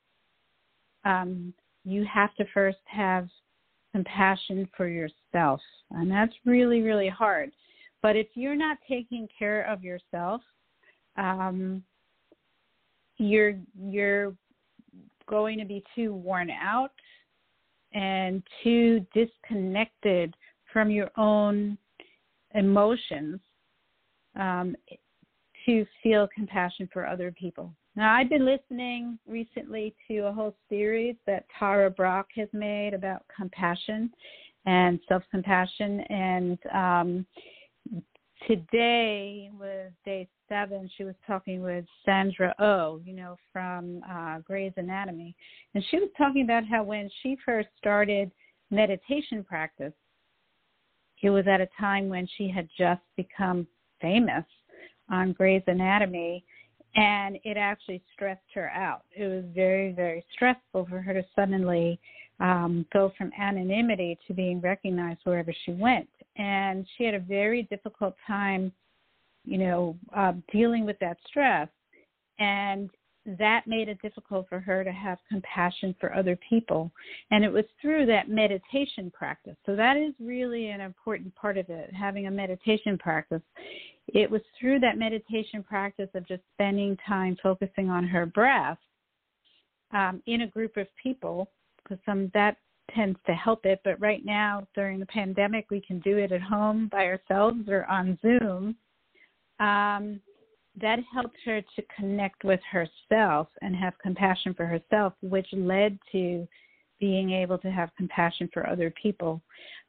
um, 1.06 1.54
you 1.84 2.06
have 2.12 2.34
to 2.36 2.46
first 2.54 2.78
have 2.86 3.28
compassion 3.92 4.68
for 4.76 4.88
yourself 4.88 5.62
and 5.92 6.10
that's 6.10 6.34
really 6.46 6.82
really 6.82 7.10
hard 7.10 7.52
but 8.02 8.16
if 8.16 8.28
you're 8.34 8.56
not 8.56 8.78
taking 8.88 9.28
care 9.38 9.64
of 9.64 9.84
yourself, 9.84 10.42
um, 11.18 11.84
you're 13.18 13.56
you're 13.80 14.34
going 15.28 15.60
to 15.60 15.66
be 15.66 15.84
too 15.96 16.14
worn 16.14 16.50
out 16.50 16.92
and 17.94 18.42
too 18.64 19.06
disconnected 19.14 20.34
from 20.72 20.90
your 20.90 21.10
own 21.18 21.78
emotions 22.56 23.40
um, 24.40 24.76
to 25.66 25.86
feel 26.02 26.28
compassion 26.34 26.90
for 26.92 27.06
other 27.06 27.32
people. 27.32 27.74
Now, 27.96 28.16
I've 28.16 28.30
been 28.30 28.46
listening 28.46 29.20
recently 29.28 29.94
to 30.08 30.20
a 30.20 30.32
whole 30.32 30.56
series 30.70 31.16
that 31.28 31.46
Tara 31.58 31.90
Brach 31.90 32.28
has 32.36 32.48
made 32.54 32.94
about 32.94 33.24
compassion 33.36 34.12
and 34.66 35.00
self 35.08 35.24
compassion, 35.32 36.02
and 36.10 36.58
um, 36.74 37.26
today 38.48 39.50
was 39.58 39.92
day 40.06 40.28
seven. 40.48 40.90
She 40.98 41.04
was 41.04 41.16
talking 41.28 41.62
with 41.62 41.86
Sandra 42.06 42.54
O, 42.60 42.66
oh, 42.66 43.02
you 43.06 43.14
know, 43.14 43.38
from 43.54 44.02
uh, 44.10 44.40
Grey's 44.40 44.74
Anatomy. 44.78 45.36
And 45.74 45.84
she 45.90 46.00
was 46.00 46.10
talking 46.18 46.44
about 46.44 46.64
how 46.66 46.84
when 46.84 47.10
she 47.22 47.38
first 47.46 47.70
started 47.78 48.32
meditation 48.72 49.44
practice, 49.44 49.94
it 51.22 51.30
was 51.30 51.46
at 51.48 51.62
a 51.62 51.68
time 51.80 52.10
when 52.10 52.28
she 52.38 52.50
had 52.50 52.68
just 52.78 53.02
become 53.18 53.68
famous 54.02 54.46
on 55.10 55.34
Grey's 55.34 55.64
Anatomy. 55.68 56.44
and 56.96 57.38
it 57.44 57.58
actually 57.58 58.02
stressed 58.14 58.42
her 58.54 58.70
out. 58.70 59.04
It 59.16 59.26
was 59.26 59.44
very, 59.54 59.92
very 59.92 60.26
stressful 60.34 60.88
for 60.90 61.02
her 61.02 61.14
to 61.14 61.24
suddenly 61.36 62.00
um, 62.40 62.86
go 62.92 63.12
from 63.18 63.32
anonymity 63.40 64.18
to 64.28 64.34
being 64.34 64.60
recognized 64.62 65.20
wherever 65.24 65.54
she 65.66 65.72
went. 65.74 66.10
And 66.40 66.88
she 66.98 67.04
had 67.04 67.14
a 67.14 67.20
very 67.20 67.64
difficult 67.64 68.16
time, 68.26 68.72
you 69.46 69.60
know, 69.60 69.96
uh, 70.16 70.34
dealing 70.52 70.86
with 70.86 70.98
that 71.00 71.18
stress. 71.28 71.70
And 72.40 72.90
that 73.38 73.68
made 73.68 73.90
it 73.90 74.02
difficult 74.02 74.48
for 74.48 74.60
her 74.60 74.84
to 74.84 74.92
have 74.92 75.20
compassion 75.30 75.94
for 76.00 76.16
other 76.16 76.40
people. 76.50 76.90
And 77.30 77.44
it 77.44 77.52
was 77.52 77.66
through 77.80 78.06
that 78.08 78.30
meditation 78.30 79.12
practice. 79.12 79.58
So 79.66 79.76
that 79.76 79.98
is 79.98 80.14
really 80.20 80.70
an 80.70 80.82
important 80.82 81.36
part 81.36 81.58
of 81.58 81.70
it, 81.70 81.94
having 81.94 82.28
a 82.28 82.32
meditation 82.32 82.98
practice. 82.98 83.42
It 84.08 84.32
was 84.32 84.42
through 84.60 84.80
that 84.80 84.98
meditation 84.98 85.62
practice 85.62 86.10
of 86.16 86.28
just 86.28 86.42
spending 86.54 86.98
time 87.06 87.38
focusing 87.44 87.90
on 87.90 88.08
her 88.08 88.26
breath 88.26 88.80
um, 89.92 90.24
in 90.26 90.42
a 90.42 90.48
group 90.48 90.78
of 90.78 90.88
people, 91.04 91.52
because 91.84 92.00
some 92.06 92.32
that 92.34 92.58
tends 92.96 93.20
to 93.26 93.34
help 93.34 93.66
it. 93.66 93.82
But 93.84 94.00
right 94.00 94.24
now, 94.26 94.68
during 94.76 95.00
the 95.00 95.06
pandemic, 95.06 95.68
we 95.70 95.82
can 95.82 96.00
do 96.00 96.18
it 96.18 96.32
at 96.32 96.42
home 96.42 96.90
by 96.92 97.06
ourselves 97.06 97.68
or 97.68 97.86
on 97.86 98.18
Zoom. 98.22 98.76
Um, 99.60 100.22
that 100.80 101.00
helped 101.14 101.38
her 101.46 101.62
to 101.62 101.84
connect 101.96 102.44
with 102.44 102.60
herself 102.72 103.48
and 103.62 103.76
have 103.76 103.94
compassion 104.02 104.54
for 104.54 104.66
herself, 104.66 105.14
which 105.22 105.48
led 105.52 105.98
to 106.12 106.48
being 107.00 107.32
able 107.32 107.58
to 107.58 107.72
have 107.72 107.90
compassion 107.98 108.50
for 108.54 108.68
other 108.68 108.94
people, 109.02 109.42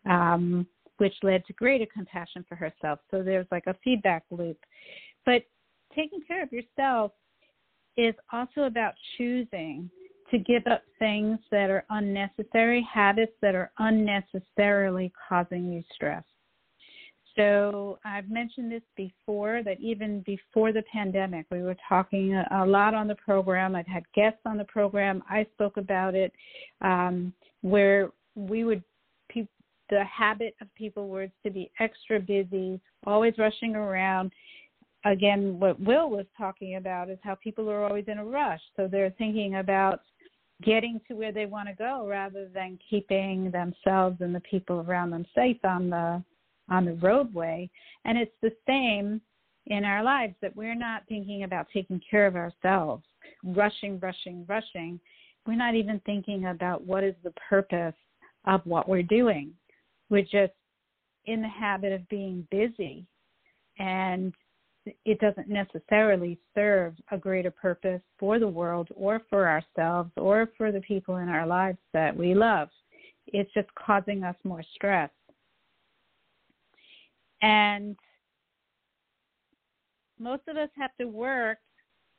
um, 0.08 0.66
which 0.98 1.14
led 1.22 1.44
to 1.46 1.52
greater 1.52 1.86
compassion 1.92 2.44
for 2.48 2.54
herself. 2.54 2.98
So 3.10 3.22
there's 3.22 3.46
like 3.50 3.66
a 3.66 3.76
feedback 3.84 4.24
loop. 4.30 4.58
But 5.26 5.42
taking 5.94 6.20
care 6.26 6.42
of 6.42 6.52
yourself 6.52 7.12
is 7.96 8.14
also 8.32 8.62
about 8.62 8.94
choosing 9.16 9.90
to 10.30 10.38
give 10.38 10.66
up 10.66 10.82
things 10.98 11.38
that 11.50 11.70
are 11.70 11.84
unnecessary, 11.90 12.86
habits 12.92 13.32
that 13.42 13.54
are 13.54 13.70
unnecessarily 13.78 15.12
causing 15.28 15.72
you 15.72 15.82
stress. 15.94 16.24
So 17.36 17.98
I've 18.04 18.28
mentioned 18.28 18.70
this 18.72 18.82
before 18.96 19.62
that 19.64 19.80
even 19.80 20.22
before 20.26 20.72
the 20.72 20.82
pandemic, 20.92 21.46
we 21.50 21.62
were 21.62 21.76
talking 21.88 22.34
a, 22.34 22.66
lot 22.66 22.92
on 22.94 23.06
the 23.06 23.14
program. 23.14 23.74
I've 23.74 23.86
had 23.86 24.04
guests 24.14 24.40
on 24.46 24.58
the 24.58 24.64
program. 24.64 25.22
I 25.28 25.46
spoke 25.54 25.76
about 25.76 26.14
it, 26.14 26.32
um, 26.80 27.32
where 27.62 28.10
we 28.34 28.64
would 28.64 28.82
pe- 29.28 29.46
the 29.90 30.04
habit 30.04 30.56
of 30.60 30.72
people 30.74 31.08
was 31.08 31.30
to 31.44 31.50
be 31.50 31.70
extra 31.78 32.18
busy, 32.20 32.80
always 33.06 33.34
rushing 33.38 33.76
around. 33.76 34.32
Again, 35.04 35.58
what 35.58 35.80
Will 35.80 36.10
was 36.10 36.26
talking 36.36 36.76
about 36.76 37.08
is 37.10 37.18
how 37.22 37.36
people 37.36 37.70
are 37.70 37.84
always 37.84 38.04
in 38.06 38.18
a 38.18 38.24
rush, 38.24 38.60
so 38.76 38.86
they're 38.86 39.14
thinking 39.18 39.56
about 39.56 40.00
getting 40.62 41.00
to 41.08 41.14
where 41.14 41.32
they 41.32 41.46
want 41.46 41.68
to 41.68 41.74
go 41.74 42.06
rather 42.08 42.48
than 42.52 42.78
keeping 42.88 43.50
themselves 43.50 44.20
and 44.20 44.34
the 44.34 44.40
people 44.40 44.80
around 44.80 45.10
them 45.10 45.26
safe 45.34 45.62
on 45.64 45.90
the 45.90 46.22
on 46.68 46.84
the 46.84 46.94
roadway. 46.94 47.68
And 48.04 48.16
it's 48.16 48.34
the 48.42 48.52
same 48.66 49.20
in 49.66 49.84
our 49.84 50.02
lives 50.02 50.34
that 50.40 50.54
we're 50.54 50.74
not 50.74 51.02
thinking 51.08 51.42
about 51.42 51.66
taking 51.72 52.00
care 52.08 52.26
of 52.26 52.36
ourselves, 52.36 53.04
rushing, 53.44 53.98
rushing, 53.98 54.44
rushing. 54.48 55.00
We're 55.46 55.56
not 55.56 55.74
even 55.74 56.00
thinking 56.06 56.46
about 56.46 56.84
what 56.84 57.02
is 57.02 57.14
the 57.24 57.32
purpose 57.48 57.94
of 58.46 58.60
what 58.64 58.88
we're 58.88 59.02
doing. 59.02 59.52
We're 60.08 60.22
just 60.22 60.52
in 61.26 61.42
the 61.42 61.48
habit 61.48 61.92
of 61.92 62.08
being 62.08 62.46
busy 62.50 63.04
and 63.78 64.32
it 65.04 65.18
doesn't 65.20 65.48
necessarily 65.48 66.38
serve 66.54 66.94
a 67.10 67.18
greater 67.18 67.50
purpose 67.50 68.00
for 68.18 68.38
the 68.38 68.48
world 68.48 68.88
or 68.94 69.20
for 69.30 69.48
ourselves 69.48 70.10
or 70.16 70.50
for 70.56 70.72
the 70.72 70.80
people 70.80 71.16
in 71.16 71.28
our 71.28 71.46
lives 71.46 71.78
that 71.92 72.16
we 72.16 72.34
love. 72.34 72.68
It's 73.26 73.52
just 73.52 73.68
causing 73.74 74.24
us 74.24 74.36
more 74.44 74.62
stress. 74.74 75.10
And 77.42 77.96
most 80.18 80.42
of 80.48 80.56
us 80.56 80.68
have 80.76 80.90
to 81.00 81.06
work, 81.06 81.58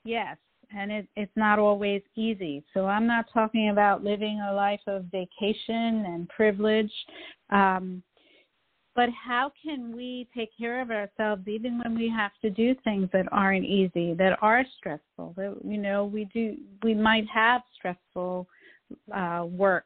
yes, 0.04 0.38
and 0.76 0.92
it, 0.92 1.08
it's 1.16 1.32
not 1.36 1.60
always 1.60 2.02
easy. 2.16 2.64
So 2.74 2.88
I'm 2.88 3.06
not 3.06 3.26
talking 3.34 3.70
about 3.70 4.04
living 4.04 4.42
a 4.42 4.54
life 4.54 4.82
of 4.88 5.06
vacation 5.12 6.06
and 6.06 6.28
privilege. 6.30 6.92
Um, 7.50 8.02
but 8.96 9.10
how 9.10 9.52
can 9.64 9.96
we 9.96 10.28
take 10.36 10.50
care 10.58 10.82
of 10.82 10.92
ourselves 10.92 11.48
even 11.48 11.80
when 11.80 11.96
we 11.96 12.10
have 12.10 12.32
to 12.42 12.50
do 12.50 12.76
things 12.84 13.08
that 13.14 13.26
aren't 13.32 13.66
easy, 13.66 14.14
that 14.16 14.38
are 14.42 14.66
stressful? 14.78 15.34
That 15.38 15.58
you 15.64 15.78
know, 15.78 16.06
we 16.06 16.26
do 16.26 16.58
we 16.84 16.94
might 16.94 17.26
have 17.34 17.62
stressful 17.76 18.48
uh, 19.16 19.46
work. 19.50 19.86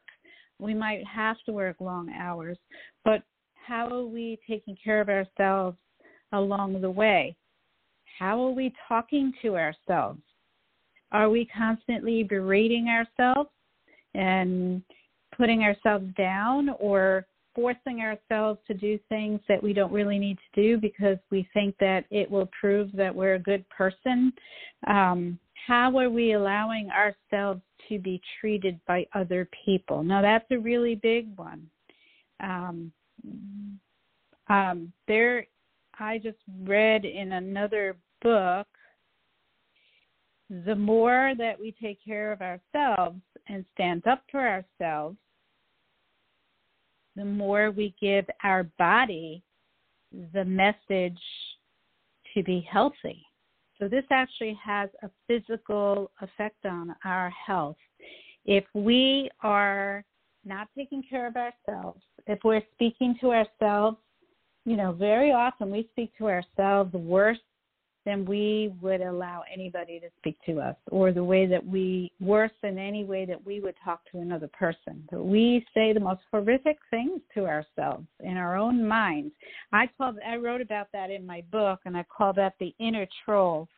We 0.58 0.74
might 0.74 1.06
have 1.06 1.36
to 1.46 1.52
work 1.52 1.76
long 1.80 2.10
hours, 2.10 2.58
but 3.04 3.22
how 3.54 3.88
are 3.88 4.06
we 4.06 4.38
taking 4.48 4.76
care 4.82 5.00
of 5.00 5.08
ourselves 5.08 5.76
along 6.32 6.80
the 6.80 6.90
way? 6.90 7.36
How 8.18 8.42
are 8.42 8.52
we 8.52 8.72
talking 8.88 9.32
to 9.42 9.56
ourselves? 9.56 10.22
Are 11.12 11.28
we 11.28 11.46
constantly 11.56 12.22
berating 12.24 12.88
ourselves 12.88 13.50
and 14.14 14.82
putting 15.36 15.62
ourselves 15.62 16.06
down 16.16 16.70
or 16.80 17.26
forcing 17.56 18.02
ourselves 18.02 18.60
to 18.68 18.74
do 18.74 18.98
things 19.08 19.40
that 19.48 19.60
we 19.60 19.72
don't 19.72 19.92
really 19.92 20.18
need 20.18 20.38
to 20.54 20.62
do 20.62 20.78
because 20.78 21.16
we 21.30 21.48
think 21.52 21.74
that 21.80 22.04
it 22.10 22.30
will 22.30 22.48
prove 22.60 22.92
that 22.92 23.12
we're 23.12 23.34
a 23.34 23.40
good 23.40 23.68
person? 23.70 24.32
Um, 24.86 25.38
how 25.66 25.98
are 25.98 26.10
we 26.10 26.34
allowing 26.34 26.90
ourselves 26.90 27.62
to 27.88 27.98
be 27.98 28.20
treated 28.38 28.78
by 28.86 29.06
other 29.14 29.48
people? 29.64 30.04
Now, 30.04 30.22
that's 30.22 30.48
a 30.52 30.58
really 30.58 30.94
big 30.94 31.36
one. 31.36 31.68
Um, 32.40 32.92
um, 34.48 34.92
there, 35.08 35.46
I 35.98 36.18
just 36.18 36.38
read 36.62 37.04
in 37.04 37.32
another 37.32 37.96
book 38.22 38.66
the 40.66 40.76
more 40.76 41.32
that 41.38 41.58
we 41.58 41.74
take 41.82 41.98
care 42.04 42.32
of 42.32 42.40
ourselves 42.40 43.20
and 43.48 43.64
stand 43.74 44.06
up 44.06 44.22
for 44.30 44.46
ourselves, 44.46 45.16
the 47.16 47.24
more 47.24 47.70
we 47.70 47.94
give 48.00 48.26
our 48.44 48.64
body 48.78 49.42
the 50.32 50.44
message 50.44 51.18
to 52.34 52.42
be 52.42 52.66
healthy. 52.70 53.24
So, 53.78 53.88
this 53.88 54.04
actually 54.10 54.58
has 54.62 54.88
a 55.02 55.10
physical 55.26 56.10
effect 56.20 56.64
on 56.64 56.94
our 57.04 57.30
health. 57.30 57.76
If 58.44 58.64
we 58.74 59.28
are 59.42 60.04
not 60.44 60.68
taking 60.76 61.02
care 61.02 61.26
of 61.26 61.36
ourselves, 61.36 62.00
if 62.26 62.38
we're 62.44 62.62
speaking 62.74 63.16
to 63.20 63.32
ourselves, 63.32 63.98
you 64.64 64.76
know, 64.76 64.92
very 64.92 65.32
often 65.32 65.70
we 65.70 65.88
speak 65.92 66.16
to 66.18 66.28
ourselves 66.28 66.92
worse 66.92 67.38
than 68.06 68.24
we 68.24 68.72
would 68.80 69.02
allow 69.02 69.42
anybody 69.52 70.00
to 70.00 70.06
speak 70.16 70.38
to 70.46 70.60
us, 70.60 70.76
or 70.90 71.12
the 71.12 71.22
way 71.22 71.44
that 71.44 71.66
we, 71.66 72.12
worse 72.20 72.52
than 72.62 72.78
any 72.78 73.04
way 73.04 73.26
that 73.26 73.44
we 73.44 73.60
would 73.60 73.74
talk 73.84 74.00
to 74.12 74.20
another 74.20 74.48
person. 74.58 75.06
That 75.10 75.22
we 75.22 75.66
say 75.74 75.92
the 75.92 76.00
most 76.00 76.20
horrific 76.30 76.78
things 76.88 77.20
to 77.34 77.46
ourselves 77.46 78.06
in 78.20 78.36
our 78.36 78.56
own 78.56 78.86
minds. 78.86 79.34
I 79.72 79.90
called, 79.98 80.16
I 80.26 80.36
wrote 80.36 80.60
about 80.60 80.86
that 80.92 81.10
in 81.10 81.26
my 81.26 81.42
book, 81.50 81.80
and 81.84 81.96
I 81.96 82.04
call 82.04 82.32
that 82.34 82.54
the 82.60 82.72
inner 82.78 83.06
troll. 83.24 83.68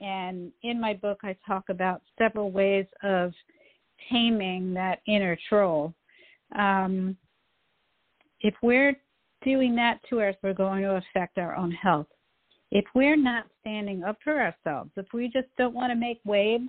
And 0.00 0.50
in 0.62 0.80
my 0.80 0.94
book, 0.94 1.20
I 1.22 1.36
talk 1.46 1.68
about 1.68 2.02
several 2.18 2.50
ways 2.50 2.86
of 3.04 3.32
taming 4.10 4.74
that 4.74 5.00
inner 5.06 5.38
troll. 5.48 5.94
Um, 6.58 7.16
if 8.40 8.54
we're 8.62 8.96
doing 9.44 9.76
that 9.76 10.00
to 10.10 10.22
us, 10.22 10.34
we're 10.42 10.54
going 10.54 10.82
to 10.82 10.96
affect 10.96 11.38
our 11.38 11.54
own 11.54 11.70
health. 11.70 12.08
If 12.70 12.84
we're 12.94 13.16
not 13.16 13.46
standing 13.60 14.04
up 14.04 14.18
for 14.22 14.40
ourselves, 14.40 14.90
if 14.96 15.06
we 15.12 15.26
just 15.28 15.48
don't 15.58 15.74
want 15.74 15.90
to 15.90 15.96
make 15.96 16.20
waves, 16.24 16.68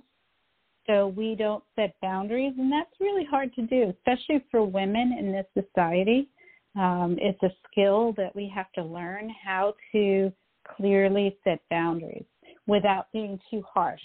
so 0.86 1.08
we 1.08 1.36
don't 1.36 1.62
set 1.76 1.94
boundaries, 2.02 2.54
and 2.58 2.72
that's 2.72 2.90
really 2.98 3.24
hard 3.24 3.54
to 3.54 3.62
do, 3.62 3.94
especially 3.96 4.44
for 4.50 4.64
women 4.64 5.16
in 5.16 5.30
this 5.30 5.46
society. 5.54 6.28
Um, 6.74 7.16
it's 7.20 7.42
a 7.44 7.50
skill 7.70 8.14
that 8.16 8.34
we 8.34 8.50
have 8.52 8.72
to 8.72 8.82
learn 8.82 9.30
how 9.44 9.74
to 9.92 10.32
clearly 10.76 11.36
set 11.44 11.60
boundaries 11.70 12.24
without 12.66 13.06
being 13.12 13.38
too 13.50 13.62
harsh, 13.72 14.00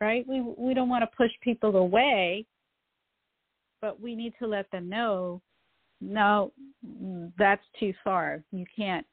right? 0.00 0.26
We 0.26 0.40
we 0.40 0.74
don't 0.74 0.88
want 0.88 1.02
to 1.02 1.16
push 1.16 1.30
people 1.42 1.76
away, 1.76 2.46
but 3.80 4.00
we 4.00 4.16
need 4.16 4.32
to 4.40 4.46
let 4.48 4.68
them 4.72 4.88
know 4.88 5.40
no, 6.00 6.52
that's 7.38 7.64
too 7.78 7.92
far. 8.04 8.42
You 8.52 8.64
can't 8.76 9.06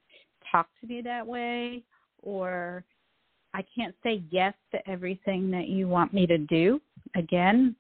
talk 0.52 0.68
to 0.82 0.88
me 0.88 1.02
that 1.02 1.26
way, 1.26 1.84
or 2.26 2.84
I 3.54 3.64
can't 3.74 3.96
say 4.04 4.22
yes 4.30 4.54
to 4.74 4.90
everything 4.90 5.50
that 5.52 5.70
you 5.70 5.88
want 5.88 6.14
me 6.14 6.28
to 6.28 6.38
do. 6.38 6.82
Again, 7.16 7.76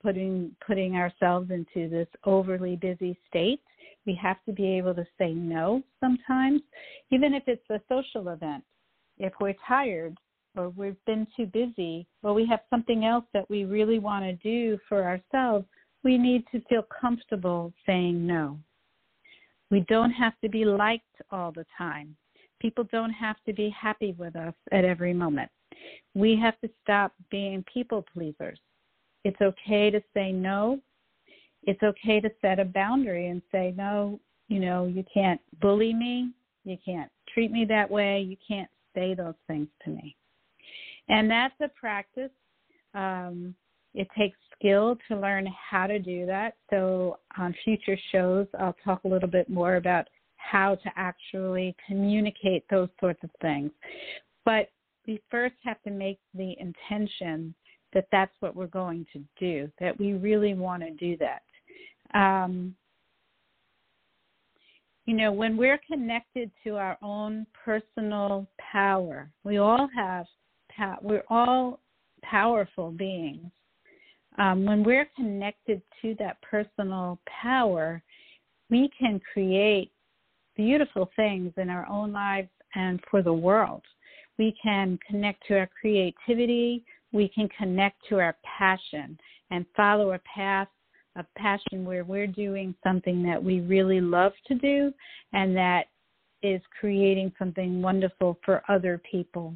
putting 0.00 0.54
putting 0.64 0.94
ourselves 0.94 1.50
into 1.50 1.88
this 1.88 2.06
overly 2.24 2.76
busy 2.76 3.18
state. 3.28 3.60
We 4.06 4.14
have 4.22 4.36
to 4.46 4.52
be 4.52 4.78
able 4.78 4.94
to 4.94 5.04
say 5.18 5.32
no 5.32 5.82
sometimes, 5.98 6.62
even 7.10 7.34
if 7.34 7.42
it's 7.48 7.68
a 7.68 7.80
social 7.88 8.28
event. 8.28 8.62
If 9.18 9.32
we're 9.40 9.56
tired, 9.66 10.16
or 10.58 10.70
we've 10.70 11.02
been 11.06 11.26
too 11.36 11.46
busy 11.46 12.06
or 12.22 12.34
we 12.34 12.46
have 12.46 12.60
something 12.68 13.04
else 13.04 13.24
that 13.32 13.48
we 13.48 13.64
really 13.64 13.98
want 13.98 14.24
to 14.24 14.32
do 14.34 14.78
for 14.88 15.04
ourselves, 15.04 15.66
we 16.04 16.18
need 16.18 16.44
to 16.52 16.60
feel 16.68 16.84
comfortable 17.00 17.72
saying 17.86 18.26
no. 18.26 18.58
We 19.70 19.84
don't 19.88 20.10
have 20.10 20.32
to 20.42 20.48
be 20.48 20.64
liked 20.64 21.04
all 21.30 21.52
the 21.52 21.66
time. 21.76 22.16
People 22.60 22.84
don't 22.90 23.12
have 23.12 23.36
to 23.46 23.52
be 23.52 23.70
happy 23.70 24.14
with 24.18 24.36
us 24.36 24.54
at 24.72 24.84
every 24.84 25.14
moment. 25.14 25.50
We 26.14 26.36
have 26.36 26.58
to 26.60 26.70
stop 26.82 27.12
being 27.30 27.64
people 27.72 28.04
pleasers. 28.12 28.58
It's 29.24 29.40
okay 29.40 29.90
to 29.90 30.00
say 30.14 30.32
no. 30.32 30.80
It's 31.64 31.82
okay 31.82 32.20
to 32.20 32.30
set 32.40 32.58
a 32.58 32.64
boundary 32.64 33.28
and 33.28 33.42
say, 33.52 33.74
no, 33.76 34.20
you 34.48 34.60
know, 34.60 34.86
you 34.86 35.04
can't 35.12 35.40
bully 35.60 35.92
me. 35.92 36.30
You 36.64 36.76
can't 36.84 37.10
treat 37.32 37.50
me 37.50 37.64
that 37.66 37.90
way. 37.90 38.20
You 38.20 38.36
can't 38.46 38.70
say 38.94 39.14
those 39.14 39.34
things 39.46 39.68
to 39.84 39.90
me. 39.90 40.16
And 41.08 41.30
that's 41.30 41.54
a 41.60 41.68
practice. 41.68 42.30
Um, 42.94 43.54
it 43.94 44.08
takes 44.16 44.36
skill 44.58 44.96
to 45.08 45.18
learn 45.18 45.46
how 45.70 45.86
to 45.86 45.98
do 45.98 46.26
that. 46.26 46.56
So, 46.70 47.18
on 47.38 47.54
future 47.64 47.98
shows, 48.12 48.46
I'll 48.58 48.76
talk 48.84 49.04
a 49.04 49.08
little 49.08 49.28
bit 49.28 49.48
more 49.48 49.76
about 49.76 50.08
how 50.50 50.74
to 50.76 50.90
actually 50.96 51.74
communicate 51.86 52.64
those 52.70 52.88
sorts 53.00 53.22
of 53.22 53.30
things. 53.40 53.70
But 54.44 54.70
we 55.06 55.20
first 55.30 55.54
have 55.64 55.82
to 55.82 55.90
make 55.90 56.18
the 56.34 56.54
intention 56.58 57.54
that 57.92 58.06
that's 58.12 58.34
what 58.40 58.54
we're 58.54 58.66
going 58.66 59.06
to 59.12 59.22
do, 59.38 59.70
that 59.80 59.98
we 59.98 60.12
really 60.12 60.54
want 60.54 60.82
to 60.82 60.90
do 60.90 61.16
that. 61.18 61.42
Um, 62.18 62.74
you 65.06 65.14
know, 65.14 65.32
when 65.32 65.56
we're 65.56 65.80
connected 65.90 66.50
to 66.64 66.76
our 66.76 66.98
own 67.02 67.46
personal 67.64 68.46
power, 68.58 69.30
we 69.44 69.56
all 69.56 69.88
have, 69.96 70.26
we're 71.02 71.24
all 71.30 71.80
powerful 72.22 72.90
beings. 72.90 73.50
Um, 74.38 74.64
when 74.66 74.84
we're 74.84 75.08
connected 75.16 75.80
to 76.02 76.14
that 76.18 76.36
personal 76.42 77.18
power, 77.42 78.02
we 78.70 78.90
can 78.98 79.20
create 79.32 79.90
beautiful 80.58 81.10
things 81.16 81.52
in 81.56 81.70
our 81.70 81.88
own 81.88 82.12
lives 82.12 82.50
and 82.74 83.00
for 83.10 83.22
the 83.22 83.32
world. 83.32 83.82
We 84.38 84.54
can 84.62 84.98
connect 85.08 85.46
to 85.46 85.58
our 85.58 85.70
creativity, 85.80 86.84
we 87.12 87.28
can 87.28 87.48
connect 87.56 87.96
to 88.10 88.18
our 88.18 88.36
passion 88.58 89.18
and 89.50 89.64
follow 89.74 90.12
a 90.12 90.20
path 90.36 90.68
of 91.16 91.24
passion 91.36 91.84
where 91.84 92.04
we're 92.04 92.26
doing 92.26 92.74
something 92.84 93.22
that 93.22 93.42
we 93.42 93.60
really 93.60 94.00
love 94.00 94.32
to 94.48 94.54
do 94.54 94.92
and 95.32 95.56
that 95.56 95.86
is 96.42 96.60
creating 96.78 97.32
something 97.38 97.80
wonderful 97.80 98.38
for 98.44 98.62
other 98.68 99.00
people. 99.10 99.54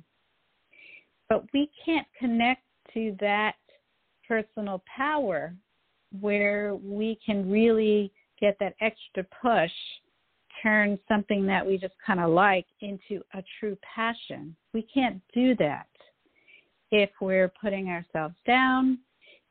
But 1.29 1.45
we 1.53 1.71
can't 1.85 2.07
connect 2.19 2.63
to 2.95 3.17
that 3.21 3.55
personal 4.27 4.83
power 4.97 5.55
where 6.21 6.75
we 6.75 7.19
can 7.25 7.51
really 7.51 8.13
get 8.41 8.57
that 8.61 8.75
extra 8.81 9.25
push, 9.41 9.71
turn 10.63 10.99
something 11.09 11.47
that 11.47 11.67
we 11.67 11.79
just 11.79 11.95
kind 12.05 12.21
of 12.21 12.31
like 12.31 12.67
into 12.81 13.23
a 13.35 13.43
true 13.59 13.77
passion. 13.95 14.55
We 14.73 14.83
can't 14.83 15.21
do 15.35 15.55
that 15.57 15.87
if 16.91 17.11
we're 17.21 17.53
putting 17.61 17.89
ourselves 17.89 18.35
down, 18.47 18.99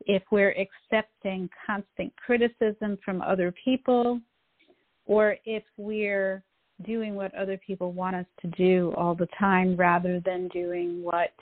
if 0.06 0.22
we're 0.30 0.54
accepting 0.58 1.48
constant 1.66 2.12
criticism 2.16 2.98
from 3.04 3.20
other 3.20 3.52
people, 3.64 4.20
or 5.06 5.36
if 5.44 5.64
we're 5.76 6.42
doing 6.84 7.14
what 7.14 7.34
other 7.34 7.58
people 7.64 7.92
want 7.92 8.16
us 8.16 8.26
to 8.40 8.48
do 8.48 8.92
all 8.96 9.14
the 9.14 9.28
time 9.38 9.76
rather 9.76 10.20
than 10.20 10.48
doing 10.48 11.02
what 11.02 11.34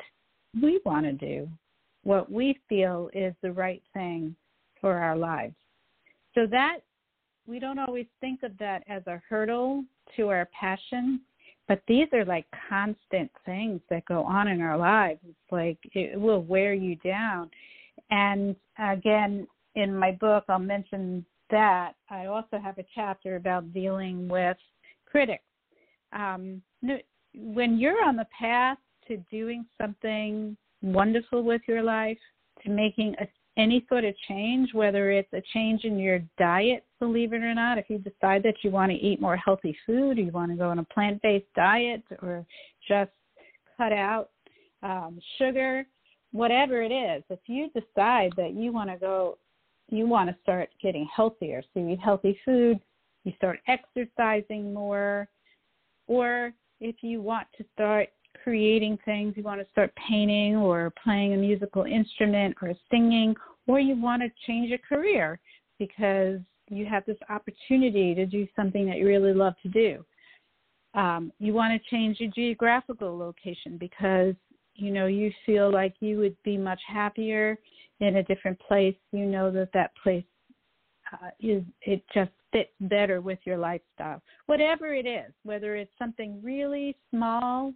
we 0.61 0.81
want 0.85 1.05
to 1.07 1.13
do, 1.13 1.49
what 2.03 2.31
we 2.31 2.59
feel 2.69 3.11
is 3.13 3.35
the 3.43 3.53
right 3.53 3.83
thing 3.95 4.35
for 4.81 4.95
our 4.95 5.17
lives. 5.17 5.55
So 6.35 6.47
that 6.51 6.79
we 7.47 7.59
don't 7.59 7.79
always 7.79 8.07
think 8.21 8.43
of 8.43 8.57
that 8.59 8.83
as 8.89 9.03
a 9.07 9.21
hurdle 9.29 9.85
to 10.17 10.29
our 10.29 10.49
passion, 10.59 11.21
but 11.69 11.83
these 11.87 12.09
are 12.13 12.25
like 12.25 12.47
constant 12.69 13.31
things 13.45 13.81
that 13.91 14.05
go 14.07 14.23
on 14.25 14.49
in 14.49 14.61
our 14.61 14.77
lives. 14.77 15.21
It's 15.29 15.53
like 15.53 15.79
it 15.93 16.21
will 16.21 16.43
wear 16.43 16.75
you 16.75 16.97
down. 16.97 17.51
And 18.11 18.57
again, 18.79 19.47
in 19.75 19.97
my 19.97 20.13
book, 20.13 20.45
I'll 20.49 20.59
mention 20.59 21.25
that. 21.51 21.93
I 22.09 22.27
also 22.27 22.59
have 22.63 22.79
a 22.79 22.85
chapter 22.95 23.37
about 23.37 23.73
dealing 23.73 24.29
with 24.29 24.57
critics. 25.07 25.45
Um, 26.13 26.63
when 27.35 27.79
you're 27.79 28.05
on 28.05 28.17
the 28.17 28.27
path 28.37 28.79
to 29.07 29.17
doing 29.31 29.65
something 29.81 30.57
wonderful 30.83 31.43
with 31.43 31.63
your 31.69 31.83
life, 31.83 32.19
to 32.65 32.71
making 32.71 33.15
a 33.21 33.27
any 33.61 33.85
sort 33.89 34.05
of 34.05 34.15
change, 34.29 34.73
whether 34.73 35.11
it's 35.11 35.33
a 35.33 35.43
change 35.53 35.85
in 35.85 35.99
your 35.99 36.21
diet, 36.39 36.85
believe 36.99 37.33
it 37.33 37.43
or 37.43 37.55
not, 37.55 37.79
if 37.79 37.89
you 37.89 37.99
decide 37.99 38.43
that 38.43 38.55
you 38.63 38.71
want 38.71 38.91
to 38.91 38.97
eat 38.97 39.21
more 39.21 39.37
healthy 39.37 39.77
food, 39.87 40.19
or 40.19 40.23
you 40.23 40.33
want 40.33 40.51
to 40.51 40.57
go 40.57 40.71
on 40.71 40.79
a 40.79 40.85
plant 40.85 41.21
based 41.23 41.47
diet, 41.55 42.03
or 42.23 42.45
just 42.89 43.11
cut 43.77 43.93
out 43.93 44.31
um, 44.83 45.19
sugar, 45.39 45.87
whatever 46.33 46.83
it 46.83 46.93
is, 46.93 47.23
if 47.29 47.41
you 47.47 47.69
decide 47.69 48.33
that 48.37 48.55
you 48.55 48.73
want 48.73 48.89
to 48.91 48.97
go, 48.97 49.39
you 49.89 50.07
want 50.07 50.31
to 50.31 50.37
start 50.43 50.69
getting 50.83 51.09
healthier, 51.15 51.63
so 51.63 51.81
you 51.81 51.91
eat 51.91 52.01
healthy 52.01 52.39
food, 52.45 52.81
you 53.25 53.33
start 53.37 53.59
exercising 53.69 54.73
more, 54.73 55.29
or 56.07 56.53
if 56.81 56.97
you 57.03 57.21
want 57.21 57.47
to 57.59 57.65
start 57.75 58.09
creating 58.43 58.99
things, 59.05 59.35
you 59.37 59.43
want 59.43 59.61
to 59.61 59.67
start 59.71 59.93
painting 60.09 60.57
or 60.57 60.93
playing 61.03 61.35
a 61.35 61.37
musical 61.37 61.85
instrument 61.85 62.57
or 62.63 62.73
singing, 62.91 63.35
or 63.71 63.79
you 63.79 63.95
want 64.01 64.21
to 64.21 64.29
change 64.49 64.69
your 64.69 64.79
career 64.79 65.39
because 65.79 66.41
you 66.69 66.85
have 66.87 67.05
this 67.07 67.17
opportunity 67.29 68.17
to 68.17 68.27
do 68.27 68.47
something 68.57 68.85
that 68.87 68.99
you 68.99 69.07
really 69.07 69.33
love 69.33 69.55
to 69.63 69.69
do. 69.69 70.05
Um, 70.95 71.33
you 71.39 71.53
want 71.53 71.81
to 71.81 71.89
change 71.89 72.19
your 72.19 72.33
geographical 72.35 73.17
location 73.17 73.77
because 73.79 74.35
you 74.75 74.91
know 74.91 75.07
you 75.07 75.31
feel 75.47 75.73
like 75.73 75.95
you 76.01 76.19
would 76.19 76.37
be 76.43 76.59
much 76.59 76.81
happier 76.89 77.57
in 78.01 78.17
a 78.17 78.25
different 78.25 78.59
place. 78.59 78.97
You 79.13 79.27
know 79.27 79.53
that 79.53 79.69
that 79.73 79.93
place 80.03 80.25
uh, 81.13 81.29
is 81.39 81.63
it 81.83 82.03
just 82.13 82.33
fits 82.53 82.71
better 82.81 83.21
with 83.21 83.39
your 83.45 83.57
lifestyle. 83.57 84.21
Whatever 84.47 84.95
it 84.95 85.07
is, 85.07 85.33
whether 85.45 85.77
it's 85.77 85.93
something 85.97 86.41
really 86.43 86.97
small 87.11 87.73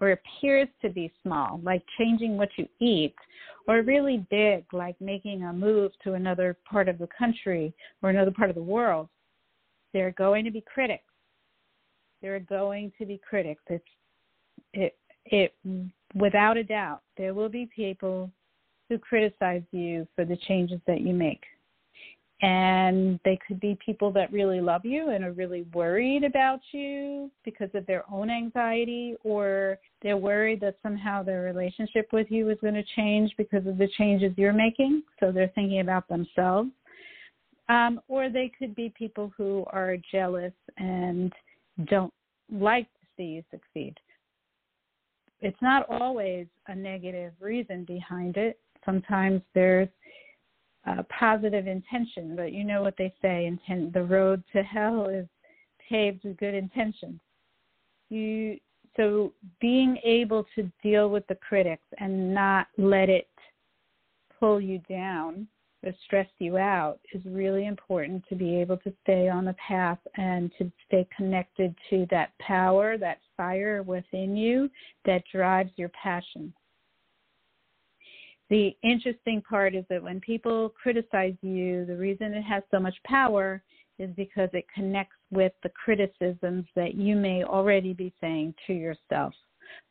or 0.00 0.10
appears 0.10 0.68
to 0.82 0.88
be 0.88 1.12
small, 1.22 1.60
like 1.62 1.84
changing 1.96 2.36
what 2.36 2.48
you 2.56 2.66
eat, 2.80 3.14
or 3.68 3.82
really 3.82 4.26
big, 4.30 4.64
like 4.72 4.98
making 5.00 5.44
a 5.44 5.52
move 5.52 5.92
to 6.02 6.14
another 6.14 6.56
part 6.68 6.88
of 6.88 6.98
the 6.98 7.08
country 7.16 7.72
or 8.02 8.10
another 8.10 8.30
part 8.30 8.48
of 8.48 8.56
the 8.56 8.62
world, 8.62 9.08
there 9.92 10.06
are 10.06 10.12
going 10.12 10.44
to 10.44 10.50
be 10.50 10.62
critics. 10.62 11.04
There 12.22 12.34
are 12.34 12.40
going 12.40 12.90
to 12.98 13.06
be 13.06 13.20
critics. 13.28 13.62
It's 13.68 13.84
it 14.72 14.96
it 15.26 15.54
without 16.14 16.56
a 16.56 16.64
doubt 16.64 17.02
there 17.16 17.34
will 17.34 17.48
be 17.48 17.68
people 17.74 18.30
who 18.88 18.98
criticize 18.98 19.62
you 19.70 20.06
for 20.16 20.24
the 20.24 20.36
changes 20.36 20.80
that 20.86 21.02
you 21.02 21.12
make 21.14 21.42
and 22.40 23.18
they 23.24 23.38
could 23.46 23.58
be 23.58 23.76
people 23.84 24.12
that 24.12 24.32
really 24.32 24.60
love 24.60 24.84
you 24.84 25.10
and 25.10 25.24
are 25.24 25.32
really 25.32 25.62
worried 25.74 26.22
about 26.22 26.60
you 26.70 27.30
because 27.44 27.70
of 27.74 27.84
their 27.86 28.04
own 28.10 28.30
anxiety 28.30 29.16
or 29.24 29.76
they're 30.02 30.16
worried 30.16 30.60
that 30.60 30.76
somehow 30.80 31.22
their 31.22 31.42
relationship 31.42 32.08
with 32.12 32.28
you 32.30 32.48
is 32.48 32.58
going 32.60 32.74
to 32.74 32.84
change 32.94 33.32
because 33.36 33.66
of 33.66 33.76
the 33.76 33.88
changes 33.98 34.32
you're 34.36 34.52
making 34.52 35.02
so 35.18 35.32
they're 35.32 35.50
thinking 35.54 35.80
about 35.80 36.06
themselves. 36.08 36.70
Um, 37.68 38.00
or 38.08 38.30
they 38.30 38.50
could 38.56 38.74
be 38.74 38.94
people 38.96 39.32
who 39.36 39.64
are 39.72 39.96
jealous 40.10 40.54
and 40.78 41.32
don't 41.90 42.14
like 42.50 42.86
to 42.86 43.06
see 43.16 43.24
you 43.24 43.42
succeed. 43.50 43.94
It's 45.40 45.60
not 45.60 45.86
always 45.90 46.46
a 46.68 46.74
negative 46.74 47.32
reason 47.40 47.84
behind 47.84 48.36
it. 48.36 48.58
Sometimes 48.86 49.42
there's 49.54 49.88
uh, 50.88 51.02
positive 51.04 51.66
intention, 51.66 52.34
but 52.36 52.52
you 52.52 52.64
know 52.64 52.82
what 52.82 52.96
they 52.96 53.12
say: 53.20 53.46
intent. 53.46 53.92
The 53.92 54.02
road 54.02 54.42
to 54.52 54.62
hell 54.62 55.08
is 55.08 55.26
paved 55.88 56.24
with 56.24 56.36
good 56.38 56.54
intentions. 56.54 57.20
You 58.10 58.58
so 58.96 59.32
being 59.60 59.98
able 60.04 60.44
to 60.56 60.70
deal 60.82 61.08
with 61.08 61.26
the 61.28 61.36
critics 61.36 61.86
and 61.98 62.34
not 62.34 62.66
let 62.76 63.08
it 63.08 63.28
pull 64.40 64.60
you 64.60 64.80
down 64.88 65.46
or 65.84 65.92
stress 66.04 66.26
you 66.38 66.58
out 66.58 66.98
is 67.12 67.22
really 67.24 67.66
important 67.66 68.24
to 68.28 68.34
be 68.34 68.56
able 68.56 68.76
to 68.78 68.92
stay 69.04 69.28
on 69.28 69.44
the 69.44 69.54
path 69.54 69.98
and 70.16 70.50
to 70.58 70.70
stay 70.86 71.06
connected 71.16 71.74
to 71.88 72.06
that 72.10 72.36
power, 72.40 72.98
that 72.98 73.18
fire 73.36 73.84
within 73.84 74.36
you 74.36 74.68
that 75.04 75.22
drives 75.32 75.70
your 75.76 75.90
passion 75.90 76.52
the 78.50 78.76
interesting 78.82 79.42
part 79.42 79.74
is 79.74 79.84
that 79.90 80.02
when 80.02 80.20
people 80.20 80.70
criticize 80.70 81.34
you, 81.42 81.84
the 81.84 81.96
reason 81.96 82.32
it 82.34 82.42
has 82.42 82.62
so 82.70 82.80
much 82.80 82.94
power 83.04 83.62
is 83.98 84.10
because 84.16 84.48
it 84.52 84.64
connects 84.74 85.16
with 85.30 85.52
the 85.62 85.70
criticisms 85.70 86.64
that 86.74 86.94
you 86.94 87.16
may 87.16 87.44
already 87.44 87.92
be 87.92 88.12
saying 88.20 88.54
to 88.66 88.72
yourself 88.72 89.34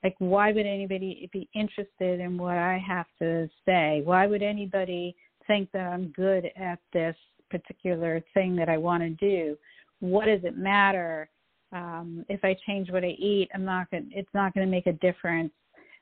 Like, 0.03 0.15
why 0.19 0.51
would 0.51 0.65
anybody 0.65 1.29
be 1.31 1.49
interested 1.53 2.19
in 2.19 2.37
what 2.37 2.57
I 2.57 2.77
have 2.85 3.05
to 3.19 3.49
say? 3.65 4.01
Why 4.03 4.27
would 4.27 4.41
anybody 4.41 5.15
think 5.45 5.71
that 5.71 5.87
I'm 5.87 6.07
good 6.09 6.49
at 6.55 6.79
this 6.93 7.15
particular 7.49 8.23
thing 8.33 8.55
that 8.55 8.69
I 8.69 8.77
want 8.77 9.03
to 9.03 9.09
do? 9.09 9.57
What 9.99 10.25
does 10.25 10.41
it 10.43 10.57
matter 10.57 11.29
um, 11.71 12.25
if 12.29 12.43
I 12.43 12.55
change 12.65 12.91
what 12.91 13.03
I 13.03 13.15
eat? 13.19 13.49
I'm 13.53 13.65
not 13.65 13.89
gonna. 13.91 14.05
It's 14.11 14.33
not 14.33 14.53
going 14.53 14.65
to 14.65 14.71
make 14.71 14.87
a 14.87 14.93
difference. 14.93 15.51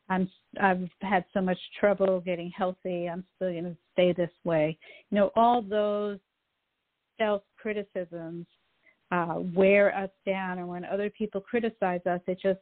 I'm. 0.09 0.29
I've 0.61 0.87
had 1.01 1.25
so 1.33 1.41
much 1.41 1.57
trouble 1.79 2.21
getting 2.21 2.51
healthy. 2.55 3.09
I'm 3.09 3.23
still 3.35 3.51
going 3.51 3.63
to 3.63 3.77
stay 3.93 4.13
this 4.13 4.29
way. 4.43 4.77
You 5.09 5.17
know, 5.17 5.31
all 5.35 5.61
those 5.61 6.19
self 7.17 7.41
criticisms 7.57 8.45
uh, 9.11 9.35
wear 9.53 9.95
us 9.95 10.11
down, 10.25 10.59
and 10.59 10.67
when 10.67 10.85
other 10.85 11.09
people 11.09 11.41
criticize 11.41 12.01
us, 12.05 12.21
it 12.27 12.39
just 12.41 12.59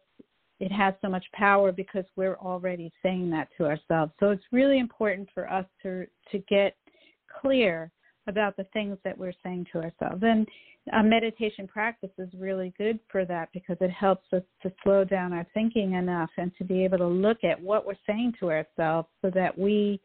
it 0.60 0.72
has 0.72 0.94
so 1.02 1.10
much 1.10 1.26
power 1.34 1.72
because 1.72 2.06
we're 2.16 2.38
already 2.38 2.92
saying 3.02 3.30
that 3.32 3.50
to 3.58 3.66
ourselves. 3.66 4.14
So 4.20 4.30
it's 4.30 4.44
really 4.52 4.80
important 4.80 5.30
for 5.34 5.52
us 5.52 5.66
to 5.84 6.06
to 6.32 6.40
get 6.50 6.76
clear 7.42 7.92
about 8.28 8.56
the 8.58 8.66
things 8.74 8.98
that 9.04 9.18
we're 9.18 9.34
saying 9.44 9.68
to 9.72 9.80
ourselves. 9.80 10.24
And 10.24 10.48
a 10.92 11.04
meditation 11.04 11.68
practice 11.68 12.12
is 12.18 12.30
really 12.38 12.74
good 12.78 13.00
for 13.10 13.26
that 13.26 13.50
because 13.54 13.78
it 13.80 13.92
helps 13.92 14.26
us 14.34 14.44
to 14.62 14.72
slow 14.84 15.04
down 15.04 15.34
our 15.34 15.46
thinking 15.54 15.94
enough 15.94 16.30
and 16.38 16.52
to 16.58 16.64
be 16.64 16.84
able 16.84 16.98
to 16.98 17.08
look 17.08 17.44
at 17.44 17.62
what 17.62 17.86
we're 17.86 17.94
saying 18.06 18.34
to 18.40 18.52
ourselves 18.52 19.08
so 19.22 19.30
that 19.34 19.58
we 19.58 20.00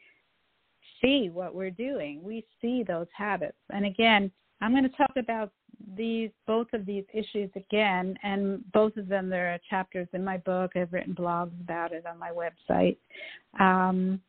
see 1.00 1.30
what 1.32 1.54
we're 1.54 1.70
doing. 1.70 2.22
We 2.22 2.44
see 2.60 2.84
those 2.86 3.06
habits. 3.16 3.58
And 3.70 3.86
again, 3.86 4.30
I'm 4.60 4.72
going 4.72 4.88
to 4.88 4.96
talk 4.96 5.12
about 5.16 5.52
these 5.96 6.30
both 6.46 6.66
of 6.72 6.84
these 6.84 7.04
issues 7.14 7.50
again, 7.54 8.18
and 8.22 8.64
both 8.72 8.96
of 8.96 9.06
them 9.06 9.28
there 9.28 9.54
are 9.54 9.58
chapters 9.70 10.08
in 10.12 10.24
my 10.24 10.36
book. 10.38 10.72
I've 10.74 10.92
written 10.92 11.14
blogs 11.14 11.58
about 11.60 11.92
it 11.92 12.04
on 12.04 12.18
my 12.18 12.30
website. 12.30 12.96
Um, 13.60 14.20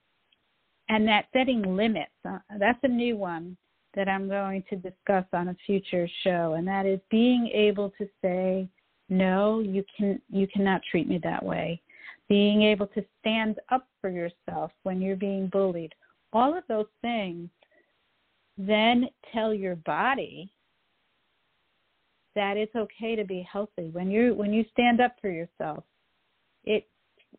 and 0.89 1.07
that 1.07 1.25
setting 1.33 1.75
limits, 1.75 2.11
uh, 2.27 2.39
that's 2.59 2.79
a 2.83 2.87
new 2.87 3.17
one 3.17 3.57
that 3.95 4.07
I'm 4.07 4.27
going 4.27 4.63
to 4.69 4.75
discuss 4.75 5.25
on 5.33 5.49
a 5.49 5.55
future 5.65 6.07
show, 6.23 6.53
and 6.57 6.67
that 6.67 6.85
is 6.85 6.99
being 7.09 7.49
able 7.53 7.91
to 7.97 8.07
say, 8.21 8.69
no, 9.09 9.59
you 9.59 9.83
can 9.97 10.21
you 10.29 10.47
cannot 10.47 10.81
treat 10.89 11.07
me 11.07 11.19
that 11.23 11.43
way. 11.43 11.81
Being 12.27 12.61
able 12.61 12.87
to 12.87 13.03
stand 13.19 13.57
up 13.69 13.87
for 14.01 14.09
yourself 14.09 14.71
when 14.83 15.01
you're 15.01 15.15
being 15.15 15.47
bullied. 15.47 15.93
All 16.31 16.55
of 16.55 16.63
those 16.67 16.85
things 17.01 17.49
then 18.59 19.07
tell 19.33 19.53
your 19.53 19.77
body 19.77 20.51
that 22.35 22.57
it's 22.57 22.75
okay 22.75 23.15
to 23.15 23.23
be 23.23 23.47
healthy 23.51 23.89
when 23.91 24.11
you 24.11 24.35
when 24.35 24.53
you 24.53 24.65
stand 24.71 25.01
up 25.01 25.15
for 25.21 25.29
yourself 25.29 25.83
it 26.65 26.87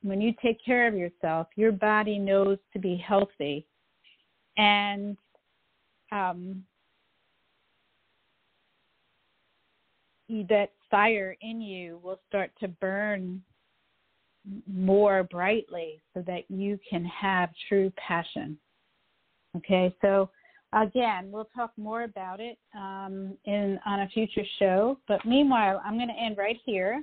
when 0.03 0.21
you 0.21 0.33
take 0.43 0.65
care 0.65 0.89
of 0.89 0.95
yourself 0.95 1.47
your 1.57 1.73
body 1.73 2.19
knows 2.19 2.59
to 2.73 2.79
be 2.79 2.97
healthy 2.97 3.67
and 4.57 5.17
um, 6.13 6.63
that 10.49 10.71
fire 10.91 11.37
in 11.41 11.61
you 11.61 11.99
will 12.03 12.21
start 12.29 12.51
to 12.61 12.69
burn 12.69 13.43
more 14.73 15.25
brightly 15.25 16.01
so 16.15 16.23
that 16.27 16.45
you 16.49 16.79
can 16.89 17.05
have 17.05 17.51
true 17.69 17.93
passion 18.09 18.57
okay 19.57 19.95
so 20.01 20.31
again, 20.73 21.31
we'll 21.31 21.49
talk 21.55 21.73
more 21.77 22.03
about 22.03 22.41
it 22.41 22.59
um, 22.75 23.37
in 23.45 23.79
on 23.87 24.01
a 24.01 24.09
future 24.09 24.45
show. 24.59 24.99
But 25.09 25.25
meanwhile, 25.25 25.81
I'm 25.85 25.97
going 25.97 26.09
to 26.09 26.23
end 26.23 26.37
right 26.39 26.59
here 26.65 27.03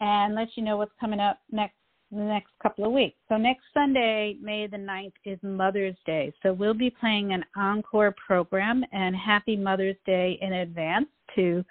and 0.00 0.34
let 0.34 0.48
you 0.56 0.64
know 0.64 0.76
what's 0.76 0.92
coming 0.98 1.20
up 1.20 1.38
next 1.50 1.76
the 2.10 2.22
next 2.22 2.50
couple 2.62 2.84
of 2.84 2.92
weeks. 2.92 3.16
So 3.28 3.36
next 3.36 3.64
Sunday, 3.72 4.36
May 4.42 4.66
the 4.66 4.76
9th, 4.76 5.12
is 5.24 5.38
Mother's 5.42 5.96
Day. 6.06 6.32
So 6.42 6.52
we'll 6.52 6.74
be 6.74 6.90
playing 6.90 7.32
an 7.32 7.44
encore 7.56 8.14
program 8.26 8.84
and 8.92 9.14
happy 9.14 9.56
Mother's 9.56 9.96
Day 10.06 10.38
in 10.40 10.52
advance 10.54 11.06
to 11.36 11.64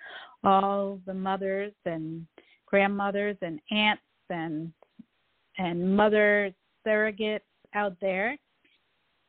all 0.44 1.00
the 1.06 1.14
mothers 1.14 1.74
and 1.86 2.26
grandmothers 2.66 3.36
and 3.42 3.60
aunts 3.72 4.04
and 4.30 4.72
and 5.58 5.96
mother 5.96 6.54
surrogates 6.88 7.42
out 7.74 7.98
there. 8.00 8.38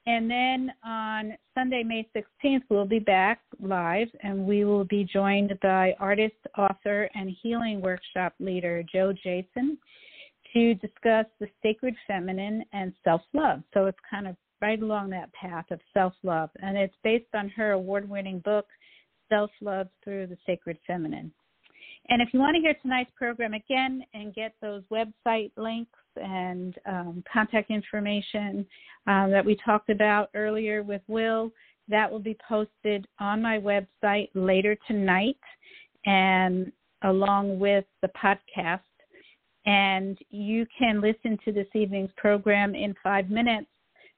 And 0.07 0.31
then 0.31 0.73
on 0.85 1.37
Sunday, 1.55 1.83
May 1.83 2.09
16th, 2.17 2.63
we'll 2.71 2.87
be 2.87 3.01
back 3.01 3.41
live 3.61 4.09
and 4.23 4.47
we 4.47 4.65
will 4.65 4.85
be 4.85 5.05
joined 5.05 5.53
by 5.61 5.95
artist, 5.99 6.37
author, 6.57 7.11
and 7.15 7.35
healing 7.43 7.81
workshop 7.81 8.33
leader 8.39 8.85
Jo 8.93 9.13
Jayson 9.13 9.77
to 10.53 10.75
discuss 10.75 11.27
the 11.39 11.49
sacred 11.63 11.95
feminine 12.07 12.65
and 12.73 12.93
self 13.05 13.23
love. 13.33 13.63
So 13.75 13.87
it's 13.87 13.99
kind 14.11 14.27
of 14.27 14.37
right 14.61 14.81
along 14.81 15.11
that 15.11 15.33
path 15.33 15.67
of 15.71 15.81
self 15.95 16.13
love. 16.23 16.51
And 16.63 16.77
it's 16.77 16.95
based 17.03 17.35
on 17.35 17.49
her 17.51 17.73
award 17.73 18.09
winning 18.09 18.41
book, 18.41 18.67
Self 19.29 19.51
Love 19.61 19.89
Through 20.05 20.27
the 20.27 20.39
Sacred 20.47 20.79
Feminine. 20.87 21.33
And 22.09 22.21
if 22.21 22.31
you 22.33 22.41
want 22.41 22.57
to 22.57 22.61
hear 22.61 22.75
tonight's 22.83 23.11
program 23.17 23.55
again 23.55 24.03
and 24.15 24.35
get 24.35 24.55
those 24.61 24.83
website 24.91 25.53
links 25.57 25.99
and 26.17 26.75
um, 26.87 27.23
contact 27.33 27.71
information 27.71 28.67
um, 29.07 29.31
that 29.31 29.45
we 29.45 29.57
talked 29.65 29.91
about 29.91 30.31
earlier 30.35 30.83
with 30.83 31.03
Will, 31.07 31.53
that 31.89 32.11
will 32.11 32.21
be 32.21 32.37
posted 32.49 33.07
on 33.21 33.41
my 33.43 33.59
website 33.59 34.29
later 34.35 34.77
tonight 34.87 35.39
and 36.07 36.73
along 37.03 37.59
with 37.59 37.85
the 38.03 38.09
podcast. 38.09 38.81
And 39.67 40.19
you 40.31 40.67
can 40.79 41.01
listen 41.01 41.39
to 41.45 41.53
this 41.53 41.67
evening's 41.75 42.11
program 42.17 42.75
in 42.75 42.95
five 43.03 43.31
minutes 43.31 43.67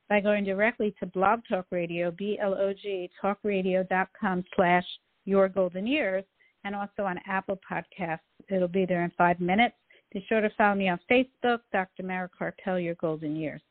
by 0.09 0.21
going 0.21 0.45
directly 0.45 0.95
to 1.01 1.07
Blog 1.07 1.41
Talk 1.49 1.67
Radio, 1.71 2.11
B-L-O-G, 2.11 3.11
talkradio.com 3.23 4.45
slash 4.55 4.85
your 5.25 5.49
golden 5.49 5.87
years 5.87 6.25
and 6.65 6.75
also 6.75 7.03
on 7.05 7.19
Apple 7.27 7.59
Podcasts. 7.71 8.19
It'll 8.49 8.69
be 8.69 8.87
there 8.87 9.05
in 9.05 9.13
five 9.17 9.41
minutes. 9.41 9.75
Be 10.13 10.25
sure 10.29 10.41
to 10.41 10.51
follow 10.59 10.75
me 10.75 10.89
on 10.89 11.01
Facebook, 11.11 11.61
Dr. 11.73 12.03
Mara 12.03 12.29
Karpel, 12.39 12.83
Your 12.83 12.95
Golden 12.97 13.35
Years. 13.35 13.63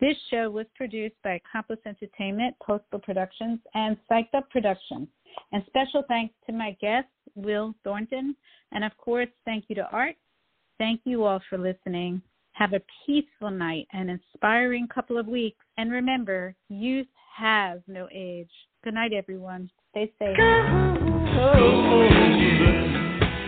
This 0.00 0.16
show 0.30 0.50
was 0.50 0.66
produced 0.74 1.16
by 1.22 1.34
Accomplice 1.34 1.80
Entertainment, 1.86 2.56
Postal 2.62 2.98
Productions, 2.98 3.60
and 3.74 3.96
Psyched 4.10 4.34
Up 4.34 4.48
Productions. 4.50 5.08
And 5.52 5.62
special 5.66 6.02
thanks 6.08 6.34
to 6.46 6.52
my 6.52 6.76
guest, 6.80 7.08
Will 7.34 7.74
Thornton. 7.84 8.34
And 8.72 8.84
of 8.84 8.96
course, 8.96 9.28
thank 9.44 9.66
you 9.68 9.74
to 9.76 9.88
Art. 9.90 10.16
Thank 10.78 11.00
you 11.04 11.24
all 11.24 11.40
for 11.50 11.58
listening. 11.58 12.22
Have 12.52 12.72
a 12.72 12.80
peaceful 13.04 13.50
night 13.50 13.86
and 13.92 14.08
inspiring 14.10 14.86
couple 14.86 15.18
of 15.18 15.26
weeks. 15.26 15.64
And 15.76 15.90
remember, 15.90 16.54
youth 16.68 17.08
has 17.36 17.80
no 17.88 18.08
age. 18.12 18.50
Good 18.84 18.94
night, 18.94 19.12
everyone. 19.12 19.70
Stay 19.90 20.12
safe. 20.18 20.38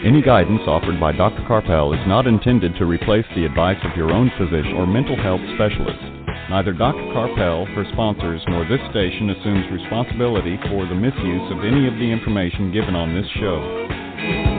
Any 0.04 0.22
guidance 0.22 0.62
offered 0.66 0.98
by 0.98 1.12
Dr. 1.12 1.42
Karpel 1.46 1.94
is 1.94 2.08
not 2.08 2.26
intended 2.26 2.74
to 2.78 2.84
replace 2.84 3.26
the 3.36 3.44
advice 3.44 3.78
of 3.84 3.96
your 3.96 4.10
own 4.10 4.30
physician 4.38 4.74
or 4.74 4.86
mental 4.86 5.16
health 5.16 5.42
specialist. 5.54 6.02
Neither 6.50 6.72
Dr. 6.72 7.04
Karpel, 7.14 7.66
her 7.74 7.84
sponsors, 7.92 8.42
nor 8.48 8.64
this 8.64 8.80
station 8.90 9.30
assumes 9.30 9.70
responsibility 9.70 10.58
for 10.68 10.86
the 10.86 10.94
misuse 10.94 11.52
of 11.52 11.64
any 11.64 11.86
of 11.86 11.94
the 11.94 12.10
information 12.10 12.72
given 12.72 12.96
on 12.96 13.14
this 13.14 13.28
show. 13.38 14.49